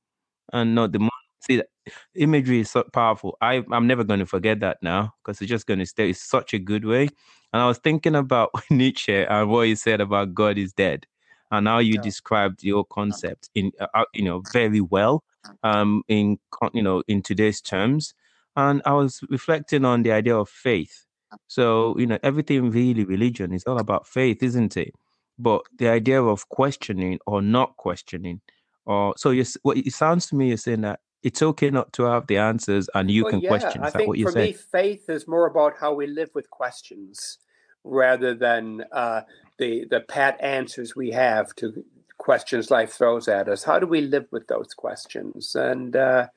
and 0.53 0.75
not 0.75 0.93
the 0.93 0.99
moon. 0.99 1.11
See, 1.41 1.57
that 1.57 1.69
imagery 2.15 2.61
is 2.61 2.71
so 2.71 2.85
powerful. 2.93 3.37
I 3.41 3.65
I'm 3.71 3.87
never 3.87 4.05
going 4.05 4.21
to 4.21 4.27
forget 4.27 4.61
that 4.61 4.79
now 4.83 5.15
because 5.23 5.41
it's 5.41 5.49
just 5.49 5.67
going 5.67 5.79
to 5.79 5.87
stay. 5.87 6.11
It's 6.11 6.23
such 6.23 6.55
a 6.55 6.59
good 6.59 6.85
way. 6.85 7.09
And 7.53 7.63
I 7.63 7.67
was 7.67 7.79
thinking 7.79 8.17
about 8.17 8.51
Nietzsche 8.71 9.15
and 9.15 9.49
what 9.49 9.67
he 9.67 9.75
said 9.75 10.01
about 10.01 10.35
God 10.35 10.59
is 10.59 10.73
dead 10.73 11.07
and 11.51 11.67
how 11.67 11.79
you 11.79 11.95
yeah. 11.95 12.01
described 12.03 12.63
your 12.63 12.85
concept 12.85 13.51
in 13.55 13.73
uh, 13.81 13.87
uh, 13.95 14.05
you 14.15 14.25
know 14.25 14.43
very 14.53 14.81
well 14.81 15.23
um 15.63 16.03
in 16.09 16.39
you 16.73 16.83
know 16.83 17.03
in 17.09 17.23
today's 17.23 17.61
terms 17.61 18.15
and 18.57 18.83
i 18.85 18.93
was 18.93 19.21
reflecting 19.29 19.85
on 19.85 20.03
the 20.03 20.13
idea 20.13 20.37
of 20.37 20.49
faith 20.49 21.07
so 21.49 21.97
you 21.99 22.07
know 22.07 22.19
everything 22.23 22.71
really 22.71 23.05
religion 23.05 23.53
is 23.53 23.65
all 23.65 23.79
about 23.79 24.07
faith 24.07 24.43
isn't 24.43 24.77
it 24.77 24.93
but 25.39 25.63
the 25.79 25.89
idea 25.89 26.23
of 26.23 26.49
questioning 26.49 27.19
or 27.27 27.43
not 27.43 27.77
questioning 27.77 28.41
or 28.87 29.15
so 29.17 29.31
you 29.31 29.45
what 29.63 29.77
it 29.77 29.93
sounds 29.93 30.27
to 30.27 30.37
me 30.37 30.49
you're 30.49 30.57
saying 30.57 30.81
that 30.81 31.01
it's 31.23 31.43
okay 31.43 31.71
not 31.71 31.93
to 31.93 32.05
have 32.05 32.27
the 32.29 32.39
answers 32.39 32.89
and 32.95 33.11
you 33.11 33.25
well, 33.25 33.33
can 33.33 33.41
yeah, 33.41 33.49
question 33.49 33.85
is 33.85 33.95
I 33.95 33.99
that 33.99 34.09
what 34.09 34.19
you're 34.19 34.33
saying 34.33 34.55
for 34.55 34.59
me 34.59 34.83
faith 34.83 35.11
is 35.11 35.29
more 35.29 35.47
about 35.47 35.75
how 35.79 35.93
we 35.95 36.07
live 36.07 36.31
with 36.35 36.49
questions 36.51 37.39
rather 37.85 38.35
than 38.35 38.85
uh, 38.93 39.23
the 39.59 39.87
the 39.91 40.01
pat 40.01 40.39
answers 40.41 40.97
we 40.97 41.11
have 41.11 41.55
to 41.57 41.85
questions 42.19 42.71
life 42.71 42.93
throws 42.93 43.29
at 43.29 43.49
us. 43.49 43.65
How 43.65 43.79
do 43.79 43.87
we 43.87 44.01
live 44.01 44.27
with 44.31 44.47
those 44.47 44.75
questions? 44.75 45.55
And 45.55 45.95
uh, 45.97 46.29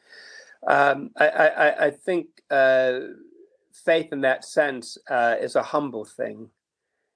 um, 0.67 1.11
I, 1.17 1.27
I, 1.27 1.85
I, 1.85 1.91
think 1.91 2.27
uh, 2.51 2.99
faith 3.71 4.11
in 4.11 4.21
that 4.21 4.43
sense 4.43 4.97
uh, 5.09 5.35
is 5.39 5.55
a 5.55 5.63
humble 5.63 6.05
thing. 6.05 6.49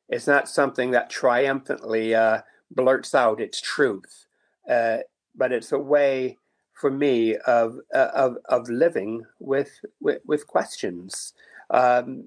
It's 0.09 0.27
not 0.27 0.49
something 0.49 0.91
that 0.91 1.09
triumphantly 1.09 2.15
uh, 2.15 2.41
blurts 2.71 3.13
out 3.13 3.41
its 3.41 3.59
truth, 3.59 4.25
uh, 4.69 4.99
but 5.35 5.51
it's 5.51 5.71
a 5.71 5.79
way 5.79 6.37
for 6.73 6.89
me 6.89 7.35
of 7.37 7.79
uh, 7.93 8.09
of 8.13 8.37
of 8.45 8.69
living 8.69 9.23
with 9.39 9.71
with, 9.99 10.21
with 10.25 10.47
questions, 10.47 11.33
um, 11.69 12.25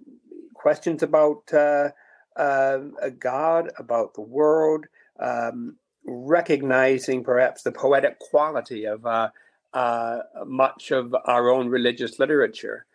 questions 0.54 1.02
about 1.02 1.52
uh, 1.52 1.90
uh, 2.36 2.78
God, 3.18 3.70
about 3.78 4.14
the 4.14 4.20
world, 4.20 4.86
um, 5.18 5.76
recognizing 6.04 7.24
perhaps 7.24 7.62
the 7.62 7.72
poetic 7.72 8.18
quality 8.18 8.84
of 8.84 9.04
uh, 9.04 9.30
uh, 9.74 10.18
much 10.46 10.90
of 10.90 11.14
our 11.24 11.50
own 11.50 11.68
religious 11.68 12.18
literature 12.18 12.86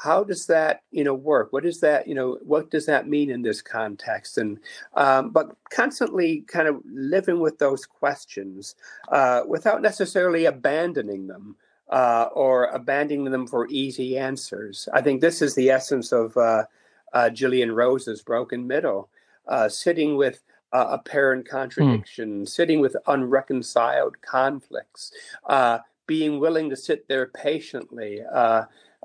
how 0.00 0.24
does 0.24 0.46
that 0.46 0.82
you 0.90 1.04
know 1.04 1.14
work 1.14 1.52
what 1.52 1.62
does 1.62 1.80
that 1.80 2.08
you 2.08 2.14
know 2.14 2.38
what 2.42 2.70
does 2.70 2.86
that 2.86 3.06
mean 3.06 3.30
in 3.30 3.42
this 3.42 3.60
context 3.60 4.38
and 4.38 4.58
um, 4.94 5.30
but 5.30 5.54
constantly 5.70 6.40
kind 6.48 6.66
of 6.66 6.80
living 6.90 7.38
with 7.38 7.58
those 7.58 7.84
questions 7.84 8.74
uh, 9.12 9.42
without 9.46 9.82
necessarily 9.82 10.46
abandoning 10.46 11.26
them 11.26 11.54
uh, 11.90 12.28
or 12.32 12.66
abandoning 12.66 13.30
them 13.30 13.46
for 13.46 13.66
easy 13.68 14.16
answers 14.16 14.88
i 14.94 15.02
think 15.02 15.20
this 15.20 15.42
is 15.42 15.54
the 15.54 15.68
essence 15.68 16.12
of 16.12 16.34
uh, 16.36 16.64
uh 17.12 17.28
gillian 17.28 17.72
rose's 17.72 18.22
broken 18.22 18.66
middle 18.66 19.10
uh, 19.48 19.68
sitting 19.68 20.16
with 20.16 20.42
apparent 20.72 21.46
hmm. 21.48 21.56
contradiction 21.56 22.42
mm. 22.42 22.48
sitting 22.48 22.80
with 22.80 22.96
unreconciled 23.08 24.22
conflicts 24.22 25.10
uh, 25.46 25.78
being 26.06 26.38
willing 26.38 26.70
to 26.70 26.76
sit 26.76 27.08
there 27.08 27.26
patiently 27.26 28.20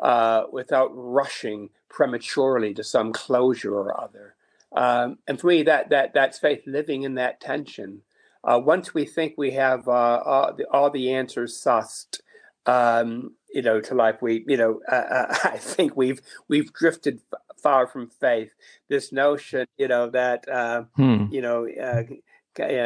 uh, 0.02 0.44
without 0.52 0.90
rushing 0.94 1.70
prematurely 1.90 2.74
to 2.74 2.84
some 2.84 3.14
closure 3.14 3.76
or 3.76 4.00
other. 4.00 4.36
Um, 4.76 5.20
and 5.28 5.40
for 5.40 5.48
me, 5.48 5.64
that 5.64 5.90
that 5.90 6.14
that's 6.14 6.38
faith 6.38 6.64
living 6.66 7.04
in 7.04 7.16
that 7.16 7.40
tension. 7.40 8.02
Uh, 8.44 8.60
once 8.60 8.94
we 8.94 9.06
think 9.06 9.34
we 9.38 9.52
have 9.52 9.88
uh, 9.88 9.92
all, 9.92 10.54
the, 10.54 10.70
all, 10.70 10.92
the, 10.92 11.12
answers 11.12 11.60
sussed, 11.60 12.20
um, 12.68 13.34
you 13.52 13.64
know, 13.64 13.82
to 13.82 13.96
life, 13.96 14.22
we, 14.22 14.46
you 14.48 14.56
know, 14.56 14.82
uh, 14.92 14.96
uh 14.96 15.36
I 15.46 15.58
think 15.58 15.96
we've 15.96 16.22
we've 16.48 16.72
drifted 16.74 17.22
far 17.58 17.88
from 17.88 18.10
faith. 18.10 18.52
This 18.90 19.12
notion, 19.12 19.66
you 19.78 19.88
know, 19.88 20.10
that 20.10 20.48
uh, 20.50 20.84
hmm. 20.96 21.26
you 21.32 21.42
know. 21.42 21.68
Uh, 21.68 22.04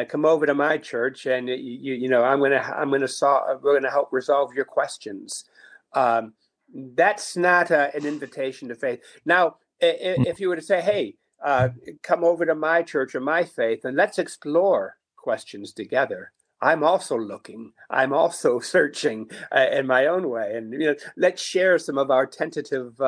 come 0.10 0.26
over 0.26 0.48
to 0.48 0.56
my 0.56 0.80
church, 0.80 1.28
and 1.28 1.48
you, 1.48 1.94
you 1.94 2.10
know, 2.10 2.24
I'm 2.24 2.40
gonna, 2.40 2.56
I'm 2.76 2.90
gonna 2.90 3.08
solve. 3.08 3.62
We're 3.62 3.76
gonna 3.76 3.92
help 3.92 4.12
resolve 4.12 4.52
your 4.56 4.66
questions. 4.66 5.46
Um, 5.94 6.34
that's 6.74 7.36
not 7.36 7.72
a, 7.72 7.96
an 7.96 8.06
invitation 8.06 8.68
to 8.70 8.76
faith. 8.76 9.00
Now, 9.26 9.58
hmm. 9.82 10.24
if 10.28 10.40
you 10.40 10.50
were 10.50 10.56
to 10.56 10.62
say, 10.62 10.82
"Hey, 10.82 11.16
uh, 11.44 11.70
come 12.04 12.24
over 12.24 12.46
to 12.46 12.56
my 12.56 12.82
church 12.84 13.16
or 13.16 13.22
my 13.22 13.44
faith, 13.44 13.86
and 13.86 13.98
let's 13.98 14.20
explore 14.20 14.98
questions 15.18 15.74
together," 15.74 16.32
I'm 16.62 16.84
also 16.84 17.18
looking. 17.18 17.74
I'm 17.90 18.14
also 18.14 18.60
searching 18.76 19.30
uh, 19.56 19.68
in 19.72 19.88
my 19.88 20.06
own 20.06 20.30
way, 20.30 20.56
and 20.56 20.74
you 20.74 20.88
know, 20.88 20.96
let's 21.18 21.42
share 21.42 21.78
some 21.78 21.98
of 21.98 22.12
our 22.12 22.26
tentative 22.26 23.00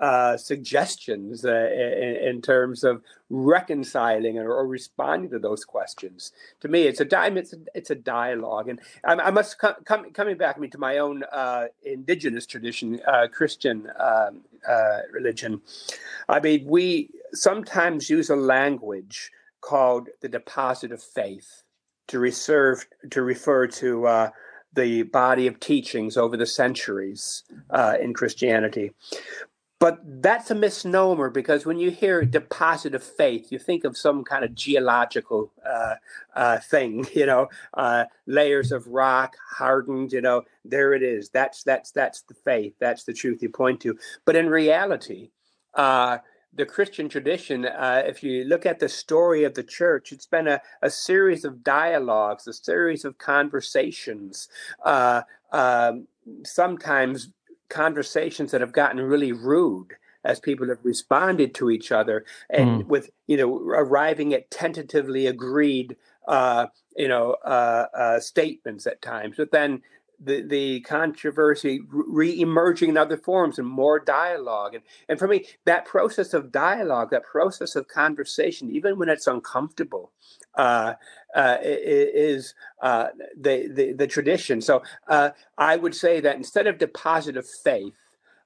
uh, 0.00 0.36
suggestions 0.36 1.44
uh, 1.44 1.68
in, 1.72 2.16
in, 2.28 2.42
terms 2.42 2.84
of 2.84 3.02
reconciling 3.28 4.38
or, 4.38 4.50
or, 4.50 4.66
responding 4.66 5.28
to 5.28 5.38
those 5.38 5.64
questions. 5.64 6.32
To 6.60 6.68
me, 6.68 6.84
it's 6.84 7.00
a 7.00 7.36
it's 7.36 7.52
a, 7.52 7.56
it's 7.74 7.90
a 7.90 7.94
dialogue, 7.94 8.70
and 8.70 8.80
I, 9.04 9.12
I 9.14 9.30
must 9.30 9.58
come, 9.58 9.74
come, 9.84 10.10
coming 10.12 10.38
back 10.38 10.56
I 10.56 10.60
mean, 10.60 10.70
to 10.70 10.78
my 10.78 10.98
own 10.98 11.22
uh, 11.30 11.66
indigenous 11.82 12.46
tradition, 12.46 13.00
uh, 13.06 13.26
Christian 13.30 13.90
um, 13.98 14.40
uh, 14.66 15.00
religion. 15.12 15.60
I 16.28 16.40
mean, 16.40 16.64
we 16.66 17.10
sometimes 17.34 18.08
use 18.08 18.30
a 18.30 18.36
language 18.36 19.30
called 19.60 20.08
the 20.22 20.28
deposit 20.28 20.92
of 20.92 21.02
faith 21.02 21.62
to 22.08 22.18
reserve 22.18 22.86
to 23.10 23.22
refer 23.22 23.66
to 23.66 24.06
uh, 24.06 24.30
the 24.72 25.02
body 25.02 25.46
of 25.46 25.58
teachings 25.60 26.16
over 26.16 26.36
the 26.36 26.46
centuries 26.46 27.42
uh, 27.70 27.96
in 28.00 28.14
Christianity. 28.14 28.92
But 29.80 29.98
that's 30.22 30.50
a 30.50 30.54
misnomer 30.54 31.30
because 31.30 31.64
when 31.64 31.78
you 31.78 31.90
hear 31.90 32.22
deposit 32.22 32.94
of 32.94 33.02
faith, 33.02 33.50
you 33.50 33.58
think 33.58 33.84
of 33.84 33.96
some 33.96 34.24
kind 34.24 34.44
of 34.44 34.54
geological 34.54 35.50
uh, 35.66 35.94
uh, 36.36 36.58
thing, 36.58 37.06
you 37.14 37.24
know, 37.24 37.48
uh, 37.72 38.04
layers 38.26 38.72
of 38.72 38.86
rock 38.86 39.36
hardened, 39.56 40.12
you 40.12 40.20
know, 40.20 40.42
there 40.66 40.92
it 40.92 41.02
is. 41.02 41.30
That's 41.30 41.62
that's 41.62 41.92
that's 41.92 42.20
the 42.22 42.34
faith. 42.34 42.74
That's 42.78 43.04
the 43.04 43.14
truth 43.14 43.42
you 43.42 43.48
point 43.48 43.80
to. 43.80 43.98
But 44.26 44.36
in 44.36 44.50
reality, 44.50 45.30
uh, 45.74 46.18
the 46.52 46.66
Christian 46.66 47.08
tradition, 47.08 47.64
uh, 47.64 48.02
if 48.04 48.22
you 48.22 48.44
look 48.44 48.66
at 48.66 48.80
the 48.80 48.88
story 48.88 49.44
of 49.44 49.54
the 49.54 49.62
church, 49.62 50.12
it's 50.12 50.26
been 50.26 50.46
a, 50.46 50.60
a 50.82 50.90
series 50.90 51.44
of 51.46 51.64
dialogues, 51.64 52.46
a 52.46 52.52
series 52.52 53.06
of 53.06 53.16
conversations, 53.16 54.48
uh, 54.84 55.22
um, 55.52 56.06
sometimes 56.44 57.30
conversations 57.70 58.50
that 58.50 58.60
have 58.60 58.72
gotten 58.72 59.00
really 59.00 59.32
rude 59.32 59.94
as 60.24 60.38
people 60.40 60.68
have 60.68 60.78
responded 60.82 61.54
to 61.54 61.70
each 61.70 61.90
other 61.90 62.24
and 62.50 62.84
mm. 62.84 62.86
with 62.86 63.10
you 63.26 63.36
know 63.36 63.56
arriving 63.56 64.34
at 64.34 64.50
tentatively 64.50 65.26
agreed 65.26 65.96
uh, 66.28 66.66
you 66.96 67.08
know 67.08 67.36
uh, 67.44 67.86
uh, 67.94 68.20
statements 68.20 68.86
at 68.86 69.00
times 69.00 69.36
but 69.36 69.50
then 69.50 69.82
the, 70.22 70.42
the 70.42 70.80
controversy 70.80 71.80
re-emerging 71.88 72.90
in 72.90 72.98
other 72.98 73.16
forms 73.16 73.58
and 73.58 73.66
more 73.66 73.98
dialogue 73.98 74.74
and, 74.74 74.84
and 75.08 75.18
for 75.18 75.26
me 75.26 75.46
that 75.64 75.86
process 75.86 76.34
of 76.34 76.52
dialogue 76.52 77.10
that 77.10 77.24
process 77.24 77.74
of 77.74 77.88
conversation 77.88 78.70
even 78.70 78.98
when 78.98 79.08
it's 79.08 79.26
uncomfortable 79.26 80.12
uh, 80.56 80.94
uh, 81.34 81.58
is 81.62 82.54
uh, 82.82 83.08
the, 83.38 83.68
the, 83.72 83.92
the 83.92 84.06
tradition. 84.06 84.60
So 84.60 84.82
uh, 85.08 85.30
I 85.58 85.76
would 85.76 85.94
say 85.94 86.20
that 86.20 86.36
instead 86.36 86.66
of 86.66 86.78
deposit 86.78 87.36
of 87.36 87.46
faith, 87.48 87.94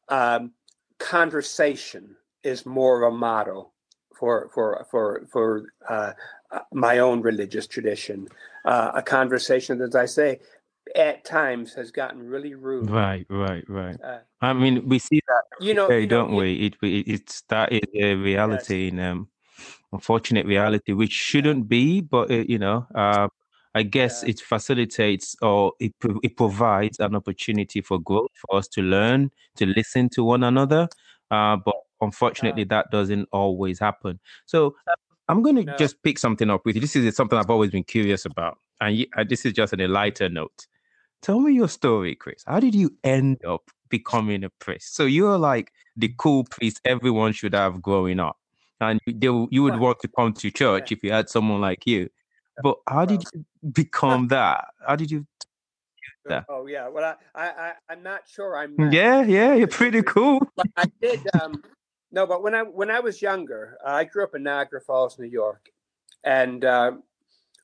um, 0.09 0.53
conversation 0.99 2.17
is 2.43 2.67
more 2.67 3.03
of 3.03 3.13
a 3.13 3.17
model 3.17 3.73
for 4.19 4.49
for 4.55 4.87
for 4.91 5.27
for 5.33 5.65
uh, 5.89 6.13
uh, 6.51 6.61
my 6.73 6.99
own 6.99 7.21
religious 7.21 7.67
tradition. 7.67 8.29
a 8.65 9.03
conversation, 9.03 9.81
as 9.81 9.95
I 9.95 10.07
say, 10.07 10.41
at 10.95 11.25
times 11.25 11.75
has 11.75 11.91
gotten 11.91 12.23
really 12.23 12.55
rude. 12.55 12.91
Right, 12.91 13.27
right, 13.29 13.65
right. 13.69 14.01
Uh, 14.03 14.19
I 14.41 14.53
mean, 14.53 14.89
we 14.89 14.99
see 14.99 15.21
that, 15.27 15.45
you 15.65 15.75
know, 15.75 15.91
you 15.91 16.07
don't 16.07 16.33
know, 16.33 16.37
we? 16.37 16.67
It, 16.67 16.77
it, 16.83 17.09
it's 17.09 17.43
that 17.49 17.73
is 17.73 17.81
a 17.95 18.15
reality 18.15 18.85
yes. 18.85 18.93
in 18.93 19.01
um, 19.01 19.29
unfortunate 19.95 20.45
reality, 20.45 20.93
which 20.93 21.13
shouldn't 21.13 21.69
be, 21.69 22.01
but 22.01 22.31
it, 22.31 22.51
you 22.51 22.59
know, 22.59 22.87
uh, 22.95 23.29
I 23.75 23.83
guess 23.83 24.23
yeah. 24.23 24.31
it 24.31 24.41
facilitates 24.41 25.37
or 25.41 25.73
it, 25.81 25.95
it 26.23 26.37
provides 26.37 26.99
an 27.01 27.15
opportunity 27.15 27.81
for 27.81 27.99
growth 27.99 28.31
for 28.35 28.57
us 28.59 28.69
to 28.69 28.83
learn, 28.83 29.31
to 29.57 29.67
listen 29.67 30.09
to 30.11 30.25
one 30.25 30.45
another. 30.45 30.89
Uh, 31.31 31.57
but 31.57 31.77
unfortunately, 32.01 32.63
yeah. 32.63 32.77
that 32.83 32.91
doesn't 32.91 33.29
always 33.33 33.79
happen. 33.79 34.21
So 34.47 34.77
I'm 35.29 35.43
going 35.43 35.57
to 35.57 35.65
no. 35.65 35.77
just 35.77 36.03
pick 36.03 36.19
something 36.19 36.51
up 36.51 36.67
with 36.67 36.75
you. 36.75 36.81
This 36.81 36.97
is 36.97 37.17
something 37.17 37.39
I've 37.39 37.51
always 37.51 37.71
been 37.71 37.85
curious 37.85 38.27
about, 38.27 38.59
and 38.81 38.99
you, 38.99 39.07
uh, 39.17 39.25
this 39.27 39.47
is 39.47 39.53
just 39.53 39.73
on 39.73 39.81
a 39.81 39.89
lighter 39.89 40.29
note. 40.29 40.67
Tell 41.23 41.41
me 41.41 41.55
your 41.55 41.69
story, 41.69 42.15
Chris. 42.15 42.45
How 42.47 42.61
did 42.61 42.75
you 42.75 42.91
end 43.03 43.43
up 43.47 43.71
becoming 43.89 44.45
a 44.45 44.51
priest? 44.51 44.95
So 44.95 45.07
you're 45.07 45.39
like 45.39 45.73
the 45.97 46.13
cool 46.19 46.45
priest 46.45 46.81
everyone 46.85 47.33
should 47.33 47.55
have 47.55 47.81
growing 47.81 48.21
up 48.21 48.37
and 48.81 49.01
they, 49.07 49.27
you 49.27 49.63
would 49.63 49.79
want 49.79 50.01
to 50.01 50.09
come 50.09 50.33
to 50.35 50.51
church 50.51 50.93
if 50.93 51.03
you 51.03 51.13
had 51.13 51.29
someone 51.29 51.61
like 51.61 51.87
you. 51.87 52.11
But 52.63 52.79
how 52.89 53.05
did 53.05 53.25
you 53.33 53.45
become 53.73 54.29
that? 54.29 54.69
How 54.87 54.97
did 54.97 55.11
you? 55.11 55.27
That? 56.27 56.47
Oh 56.49 56.67
yeah, 56.67 56.89
well 56.89 57.19
I 57.35 57.43
I 57.51 57.73
I'm 57.91 58.03
not 58.03 58.23
sure 58.27 58.57
I'm. 58.57 58.93
Yeah, 58.93 59.23
yeah, 59.23 59.55
you're 59.55 59.67
pretty 59.67 60.03
cool. 60.03 60.41
But 60.57 60.67
I 60.77 60.85
did. 61.03 61.21
Um, 61.41 61.63
no, 62.13 62.27
but 62.27 62.43
when 62.43 62.55
I 62.55 62.63
when 62.63 62.91
I 62.91 63.01
was 63.01 63.21
younger, 63.21 63.77
uh, 63.87 63.91
I 63.91 64.05
grew 64.05 64.25
up 64.25 64.35
in 64.35 64.43
Niagara 64.43 64.81
Falls, 64.81 65.19
New 65.19 65.27
York, 65.27 65.69
and 66.23 66.65
uh, 66.65 66.93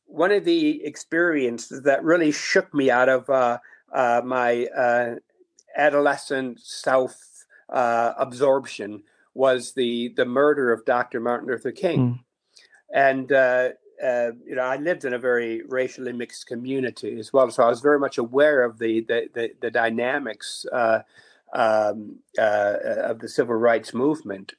one 0.05 0.31
of 0.31 0.45
the 0.45 0.85
experiences 0.85 1.83
that 1.83 2.05
really 2.05 2.33
shook 2.33 2.75
me 2.75 2.91
out 2.91 3.09
of 3.09 3.31
uh, 3.31 3.59
uh 3.93 4.21
my 4.25 4.67
uh, 4.67 5.15
adolescent 5.77 6.61
self 6.61 7.17
uh, 7.71 8.13
absorption 8.19 9.03
was 9.35 9.73
the 9.73 10.13
the 10.17 10.25
murder 10.25 10.73
of 10.73 10.85
Dr. 10.85 11.21
Martin 11.21 11.49
Luther 11.49 11.73
King, 11.73 11.99
mm. 11.99 12.19
and 12.95 13.33
uh, 13.33 13.71
uh, 14.05 14.31
you 14.45 14.55
know 14.55 14.63
I 14.63 14.77
lived 14.77 15.05
in 15.05 15.15
a 15.15 15.19
very 15.19 15.63
racially 15.69 16.13
mixed 16.13 16.47
community 16.47 17.19
as 17.19 17.33
well, 17.33 17.51
so 17.51 17.63
I 17.63 17.69
was 17.69 17.81
very 17.81 17.99
much 17.99 18.19
aware 18.19 18.63
of 18.63 18.79
the 18.79 19.01
the 19.01 19.29
the, 19.33 19.51
the 19.61 19.71
dynamics 19.71 20.67
uh, 20.73 21.01
um, 21.53 22.19
uh, 22.39 22.77
of 23.05 23.21
the 23.21 23.29
civil 23.29 23.57
rights 23.57 23.95
movement. 23.95 24.55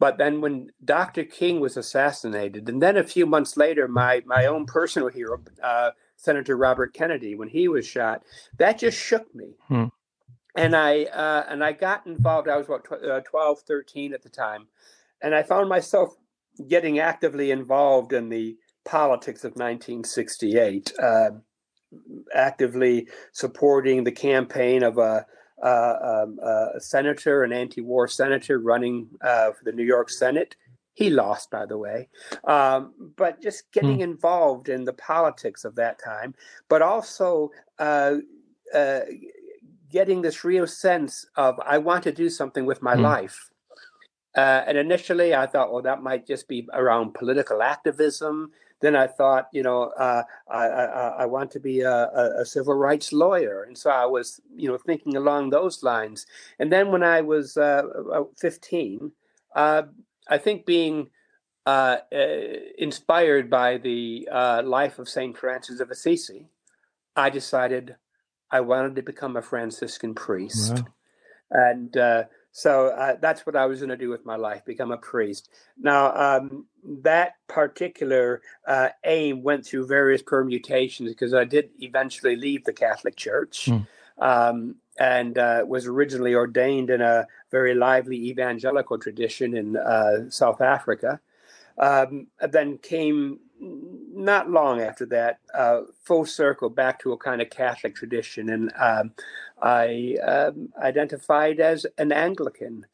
But 0.00 0.18
then 0.18 0.40
when 0.40 0.72
Dr. 0.84 1.24
King 1.24 1.60
was 1.60 1.76
assassinated, 1.76 2.68
and 2.68 2.82
then 2.82 2.96
a 2.96 3.04
few 3.04 3.26
months 3.26 3.56
later, 3.56 3.86
my 3.88 4.22
my 4.26 4.46
own 4.46 4.66
personal 4.66 5.08
hero, 5.08 5.40
uh, 5.62 5.90
Senator 6.16 6.56
Robert 6.56 6.94
Kennedy, 6.94 7.34
when 7.34 7.48
he 7.48 7.68
was 7.68 7.86
shot, 7.86 8.22
that 8.58 8.78
just 8.78 8.98
shook 8.98 9.32
me. 9.34 9.54
Hmm 9.68 9.86
and 10.54 10.76
I 10.76 11.04
uh, 11.04 11.44
and 11.48 11.64
I 11.64 11.72
got 11.72 12.06
involved. 12.06 12.48
I 12.48 12.56
was 12.56 12.68
what 12.68 12.86
uh, 12.90 13.20
12, 13.20 13.60
13 13.60 14.14
at 14.14 14.22
the 14.22 14.28
time, 14.28 14.66
and 15.22 15.34
I 15.34 15.42
found 15.42 15.68
myself 15.68 16.16
getting 16.68 16.98
actively 16.98 17.50
involved 17.50 18.12
in 18.12 18.28
the 18.28 18.56
politics 18.84 19.44
of 19.44 19.52
1968. 19.52 20.92
Uh, 21.02 21.30
actively 22.34 23.08
supporting 23.32 24.04
the 24.04 24.12
campaign 24.12 24.82
of 24.82 24.98
a, 24.98 25.24
a, 25.62 25.68
um, 25.68 26.38
a 26.40 26.80
senator, 26.80 27.44
an 27.44 27.52
anti-war 27.52 28.08
senator 28.08 28.58
running 28.58 29.08
uh, 29.22 29.52
for 29.52 29.64
the 29.64 29.72
New 29.72 29.84
York 29.84 30.10
Senate. 30.10 30.56
He 30.92 31.10
lost, 31.10 31.50
by 31.50 31.66
the 31.66 31.78
way, 31.78 32.08
um, 32.44 32.94
but 33.16 33.42
just 33.42 33.70
getting 33.72 33.98
mm. 33.98 34.02
involved 34.02 34.68
in 34.68 34.84
the 34.84 34.92
politics 34.92 35.64
of 35.64 35.74
that 35.74 36.00
time, 36.04 36.34
but 36.68 36.82
also 36.82 37.50
uh, 37.80 38.16
uh, 38.72 39.00
getting 39.94 40.22
this 40.22 40.42
real 40.42 40.66
sense 40.66 41.24
of 41.36 41.58
I 41.64 41.78
want 41.78 42.02
to 42.02 42.12
do 42.12 42.28
something 42.28 42.66
with 42.66 42.82
my 42.82 42.96
mm. 42.96 43.02
life. 43.02 43.48
Uh, 44.36 44.64
and 44.66 44.76
initially, 44.76 45.32
I 45.32 45.46
thought, 45.46 45.72
well, 45.72 45.82
that 45.82 46.02
might 46.02 46.26
just 46.26 46.48
be 46.48 46.68
around 46.72 47.14
political 47.14 47.62
activism. 47.62 48.50
Then 48.80 48.96
I 48.96 49.06
thought, 49.06 49.46
you 49.52 49.62
know, 49.62 49.84
uh, 49.96 50.24
I, 50.50 50.66
I, 50.66 51.08
I, 51.20 51.26
want 51.26 51.52
to 51.52 51.60
be 51.60 51.82
a, 51.82 52.08
a, 52.40 52.44
civil 52.44 52.74
rights 52.74 53.12
lawyer, 53.12 53.62
and 53.62 53.78
so 53.78 53.90
I 53.90 54.04
was, 54.04 54.40
you 54.52 54.68
know, 54.68 54.76
thinking 54.76 55.16
along 55.16 55.50
those 55.50 55.84
lines. 55.84 56.26
And 56.58 56.72
then 56.72 56.90
when 56.90 57.04
I 57.04 57.20
was 57.20 57.56
uh, 57.56 57.82
15, 58.36 59.12
uh, 59.54 59.82
I 60.28 60.38
think 60.38 60.66
being 60.66 61.10
uh, 61.66 61.98
uh, 62.12 62.26
inspired 62.76 63.48
by 63.48 63.78
the 63.78 64.26
life 64.64 64.98
of 64.98 65.08
Saint 65.08 65.38
Francis 65.38 65.78
of 65.78 65.92
Assisi, 65.92 66.48
I 67.14 67.30
decided 67.30 67.94
I 68.54 68.60
wanted 68.60 68.96
to 68.96 69.02
become 69.02 69.36
a 69.36 69.42
Franciscan 69.42 70.14
priest. 70.14 70.74
Wow. 70.74 70.86
And 71.50 71.96
so 72.56 72.86
uh, 72.86 73.16
that's 73.20 73.44
what 73.44 73.56
I 73.56 73.66
was 73.66 73.80
going 73.80 73.90
to 73.90 73.96
do 73.96 74.10
with 74.10 74.24
my 74.24 74.36
life, 74.36 74.64
become 74.64 74.92
a 74.92 74.96
priest. 74.96 75.48
Now, 75.76 76.14
um, 76.14 76.66
that 77.02 77.32
particular 77.48 78.42
uh, 78.64 78.90
aim 79.04 79.42
went 79.42 79.66
through 79.66 79.88
various 79.88 80.22
permutations 80.22 81.10
because 81.10 81.34
I 81.34 81.46
did 81.46 81.70
eventually 81.80 82.36
leave 82.36 82.62
the 82.62 82.72
Catholic 82.72 83.16
Church 83.16 83.66
mm. 83.66 83.84
um, 84.18 84.76
and 85.00 85.36
uh, 85.36 85.64
was 85.66 85.88
originally 85.88 86.32
ordained 86.32 86.90
in 86.90 87.00
a 87.00 87.26
very 87.50 87.74
lively 87.74 88.28
evangelical 88.28 89.00
tradition 89.00 89.56
in 89.56 89.76
uh, 89.76 90.30
South 90.30 90.60
Africa. 90.60 91.18
Um, 91.76 92.28
then 92.38 92.78
came 92.78 93.40
not 94.14 94.50
long 94.50 94.80
after 94.80 95.06
that, 95.06 95.40
uh, 95.54 95.82
full 96.04 96.24
circle 96.24 96.70
back 96.70 97.00
to 97.00 97.12
a 97.12 97.16
kind 97.16 97.42
of 97.42 97.50
Catholic 97.50 97.94
tradition. 97.94 98.50
And 98.50 98.72
um, 98.78 99.12
I 99.60 100.16
um, 100.26 100.72
identified 100.80 101.60
as 101.60 101.86
an 101.98 102.12
Anglican. 102.12 102.86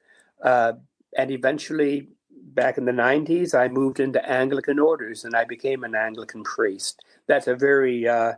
Uh, 0.43 0.75
and 1.17 1.31
eventually, 1.31 2.09
back 2.55 2.79
in 2.79 2.85
the 2.85 2.93
90s, 2.93 3.55
I 3.55 3.69
moved 3.69 4.01
into 4.01 4.27
Anglican 4.29 4.79
orders 4.79 5.25
and 5.25 5.35
I 5.37 5.45
became 5.45 5.85
an 5.85 5.95
Anglican 5.95 6.43
priest. 6.43 7.03
That's 7.27 7.47
a 7.47 7.55
very 7.55 8.09
uh, 8.09 8.33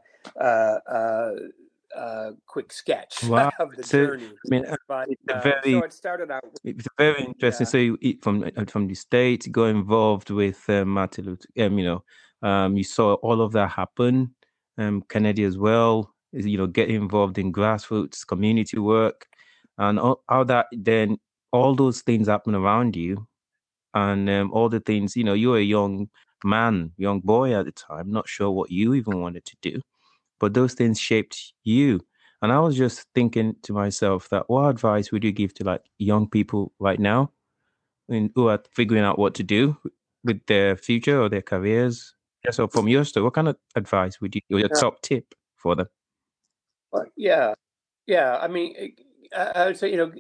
uh, 1.97 1.99
uh, 1.99 2.03
uh 2.03 2.31
quick 2.47 2.73
sketch 2.73 3.25
wow. 3.29 3.51
of 3.59 3.75
the 3.77 3.83
so, 3.83 4.07
journey. 4.07 4.27
I 4.27 4.49
mean, 4.49 4.65
but, 4.89 5.09
very, 5.43 5.73
so 5.73 5.79
it 5.85 5.93
started 5.93 6.31
out. 6.31 6.45
With, 6.45 6.77
it's 6.79 6.89
very 6.99 7.25
interesting. 7.25 7.67
Yeah. 7.67 7.71
So 7.71 7.79
you 7.79 8.19
from 8.23 8.51
from 8.67 8.89
the 8.89 8.95
states, 8.95 9.47
got 9.47 9.67
involved 9.67 10.31
with 10.31 10.69
Martin 10.69 11.27
Luther. 11.27 11.47
Um, 11.59 11.79
you 11.79 11.85
know, 11.85 12.05
um, 12.49 12.77
you 12.77 12.85
saw 12.85 13.15
all 13.15 13.41
of 13.41 13.53
that 13.53 13.71
happen. 13.71 14.35
Um, 14.79 15.03
Kennedy 15.09 15.45
as 15.45 15.59
well 15.59 16.13
you 16.33 16.59
know, 16.59 16.67
get 16.67 16.89
involved 16.89 17.39
in 17.39 17.53
grassroots 17.53 18.27
community 18.27 18.79
work 18.79 19.27
and 19.79 19.99
all, 19.99 20.23
all 20.29 20.45
that, 20.47 20.67
then 20.73 21.19
all 21.53 21.75
those 21.75 22.01
things 22.03 22.29
happen 22.29 22.55
around 22.55 22.97
you. 22.97 23.27
And 23.95 24.29
um, 24.31 24.51
all 24.53 24.71
the 24.71 24.81
things, 24.81 25.17
you 25.17 25.25
know, 25.25 25.35
you 25.35 25.51
were 25.51 25.59
a 25.59 25.63
young 25.63 26.09
man, 26.45 26.93
young 26.97 27.21
boy 27.21 27.55
at 27.55 27.67
the 27.67 27.73
time, 27.73 28.11
not 28.11 28.29
sure 28.29 28.51
what 28.51 28.71
you 28.71 28.95
even 28.95 29.21
wanted 29.21 29.45
to 29.45 29.57
do, 29.61 29.83
but 30.43 30.55
those 30.55 30.75
things 30.75 30.99
shaped 30.99 31.55
you. 31.63 32.01
And 32.43 32.51
I 32.51 32.59
was 32.59 32.77
just 32.77 33.07
thinking 33.15 33.55
to 33.63 33.73
myself 33.73 34.29
that 34.31 34.51
what 34.51 34.69
advice 34.69 35.13
would 35.13 35.23
you 35.23 35.31
give 35.31 35.55
to 35.55 35.65
like 35.65 35.83
young 35.99 36.29
people 36.29 36.73
right 36.81 36.99
now 36.99 37.31
who 38.09 38.49
are 38.49 38.61
figuring 38.75 39.05
out 39.05 39.21
what 39.21 39.35
to 39.37 39.45
do 39.45 39.79
with 40.25 40.45
their 40.47 40.77
future 40.77 41.23
or 41.23 41.29
their 41.29 41.43
careers? 41.43 42.17
Yeah, 42.45 42.51
so 42.51 42.67
from 42.67 42.89
your 42.89 43.05
story, 43.05 43.23
what 43.23 43.35
kind 43.35 43.47
of 43.47 43.57
advice 43.77 44.21
would 44.21 44.35
you, 44.35 44.41
your 44.49 44.59
yeah. 44.63 44.81
top 44.81 45.01
tip 45.03 45.33
for 45.55 45.77
them? 45.77 45.87
Well, 46.91 47.07
yeah, 47.17 47.55
yeah. 48.09 48.37
I 48.43 48.49
mean, 48.49 48.75
eh, 49.33 49.53
I 49.55 49.67
would 49.67 49.79
say 49.79 49.93
you 49.93 49.97
know, 49.97 50.13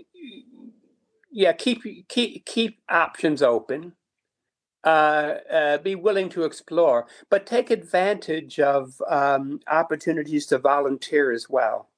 yeah, 1.32 1.52
keep 1.52 1.82
keep 2.08 2.46
keep 2.46 2.78
options 2.88 3.42
open. 3.42 3.94
Uh, 4.84 5.34
uh, 5.52 5.78
be 5.78 5.94
willing 5.94 6.28
to 6.28 6.42
explore, 6.42 7.06
but 7.30 7.46
take 7.46 7.70
advantage 7.70 8.58
of 8.58 9.00
um, 9.08 9.60
opportunities 9.70 10.44
to 10.44 10.58
volunteer 10.58 11.30
as 11.30 11.48
well, 11.48 11.88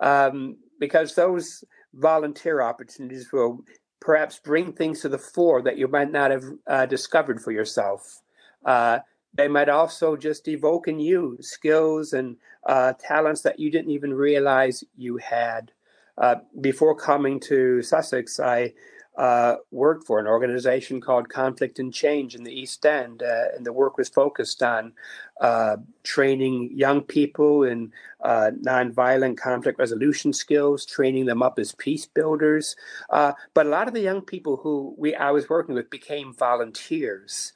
um, 0.00 0.56
because 0.78 1.16
those 1.16 1.64
volunteer 1.94 2.62
opportunities 2.62 3.32
will 3.32 3.58
perhaps 4.00 4.38
bring 4.38 4.72
things 4.72 5.00
to 5.00 5.08
the 5.08 5.18
fore 5.18 5.60
that 5.60 5.76
you 5.76 5.88
might 5.88 6.12
not 6.12 6.30
have 6.30 6.44
uh, 6.68 6.86
discovered 6.86 7.42
for 7.42 7.50
yourself. 7.50 8.22
Uh, 8.64 9.00
they 9.34 9.48
might 9.48 9.68
also 9.68 10.16
just 10.16 10.48
evoke 10.48 10.88
in 10.88 10.98
you 10.98 11.36
skills 11.40 12.12
and 12.12 12.36
uh, 12.66 12.92
talents 12.98 13.42
that 13.42 13.58
you 13.58 13.70
didn't 13.70 13.90
even 13.90 14.12
realize 14.12 14.84
you 14.96 15.16
had. 15.18 15.72
Uh, 16.18 16.36
before 16.60 16.94
coming 16.94 17.40
to 17.40 17.80
Sussex, 17.82 18.40
I 18.40 18.72
uh, 19.20 19.56
worked 19.70 20.06
for 20.06 20.18
an 20.18 20.26
organization 20.26 20.98
called 20.98 21.28
Conflict 21.28 21.78
and 21.78 21.92
Change 21.92 22.34
in 22.34 22.42
the 22.42 22.52
East 22.52 22.86
End, 22.86 23.22
uh, 23.22 23.54
and 23.54 23.66
the 23.66 23.72
work 23.72 23.98
was 23.98 24.08
focused 24.08 24.62
on 24.62 24.94
uh, 25.42 25.76
training 26.04 26.70
young 26.74 27.02
people 27.02 27.64
in 27.64 27.92
uh, 28.24 28.50
nonviolent 28.62 29.36
conflict 29.36 29.78
resolution 29.78 30.32
skills, 30.32 30.86
training 30.86 31.26
them 31.26 31.42
up 31.42 31.58
as 31.58 31.72
peace 31.72 32.06
builders. 32.06 32.76
but 33.10 33.36
a 33.66 33.68
lot 33.68 33.88
of 33.88 33.92
the 33.92 34.00
young 34.00 34.22
people 34.22 34.56
who 34.56 34.94
we 34.96 35.14
I 35.14 35.32
was 35.32 35.50
working 35.50 35.74
with 35.74 35.90
became 35.90 36.32
volunteers 36.32 37.52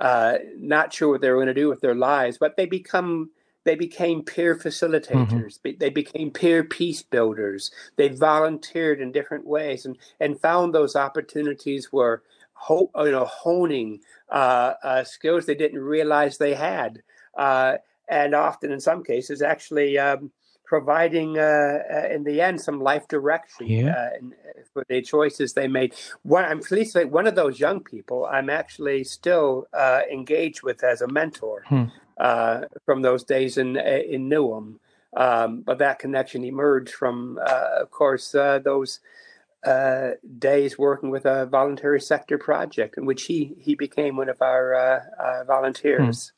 uh, 0.00 0.38
not 0.56 0.92
sure 0.92 1.10
what 1.10 1.20
they 1.20 1.28
were 1.28 1.36
going 1.36 1.46
to 1.46 1.54
do 1.54 1.68
with 1.68 1.80
their 1.80 1.94
lives, 1.94 2.38
but 2.38 2.56
they 2.56 2.64
become 2.66 3.30
they 3.70 3.76
became 3.76 4.24
peer 4.24 4.56
facilitators. 4.56 5.60
Mm-hmm. 5.60 5.78
They 5.78 5.90
became 5.90 6.32
peer 6.32 6.64
peace 6.64 7.02
builders. 7.02 7.70
They 7.94 8.08
volunteered 8.08 9.00
in 9.00 9.12
different 9.12 9.46
ways 9.46 9.86
and 9.86 9.96
and 10.18 10.40
found 10.40 10.74
those 10.74 10.96
opportunities 10.96 11.92
were 11.92 12.24
ho- 12.54 12.90
you 12.96 13.12
know 13.12 13.26
honing 13.26 14.00
uh, 14.28 14.74
uh, 14.82 15.04
skills 15.04 15.46
they 15.46 15.54
didn't 15.54 15.78
realize 15.78 16.36
they 16.36 16.54
had, 16.54 17.02
uh, 17.38 17.74
and 18.08 18.34
often 18.34 18.72
in 18.72 18.80
some 18.80 19.04
cases 19.04 19.40
actually. 19.40 19.98
Um, 19.98 20.32
providing 20.64 21.36
uh, 21.36 21.78
uh, 21.92 22.14
in 22.14 22.22
the 22.22 22.40
end 22.40 22.60
some 22.60 22.80
life 22.80 23.08
direction 23.08 23.66
yeah. 23.66 23.88
uh, 23.88 24.10
for 24.72 24.84
the 24.88 25.02
choices 25.02 25.52
they 25.52 25.66
made. 25.66 25.92
One, 26.22 26.44
I'm 26.44 26.60
pleased 26.60 26.92
to 26.92 27.00
say 27.00 27.04
one 27.06 27.26
of 27.26 27.34
those 27.34 27.58
young 27.58 27.80
people 27.80 28.24
I'm 28.24 28.48
actually 28.48 29.02
still 29.02 29.66
uh, 29.72 30.02
engaged 30.08 30.62
with 30.62 30.84
as 30.84 31.02
a 31.02 31.08
mentor 31.08 31.64
hmm. 31.66 31.86
Uh, 32.20 32.66
from 32.84 33.00
those 33.00 33.24
days 33.24 33.56
in 33.56 33.78
uh, 33.78 34.02
in 34.06 34.28
Newham. 34.28 34.74
Um, 35.16 35.62
but 35.62 35.78
that 35.78 35.98
connection 35.98 36.44
emerged 36.44 36.92
from, 36.92 37.38
of 37.42 37.90
course, 37.90 38.32
those 38.32 39.00
days 40.38 40.78
working 40.78 41.08
with 41.08 41.24
a 41.24 41.46
voluntary 41.46 42.00
sector 42.00 42.36
project 42.36 42.98
in 42.98 43.06
which 43.06 43.22
he 43.22 43.54
he 43.58 43.74
became 43.74 44.18
one 44.18 44.28
of 44.28 44.42
our 44.42 45.02
volunteers. 45.46 46.32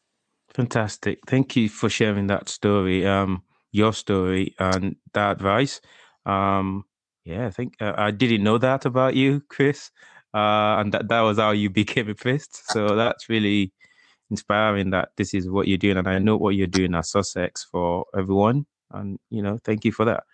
Hmm. 0.53 0.63
Fantastic! 0.63 1.19
Thank 1.27 1.57
you 1.57 1.69
for 1.69 1.89
sharing 1.91 2.29
that 2.29 2.49
story. 2.49 3.05
Um, 3.05 3.43
your 3.73 3.93
story 3.93 4.55
and 4.61 4.95
that 5.15 5.33
advice. 5.33 5.81
Um, 6.27 6.85
yeah, 7.25 7.47
I 7.47 7.51
think 7.51 7.75
uh, 7.81 7.95
I 7.97 8.13
didn't 8.13 8.45
know 8.45 8.59
that 8.59 8.85
about 8.85 9.17
you, 9.17 9.43
Chris, 9.49 9.91
uh, 10.33 10.79
and 10.79 10.93
that 10.93 11.09
that 11.09 11.23
was 11.23 11.39
how 11.39 11.51
you 11.51 11.71
became 11.83 12.09
a 12.09 12.15
priest. 12.15 12.71
So 12.71 12.95
that's 12.95 13.29
really 13.29 13.73
inspiring 14.33 14.91
that 14.91 15.11
this 15.17 15.35
is 15.35 15.49
what 15.49 15.69
you're 15.69 15.79
doing, 15.79 15.99
and 15.99 16.09
I 16.09 16.19
know 16.19 16.37
what 16.37 16.57
you're 16.57 16.67
doing 16.67 16.95
at 16.95 17.07
Sussex 17.07 17.65
for 17.71 18.07
everyone. 18.17 18.67
And 18.91 19.19
you 19.31 19.43
know, 19.43 19.59
thank 19.63 19.85
you 19.85 19.93
for 19.93 20.05
that. 20.07 20.25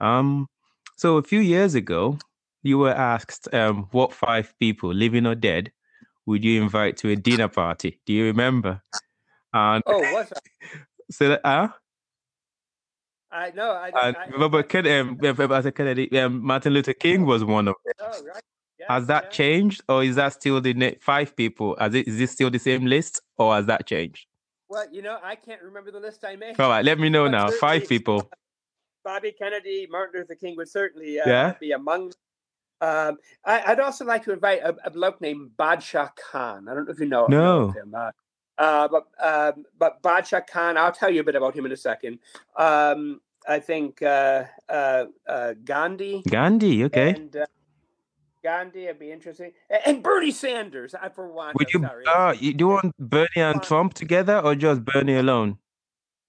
Um, 0.00 0.48
so 0.96 1.16
a 1.16 1.22
few 1.22 1.40
years 1.40 1.74
ago, 1.74 2.18
you 2.62 2.78
were 2.78 2.94
asked 2.94 3.52
um, 3.54 3.88
what 3.92 4.12
five 4.12 4.52
people, 4.58 4.92
living 4.92 5.26
or 5.26 5.34
dead, 5.34 5.72
would 6.26 6.44
you 6.44 6.60
invite 6.60 6.96
to 6.98 7.10
a 7.10 7.16
dinner 7.16 7.48
party? 7.48 8.00
Do 8.04 8.12
you 8.12 8.24
remember? 8.24 8.82
And 9.52 9.82
oh, 9.86 10.00
that? 10.00 10.32
so, 11.10 11.28
that, 11.28 11.40
uh, 11.46 11.68
I 13.30 13.50
know. 13.50 13.70
I, 13.70 13.90
I, 13.94 14.08
I 14.08 14.26
remember 14.32 14.58
um, 15.48 15.52
as 15.52 15.66
a 15.66 15.72
Kennedy, 15.72 16.18
um, 16.18 16.42
Martin 16.44 16.72
Luther 16.72 16.94
King 16.94 17.24
was 17.24 17.44
one 17.44 17.68
of 17.68 17.76
them. 17.84 17.94
Oh, 18.00 18.24
right. 18.24 18.42
Yeah, 18.78 18.86
has 18.92 19.06
that 19.06 19.24
yeah. 19.24 19.30
changed, 19.30 19.82
or 19.88 20.04
is 20.04 20.16
that 20.16 20.34
still 20.34 20.60
the 20.60 20.96
five 21.00 21.34
people? 21.36 21.76
Is 21.76 21.94
it, 21.94 22.08
is 22.08 22.18
this 22.18 22.32
still 22.32 22.50
the 22.50 22.58
same 22.58 22.86
list, 22.86 23.22
or 23.38 23.54
has 23.54 23.66
that 23.66 23.86
changed? 23.86 24.26
Well, 24.68 24.86
you 24.92 25.02
know, 25.02 25.18
I 25.22 25.36
can't 25.36 25.62
remember 25.62 25.90
the 25.90 26.00
list 26.00 26.24
I 26.24 26.36
made. 26.36 26.58
All 26.60 26.68
right, 26.68 26.84
let 26.84 26.98
me 26.98 27.08
know 27.08 27.28
now. 27.28 27.48
Five 27.50 27.88
people. 27.88 28.30
Bobby 29.04 29.32
Kennedy, 29.32 29.86
Martin 29.88 30.20
Luther 30.20 30.34
King 30.34 30.56
would 30.56 30.68
certainly 30.68 31.20
uh, 31.20 31.28
yeah. 31.28 31.54
be 31.60 31.72
among. 31.72 32.12
Um, 32.80 33.16
I, 33.44 33.70
would 33.70 33.80
also 33.80 34.04
like 34.04 34.24
to 34.24 34.32
invite 34.32 34.60
a, 34.62 34.76
a 34.84 34.90
bloke 34.90 35.20
named 35.20 35.52
Badshah 35.58 36.10
Khan. 36.16 36.68
I 36.68 36.74
don't 36.74 36.86
know 36.86 36.92
if 36.92 37.00
you 37.00 37.06
know, 37.06 37.26
no. 37.26 37.70
him. 37.70 37.94
Uh, 37.94 38.10
Uh, 38.58 38.88
but 38.88 39.06
um, 39.22 39.64
but 39.78 40.02
Badshah 40.02 40.46
Khan, 40.46 40.78
I'll 40.78 40.92
tell 40.92 41.10
you 41.10 41.20
a 41.20 41.24
bit 41.24 41.34
about 41.34 41.54
him 41.54 41.66
in 41.66 41.72
a 41.72 41.76
second. 41.76 42.18
Um, 42.56 43.20
I 43.46 43.60
think 43.60 44.02
uh, 44.02 44.44
uh, 44.68 45.04
uh, 45.28 45.54
Gandhi. 45.64 46.22
Gandhi, 46.28 46.84
okay. 46.84 47.10
And, 47.10 47.36
uh, 47.36 47.46
Gandhi, 48.46 48.84
It'd 48.84 49.00
be 49.00 49.10
interesting, 49.10 49.50
and 49.84 50.04
Bernie 50.04 50.30
Sanders. 50.30 50.94
I 50.94 51.08
for 51.08 51.26
one. 51.26 51.52
Would 51.58 51.74
you? 51.74 51.80
Sorry. 51.80 52.06
Uh, 52.06 52.30
you 52.30 52.54
do 52.54 52.62
you 52.62 52.68
want 52.68 52.96
Bernie 52.96 53.26
and 53.34 53.60
Trump 53.60 53.94
together, 53.94 54.38
or 54.38 54.54
just 54.54 54.84
Bernie 54.84 55.16
alone? 55.16 55.58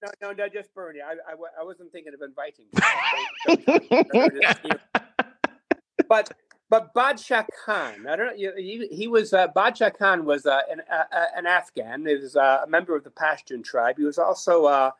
No, 0.02 0.10
no, 0.20 0.32
no, 0.32 0.48
just 0.48 0.74
Bernie. 0.74 1.00
I, 1.00 1.12
I, 1.12 1.36
I 1.60 1.62
wasn't 1.62 1.92
thinking 1.92 2.14
of 2.14 2.20
inviting. 2.20 2.66
but 6.08 6.32
but 6.68 6.92
Badshah 6.92 7.46
Khan, 7.64 8.08
I 8.08 8.16
don't 8.16 8.36
know. 8.36 8.52
He, 8.56 8.88
he 8.90 9.06
was 9.06 9.32
uh, 9.32 9.46
Badshah 9.54 9.96
Khan 9.96 10.24
was 10.24 10.44
uh, 10.44 10.62
an 10.68 10.82
uh, 10.90 11.04
an 11.36 11.46
Afghan. 11.46 12.04
He 12.04 12.16
was 12.16 12.34
uh, 12.34 12.62
a 12.64 12.66
member 12.68 12.96
of 12.96 13.04
the 13.04 13.10
Pashtun 13.10 13.62
tribe. 13.62 13.96
He 13.96 14.04
was 14.04 14.18
also 14.18 14.64
uh, 14.64 14.90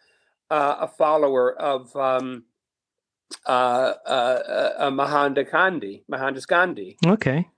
uh, 0.51 0.77
a 0.83 0.87
follower 0.87 1.59
of 1.59 1.97
um, 1.97 2.45
uh, 3.47 3.95
uh, 4.07 4.73
uh, 4.79 4.91
Mahatma 4.91 5.45
Gandhi. 5.45 6.05
Mahatma 6.09 6.41
Gandhi. 6.47 6.97
Okay. 7.07 7.49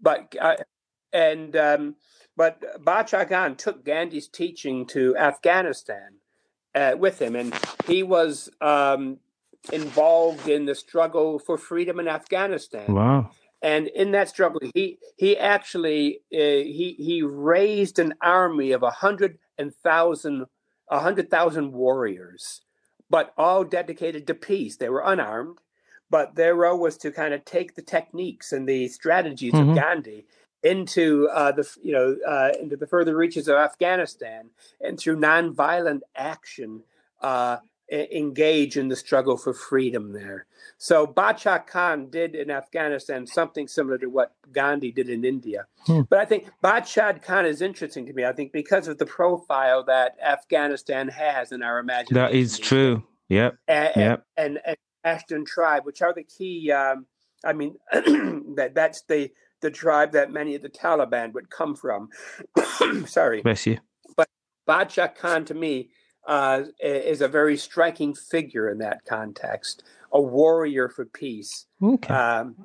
But 0.00 0.34
uh, 0.40 0.56
and 1.12 1.56
um, 1.56 1.96
but 2.36 2.84
Badshah 2.84 3.28
Khan 3.28 3.56
took 3.56 3.84
Gandhi's 3.84 4.28
teaching 4.28 4.86
to 4.86 5.16
Afghanistan 5.16 6.14
uh, 6.74 6.94
with 6.98 7.20
him, 7.20 7.36
and 7.36 7.54
he 7.86 8.02
was 8.02 8.50
um, 8.60 9.18
involved 9.72 10.48
in 10.48 10.66
the 10.66 10.74
struggle 10.74 11.38
for 11.38 11.56
freedom 11.56 12.00
in 12.00 12.08
Afghanistan. 12.08 12.92
Wow. 12.92 13.30
And 13.62 13.86
in 13.88 14.10
that 14.10 14.28
struggle, 14.28 14.60
he 14.74 14.98
he 15.16 15.38
actually 15.38 16.20
uh, 16.32 16.36
he 16.38 16.96
he 16.98 17.22
raised 17.22 17.98
an 17.98 18.14
army 18.20 18.72
of 18.72 18.82
a 18.82 18.90
hundred 18.90 19.38
and 19.56 19.74
thousand 19.74 20.44
a 20.90 21.00
hundred 21.00 21.30
thousand 21.30 21.72
warriors, 21.72 22.60
but 23.10 23.32
all 23.36 23.64
dedicated 23.64 24.26
to 24.26 24.34
peace. 24.34 24.76
They 24.76 24.88
were 24.88 25.02
unarmed, 25.04 25.58
but 26.10 26.34
their 26.34 26.54
role 26.54 26.78
was 26.78 26.96
to 26.98 27.10
kind 27.10 27.34
of 27.34 27.44
take 27.44 27.74
the 27.74 27.82
techniques 27.82 28.52
and 28.52 28.68
the 28.68 28.88
strategies 28.88 29.52
Mhm. 29.52 29.70
of 29.70 29.74
Gandhi 29.76 30.26
into 30.62 31.28
uh, 31.32 31.52
the 31.52 31.68
you 31.82 31.92
know 31.92 32.16
uh, 32.26 32.52
into 32.60 32.76
the 32.76 32.86
further 32.86 33.16
reaches 33.16 33.48
of 33.48 33.56
Afghanistan, 33.56 34.50
and 34.80 34.98
through 34.98 35.16
nonviolent 35.18 36.00
action, 36.16 36.82
uh, 37.20 37.58
engage 37.94 38.76
in 38.76 38.88
the 38.88 38.96
struggle 38.96 39.36
for 39.36 39.54
freedom 39.54 40.12
there. 40.12 40.46
So 40.78 41.06
Bacha 41.06 41.64
Khan 41.66 42.10
did 42.10 42.34
in 42.34 42.50
Afghanistan 42.50 43.26
something 43.26 43.68
similar 43.68 43.98
to 43.98 44.06
what 44.06 44.32
Gandhi 44.52 44.90
did 44.90 45.08
in 45.08 45.24
India. 45.24 45.66
Hmm. 45.86 46.02
But 46.08 46.18
I 46.18 46.24
think 46.24 46.50
Bacha 46.60 47.20
Khan 47.22 47.46
is 47.46 47.62
interesting 47.62 48.06
to 48.06 48.12
me. 48.12 48.24
I 48.24 48.32
think 48.32 48.52
because 48.52 48.88
of 48.88 48.98
the 48.98 49.06
profile 49.06 49.84
that 49.84 50.16
Afghanistan 50.22 51.08
has 51.08 51.52
in 51.52 51.62
our 51.62 51.78
imagination. 51.78 52.14
That 52.14 52.32
is 52.34 52.58
true. 52.58 53.04
Yep. 53.28 53.56
And, 53.68 53.92
Yep. 53.96 54.26
and, 54.36 54.60
and 54.66 54.76
Pashtun 55.04 55.46
tribe, 55.46 55.84
which 55.84 56.02
are 56.02 56.12
the 56.12 56.24
key. 56.24 56.72
Um, 56.72 57.06
I 57.44 57.52
mean, 57.52 57.76
that 57.92 58.72
that's 58.74 59.02
the 59.02 59.30
the 59.60 59.70
tribe 59.70 60.12
that 60.12 60.30
many 60.30 60.54
of 60.54 60.62
the 60.62 60.68
Taliban 60.68 61.32
would 61.32 61.48
come 61.50 61.74
from. 61.74 62.08
Sorry, 63.06 63.42
Bless 63.42 63.66
you. 63.66 63.78
Badshah 64.68 65.14
Khan 65.14 65.44
to 65.46 65.54
me 65.54 65.90
uh, 66.26 66.62
is 66.82 67.20
a 67.20 67.28
very 67.28 67.56
striking 67.56 68.14
figure 68.14 68.70
in 68.70 68.78
that 68.78 69.04
context, 69.04 69.82
a 70.12 70.20
warrior 70.20 70.88
for 70.88 71.04
peace, 71.04 71.66
Okay. 71.82 72.12
um, 72.14 72.56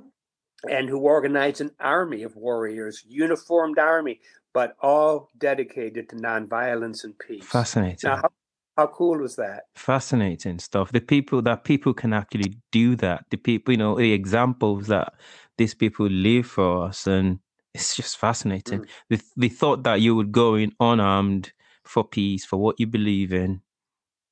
and 0.69 0.89
who 0.89 0.99
organized 0.99 1.61
an 1.61 1.71
army 1.79 2.23
of 2.23 2.35
warriors, 2.35 3.03
uniformed 3.07 3.79
army, 3.79 4.19
but 4.53 4.75
all 4.81 5.29
dedicated 5.37 6.09
to 6.09 6.15
nonviolence 6.15 7.03
and 7.03 7.17
peace. 7.19 7.45
Fascinating. 7.45 8.09
Now, 8.09 8.17
how, 8.17 8.29
how 8.77 8.87
cool 8.87 9.17
was 9.19 9.35
that? 9.35 9.63
fascinating 9.75 10.59
stuff. 10.59 10.91
The 10.91 11.01
people 11.01 11.41
that 11.43 11.63
people 11.63 11.93
can 11.93 12.13
actually 12.13 12.57
do 12.71 12.95
that. 12.97 13.25
The 13.29 13.37
people, 13.37 13.73
you 13.73 13.77
know, 13.77 13.95
the 13.95 14.13
examples 14.13 14.87
that 14.87 15.13
these 15.57 15.73
people 15.73 16.07
live 16.07 16.45
for 16.47 16.85
us, 16.85 17.07
and 17.07 17.39
it's 17.73 17.95
just 17.95 18.17
fascinating. 18.17 18.81
Mm. 18.81 18.87
The 19.09 19.21
the 19.37 19.49
thought 19.49 19.83
that 19.83 20.01
you 20.01 20.15
would 20.15 20.31
go 20.31 20.55
in 20.55 20.71
unarmed 20.79 21.51
for 21.89 22.03
peace, 22.03 22.45
for 22.45 22.57
what 22.57 22.79
you 22.79 22.85
believe 22.87 23.33
in, 23.33 23.61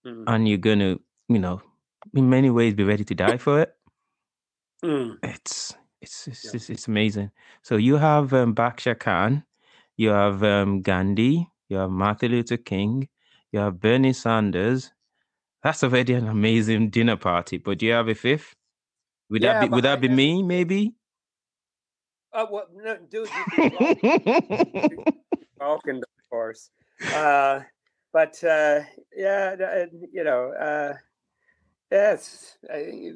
Mm. 0.06 0.24
and 0.28 0.48
you're 0.48 0.60
gonna, 0.62 0.98
you 1.28 1.40
know, 1.40 1.60
in 2.14 2.30
many 2.30 2.50
ways 2.52 2.76
be 2.76 2.84
ready 2.84 3.04
to 3.04 3.16
die 3.16 3.38
for 3.38 3.62
it. 3.62 3.74
Mm. 4.86 5.18
It's 5.24 5.74
it's 6.00 6.28
it's, 6.28 6.46
Yeah. 6.46 6.52
it's, 6.54 6.70
it's 6.70 6.88
amazing. 6.88 7.32
So 7.64 7.76
you 7.78 7.98
have 7.98 8.32
um, 8.34 8.54
Baksha 8.54 8.94
Khan, 8.98 9.44
you 9.98 10.10
have 10.10 10.44
um, 10.44 10.82
Gandhi, 10.84 11.50
you 11.68 11.78
have 11.78 11.90
Martin 11.90 12.32
Luther 12.32 12.58
King, 12.58 13.10
you 13.52 13.60
have 13.60 13.80
Bernie 13.80 14.14
Sanders. 14.14 14.94
That's 15.64 15.84
already 15.84 16.14
an 16.14 16.28
amazing 16.28 16.92
dinner 16.92 17.18
party. 17.18 17.58
But 17.58 17.80
do 17.80 17.88
you 17.88 17.94
have 17.94 18.08
a 18.08 18.14
fifth? 18.16 18.54
Would 19.32 19.42
Yeah, 19.42 19.54
that 19.54 19.62
be 19.66 19.74
would 19.74 19.84
that 19.84 20.00
be 20.00 20.08
me? 20.10 20.44
Maybe. 20.44 20.94
Uh, 22.32 22.46
well, 22.52 22.68
no, 22.72 22.98
dude, 23.10 23.28
you 23.28 23.46
can 23.50 23.72
Vulcan, 25.60 25.98
of 25.98 26.30
course. 26.30 26.70
Uh, 27.14 27.62
but 28.14 28.44
uh, 28.44 28.82
yeah, 29.16 29.56
uh, 29.60 29.86
you 30.12 30.24
know, 30.24 30.52
uh, 30.54 30.94
yes, 31.92 32.58
I, 32.72 33.12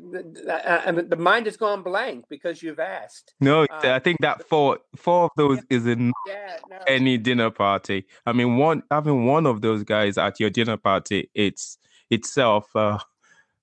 I, 0.49 0.83
I 0.87 0.91
the 0.91 1.15
mind 1.15 1.45
has 1.47 1.57
gone 1.57 1.81
blank 1.81 2.25
because 2.29 2.61
you've 2.61 2.79
asked. 2.79 3.33
no, 3.39 3.63
Uh, 3.63 3.91
I 3.91 3.99
think 3.99 4.19
that 4.21 4.47
four 4.47 4.79
four 4.95 5.25
of 5.25 5.31
those 5.35 5.59
is 5.69 5.87
in 5.87 6.13
Yeah, 6.27 6.57
no, 6.69 6.77
any 6.87 7.17
dinner 7.17 7.49
party. 7.49 8.05
I 8.25 8.33
mean, 8.33 8.57
one 8.57 8.83
having 8.91 9.25
one 9.25 9.45
of 9.45 9.61
those 9.61 9.83
guys 9.83 10.17
at 10.17 10.39
your 10.39 10.49
dinner 10.49 10.77
party, 10.77 11.29
it's 11.33 11.77
itself 12.09 12.75
uh, 12.75 12.99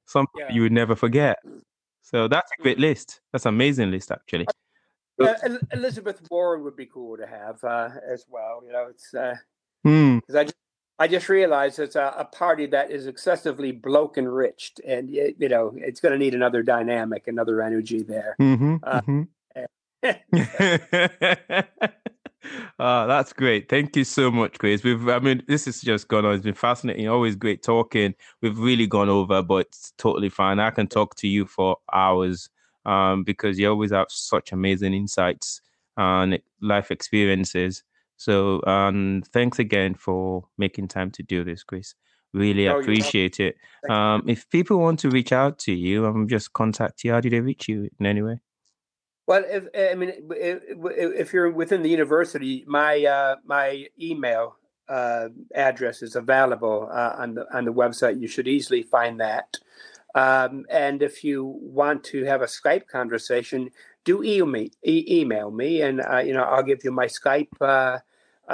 something 0.07 0.41
Yeah. 0.41 0.55
you 0.55 0.63
would 0.63 0.73
never 0.73 0.97
forget. 0.97 1.39
So 2.03 2.27
that's 2.27 2.51
a 2.59 2.63
great 2.63 2.79
list. 2.79 3.21
That's 3.33 3.45
an 3.45 3.55
amazing 3.55 3.91
list, 3.91 4.11
actually. 4.11 4.49
uh, 5.21 5.35
Elizabeth 5.73 6.23
Warren 6.31 6.65
would 6.65 6.77
be 6.77 6.87
cool 6.87 7.19
to 7.19 7.27
have 7.27 7.63
uh, 7.63 7.91
as 8.11 8.25
well. 8.29 8.63
You 8.65 8.73
know, 8.73 8.87
it's 8.89 9.13
because 9.85 10.23
Hmm. 10.31 10.37
I 10.37 10.45
just, 10.45 10.55
I 11.01 11.09
just 11.09 11.29
realized 11.29 11.79
it's 11.79 11.97
a, 11.97 12.15
a 12.19 12.25
party 12.25 12.67
that 12.67 12.91
is 12.91 13.07
excessively 13.07 13.73
bloke 13.73 14.19
enriched, 14.19 14.81
and 14.87 15.09
y- 15.09 15.35
you 15.39 15.49
know, 15.49 15.73
it's 15.77 16.01
going 16.01 16.13
to 16.13 16.19
need 16.19 16.35
another 16.35 16.63
dynamic, 16.63 17.29
another 17.29 17.63
energy 17.63 18.03
there. 18.03 18.37
Mm-hmm, 18.41 18.77
Uh, 18.83 19.01
mm-hmm. 19.01 19.23
oh, 22.79 23.07
that's 23.07 23.33
great. 23.33 23.69
Thank 23.69 23.97
you 23.97 24.05
so 24.05 24.31
much, 24.31 24.59
Chris. 24.59 24.83
We've, 24.83 25.09
I 25.09 25.19
mean, 25.19 25.43
this 25.47 25.67
has 25.67 25.81
just 25.81 26.09
gone 26.09 26.25
on. 26.25 26.35
It's 26.35 26.45
been 26.45 26.55
fascinating. 26.55 27.09
Always 27.09 27.37
great 27.37 27.63
talking. 27.63 28.15
We've 28.43 28.59
really 28.59 28.87
gone 28.87 29.09
over, 29.09 29.43
but 29.43 29.67
it's 29.67 29.93
totally 29.99 30.29
fine. 30.29 30.59
I 30.61 30.71
can 30.71 30.87
talk 30.89 31.15
to 31.17 31.29
you 31.29 31.47
for 31.47 31.77
hours 31.93 32.49
um, 32.87 33.23
because 33.25 33.59
you 33.59 33.69
always 33.69 33.93
have 33.93 34.07
such 34.11 34.53
amazing 34.53 34.95
insights 34.95 35.61
and 35.97 36.39
life 36.61 36.91
experiences. 36.91 37.83
So, 38.19 38.61
um, 38.67 39.23
thanks 39.33 39.59
again 39.59 39.95
for 39.95 40.45
making 40.59 40.89
time 40.89 41.11
to 41.13 41.23
do 41.23 41.45
this, 41.45 41.63
Chris. 41.63 41.95
Really 42.35 42.69
Oh, 42.69 42.79
appreciate 42.79 43.41
it. 43.41 43.57
Um, 43.89 44.25
if 44.27 44.51
people 44.51 44.79
want 44.81 44.99
to 45.01 45.09
reach 45.09 45.33
out 45.33 45.59
to 45.61 45.73
you, 45.73 46.05
um, 46.05 46.29
just 46.29 46.53
contact 46.53 47.05
you. 47.05 47.13
How 47.13 47.21
do 47.21 47.31
they 47.31 47.41
reach 47.41 47.69
you 47.69 47.89
in 47.99 48.05
any 48.05 48.21
way? 48.21 48.41
Well, 49.27 49.45
if 49.49 49.65
I 49.93 49.95
mean, 49.95 50.13
if, 50.31 50.63
if 50.73 51.33
you're 51.33 51.51
within 51.51 51.83
the 51.83 51.89
university, 51.89 52.65
my 52.67 53.05
uh, 53.05 53.37
my 53.45 53.87
email 54.01 54.57
uh, 54.89 55.29
address 55.55 56.03
is 56.03 56.17
available 56.17 56.89
uh, 56.93 57.15
on 57.19 57.35
the 57.35 57.47
on 57.57 57.65
the 57.65 57.73
website. 57.73 58.21
You 58.21 58.29
should 58.29 58.49
easily 58.49 58.83
find 58.83 59.21
that. 59.21 59.57
Um, 60.15 60.65
and 60.71 61.03
if 61.03 61.23
you 61.23 61.45
want 61.45 62.05
to 62.05 62.25
have 62.25 62.43
a 62.43 62.47
Skype 62.47 62.89
conversation, 62.89 63.71
do 64.09 64.23
email 64.23 64.47
me, 64.47 64.71
e- 64.95 65.07
email 65.21 65.51
me, 65.51 65.71
and 65.87 66.01
uh, 66.01 66.23
you 66.27 66.33
know 66.37 66.45
I'll 66.53 66.69
give 66.73 66.81
you 66.85 66.93
my 67.03 67.09
Skype 67.19 67.55
uh, 67.61 67.99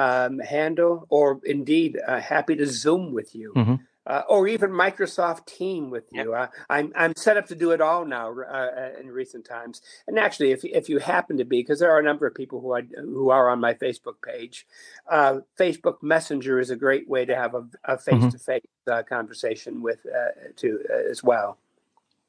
um, 0.05 0.39
handle, 0.41 1.07
or 1.09 1.41
indeed 1.45 1.93
uh, 2.07 2.21
happy 2.21 2.55
to 2.57 2.67
Zoom 2.67 3.13
with 3.19 3.31
you. 3.41 3.53
Mhm. 3.55 3.81
Uh, 4.07 4.23
or 4.29 4.47
even 4.47 4.71
Microsoft 4.71 5.47
Team 5.47 5.89
with 5.89 6.07
you. 6.13 6.35
Uh, 6.35 6.49
I'm 6.69 6.93
I'm 6.95 7.15
set 7.17 7.39
up 7.39 7.47
to 7.47 7.55
do 7.55 7.71
it 7.71 7.81
all 7.81 8.05
now 8.05 8.27
uh, 8.59 9.01
in 9.01 9.07
recent 9.23 9.47
times. 9.47 9.81
And 10.07 10.19
actually, 10.19 10.51
if 10.57 10.61
if 10.63 10.85
you 10.91 10.99
happen 10.99 11.39
to 11.39 11.47
be, 11.53 11.59
because 11.63 11.79
there 11.81 11.91
are 11.95 12.01
a 12.05 12.09
number 12.11 12.27
of 12.27 12.35
people 12.35 12.59
who 12.61 12.71
I 12.79 12.83
who 13.17 13.31
are 13.31 13.49
on 13.49 13.61
my 13.61 13.73
Facebook 13.85 14.19
page, 14.31 14.67
uh, 15.17 15.35
Facebook 15.59 16.03
Messenger 16.03 16.61
is 16.65 16.69
a 16.69 16.77
great 16.77 17.07
way 17.09 17.25
to 17.25 17.35
have 17.43 17.53
a 17.93 17.97
face 17.97 18.27
to 18.33 18.39
face 18.39 18.69
conversation 19.09 19.81
with 19.81 20.01
uh, 20.21 20.33
to 20.61 20.69
uh, 20.93 21.11
as 21.11 21.21
well. 21.31 21.57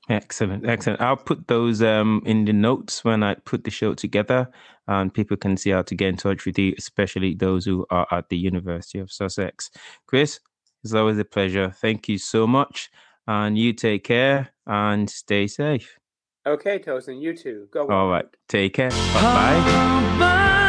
Excellent, 0.07 0.67
excellent. 0.67 1.01
I'll 1.01 1.17
put 1.17 1.47
those 1.47 1.81
um, 1.81 2.21
in 2.25 2.45
the 2.45 2.53
notes 2.53 3.03
when 3.03 3.23
I 3.23 3.35
put 3.35 3.63
the 3.63 3.71
show 3.71 3.95
together, 3.95 4.47
and 4.87 5.11
people 5.11 5.35
can 5.35 5.57
see 5.57 5.71
how 5.71 5.81
to 5.81 5.95
get 5.95 6.09
in 6.09 6.17
touch 6.17 6.45
with 6.45 6.59
you, 6.59 6.75
especially 6.77 7.33
those 7.33 7.65
who 7.65 7.87
are 7.89 8.07
at 8.11 8.29
the 8.29 8.37
University 8.37 8.99
of 8.99 9.11
Sussex. 9.11 9.71
Chris, 10.05 10.39
it's 10.83 10.93
always 10.93 11.17
a 11.17 11.25
pleasure. 11.25 11.71
Thank 11.71 12.07
you 12.07 12.19
so 12.19 12.45
much, 12.45 12.91
and 13.27 13.57
you 13.57 13.73
take 13.73 14.03
care 14.03 14.49
and 14.67 15.09
stay 15.09 15.47
safe. 15.47 15.97
Okay, 16.45 16.77
Tosin, 16.77 17.19
you 17.19 17.35
too. 17.35 17.67
Go. 17.71 17.87
All 17.87 18.05
on. 18.05 18.09
right, 18.11 18.27
take 18.47 18.75
care. 18.75 18.91
Bye 18.91 19.21
bye. 19.21 20.19
Bye. 20.19 20.61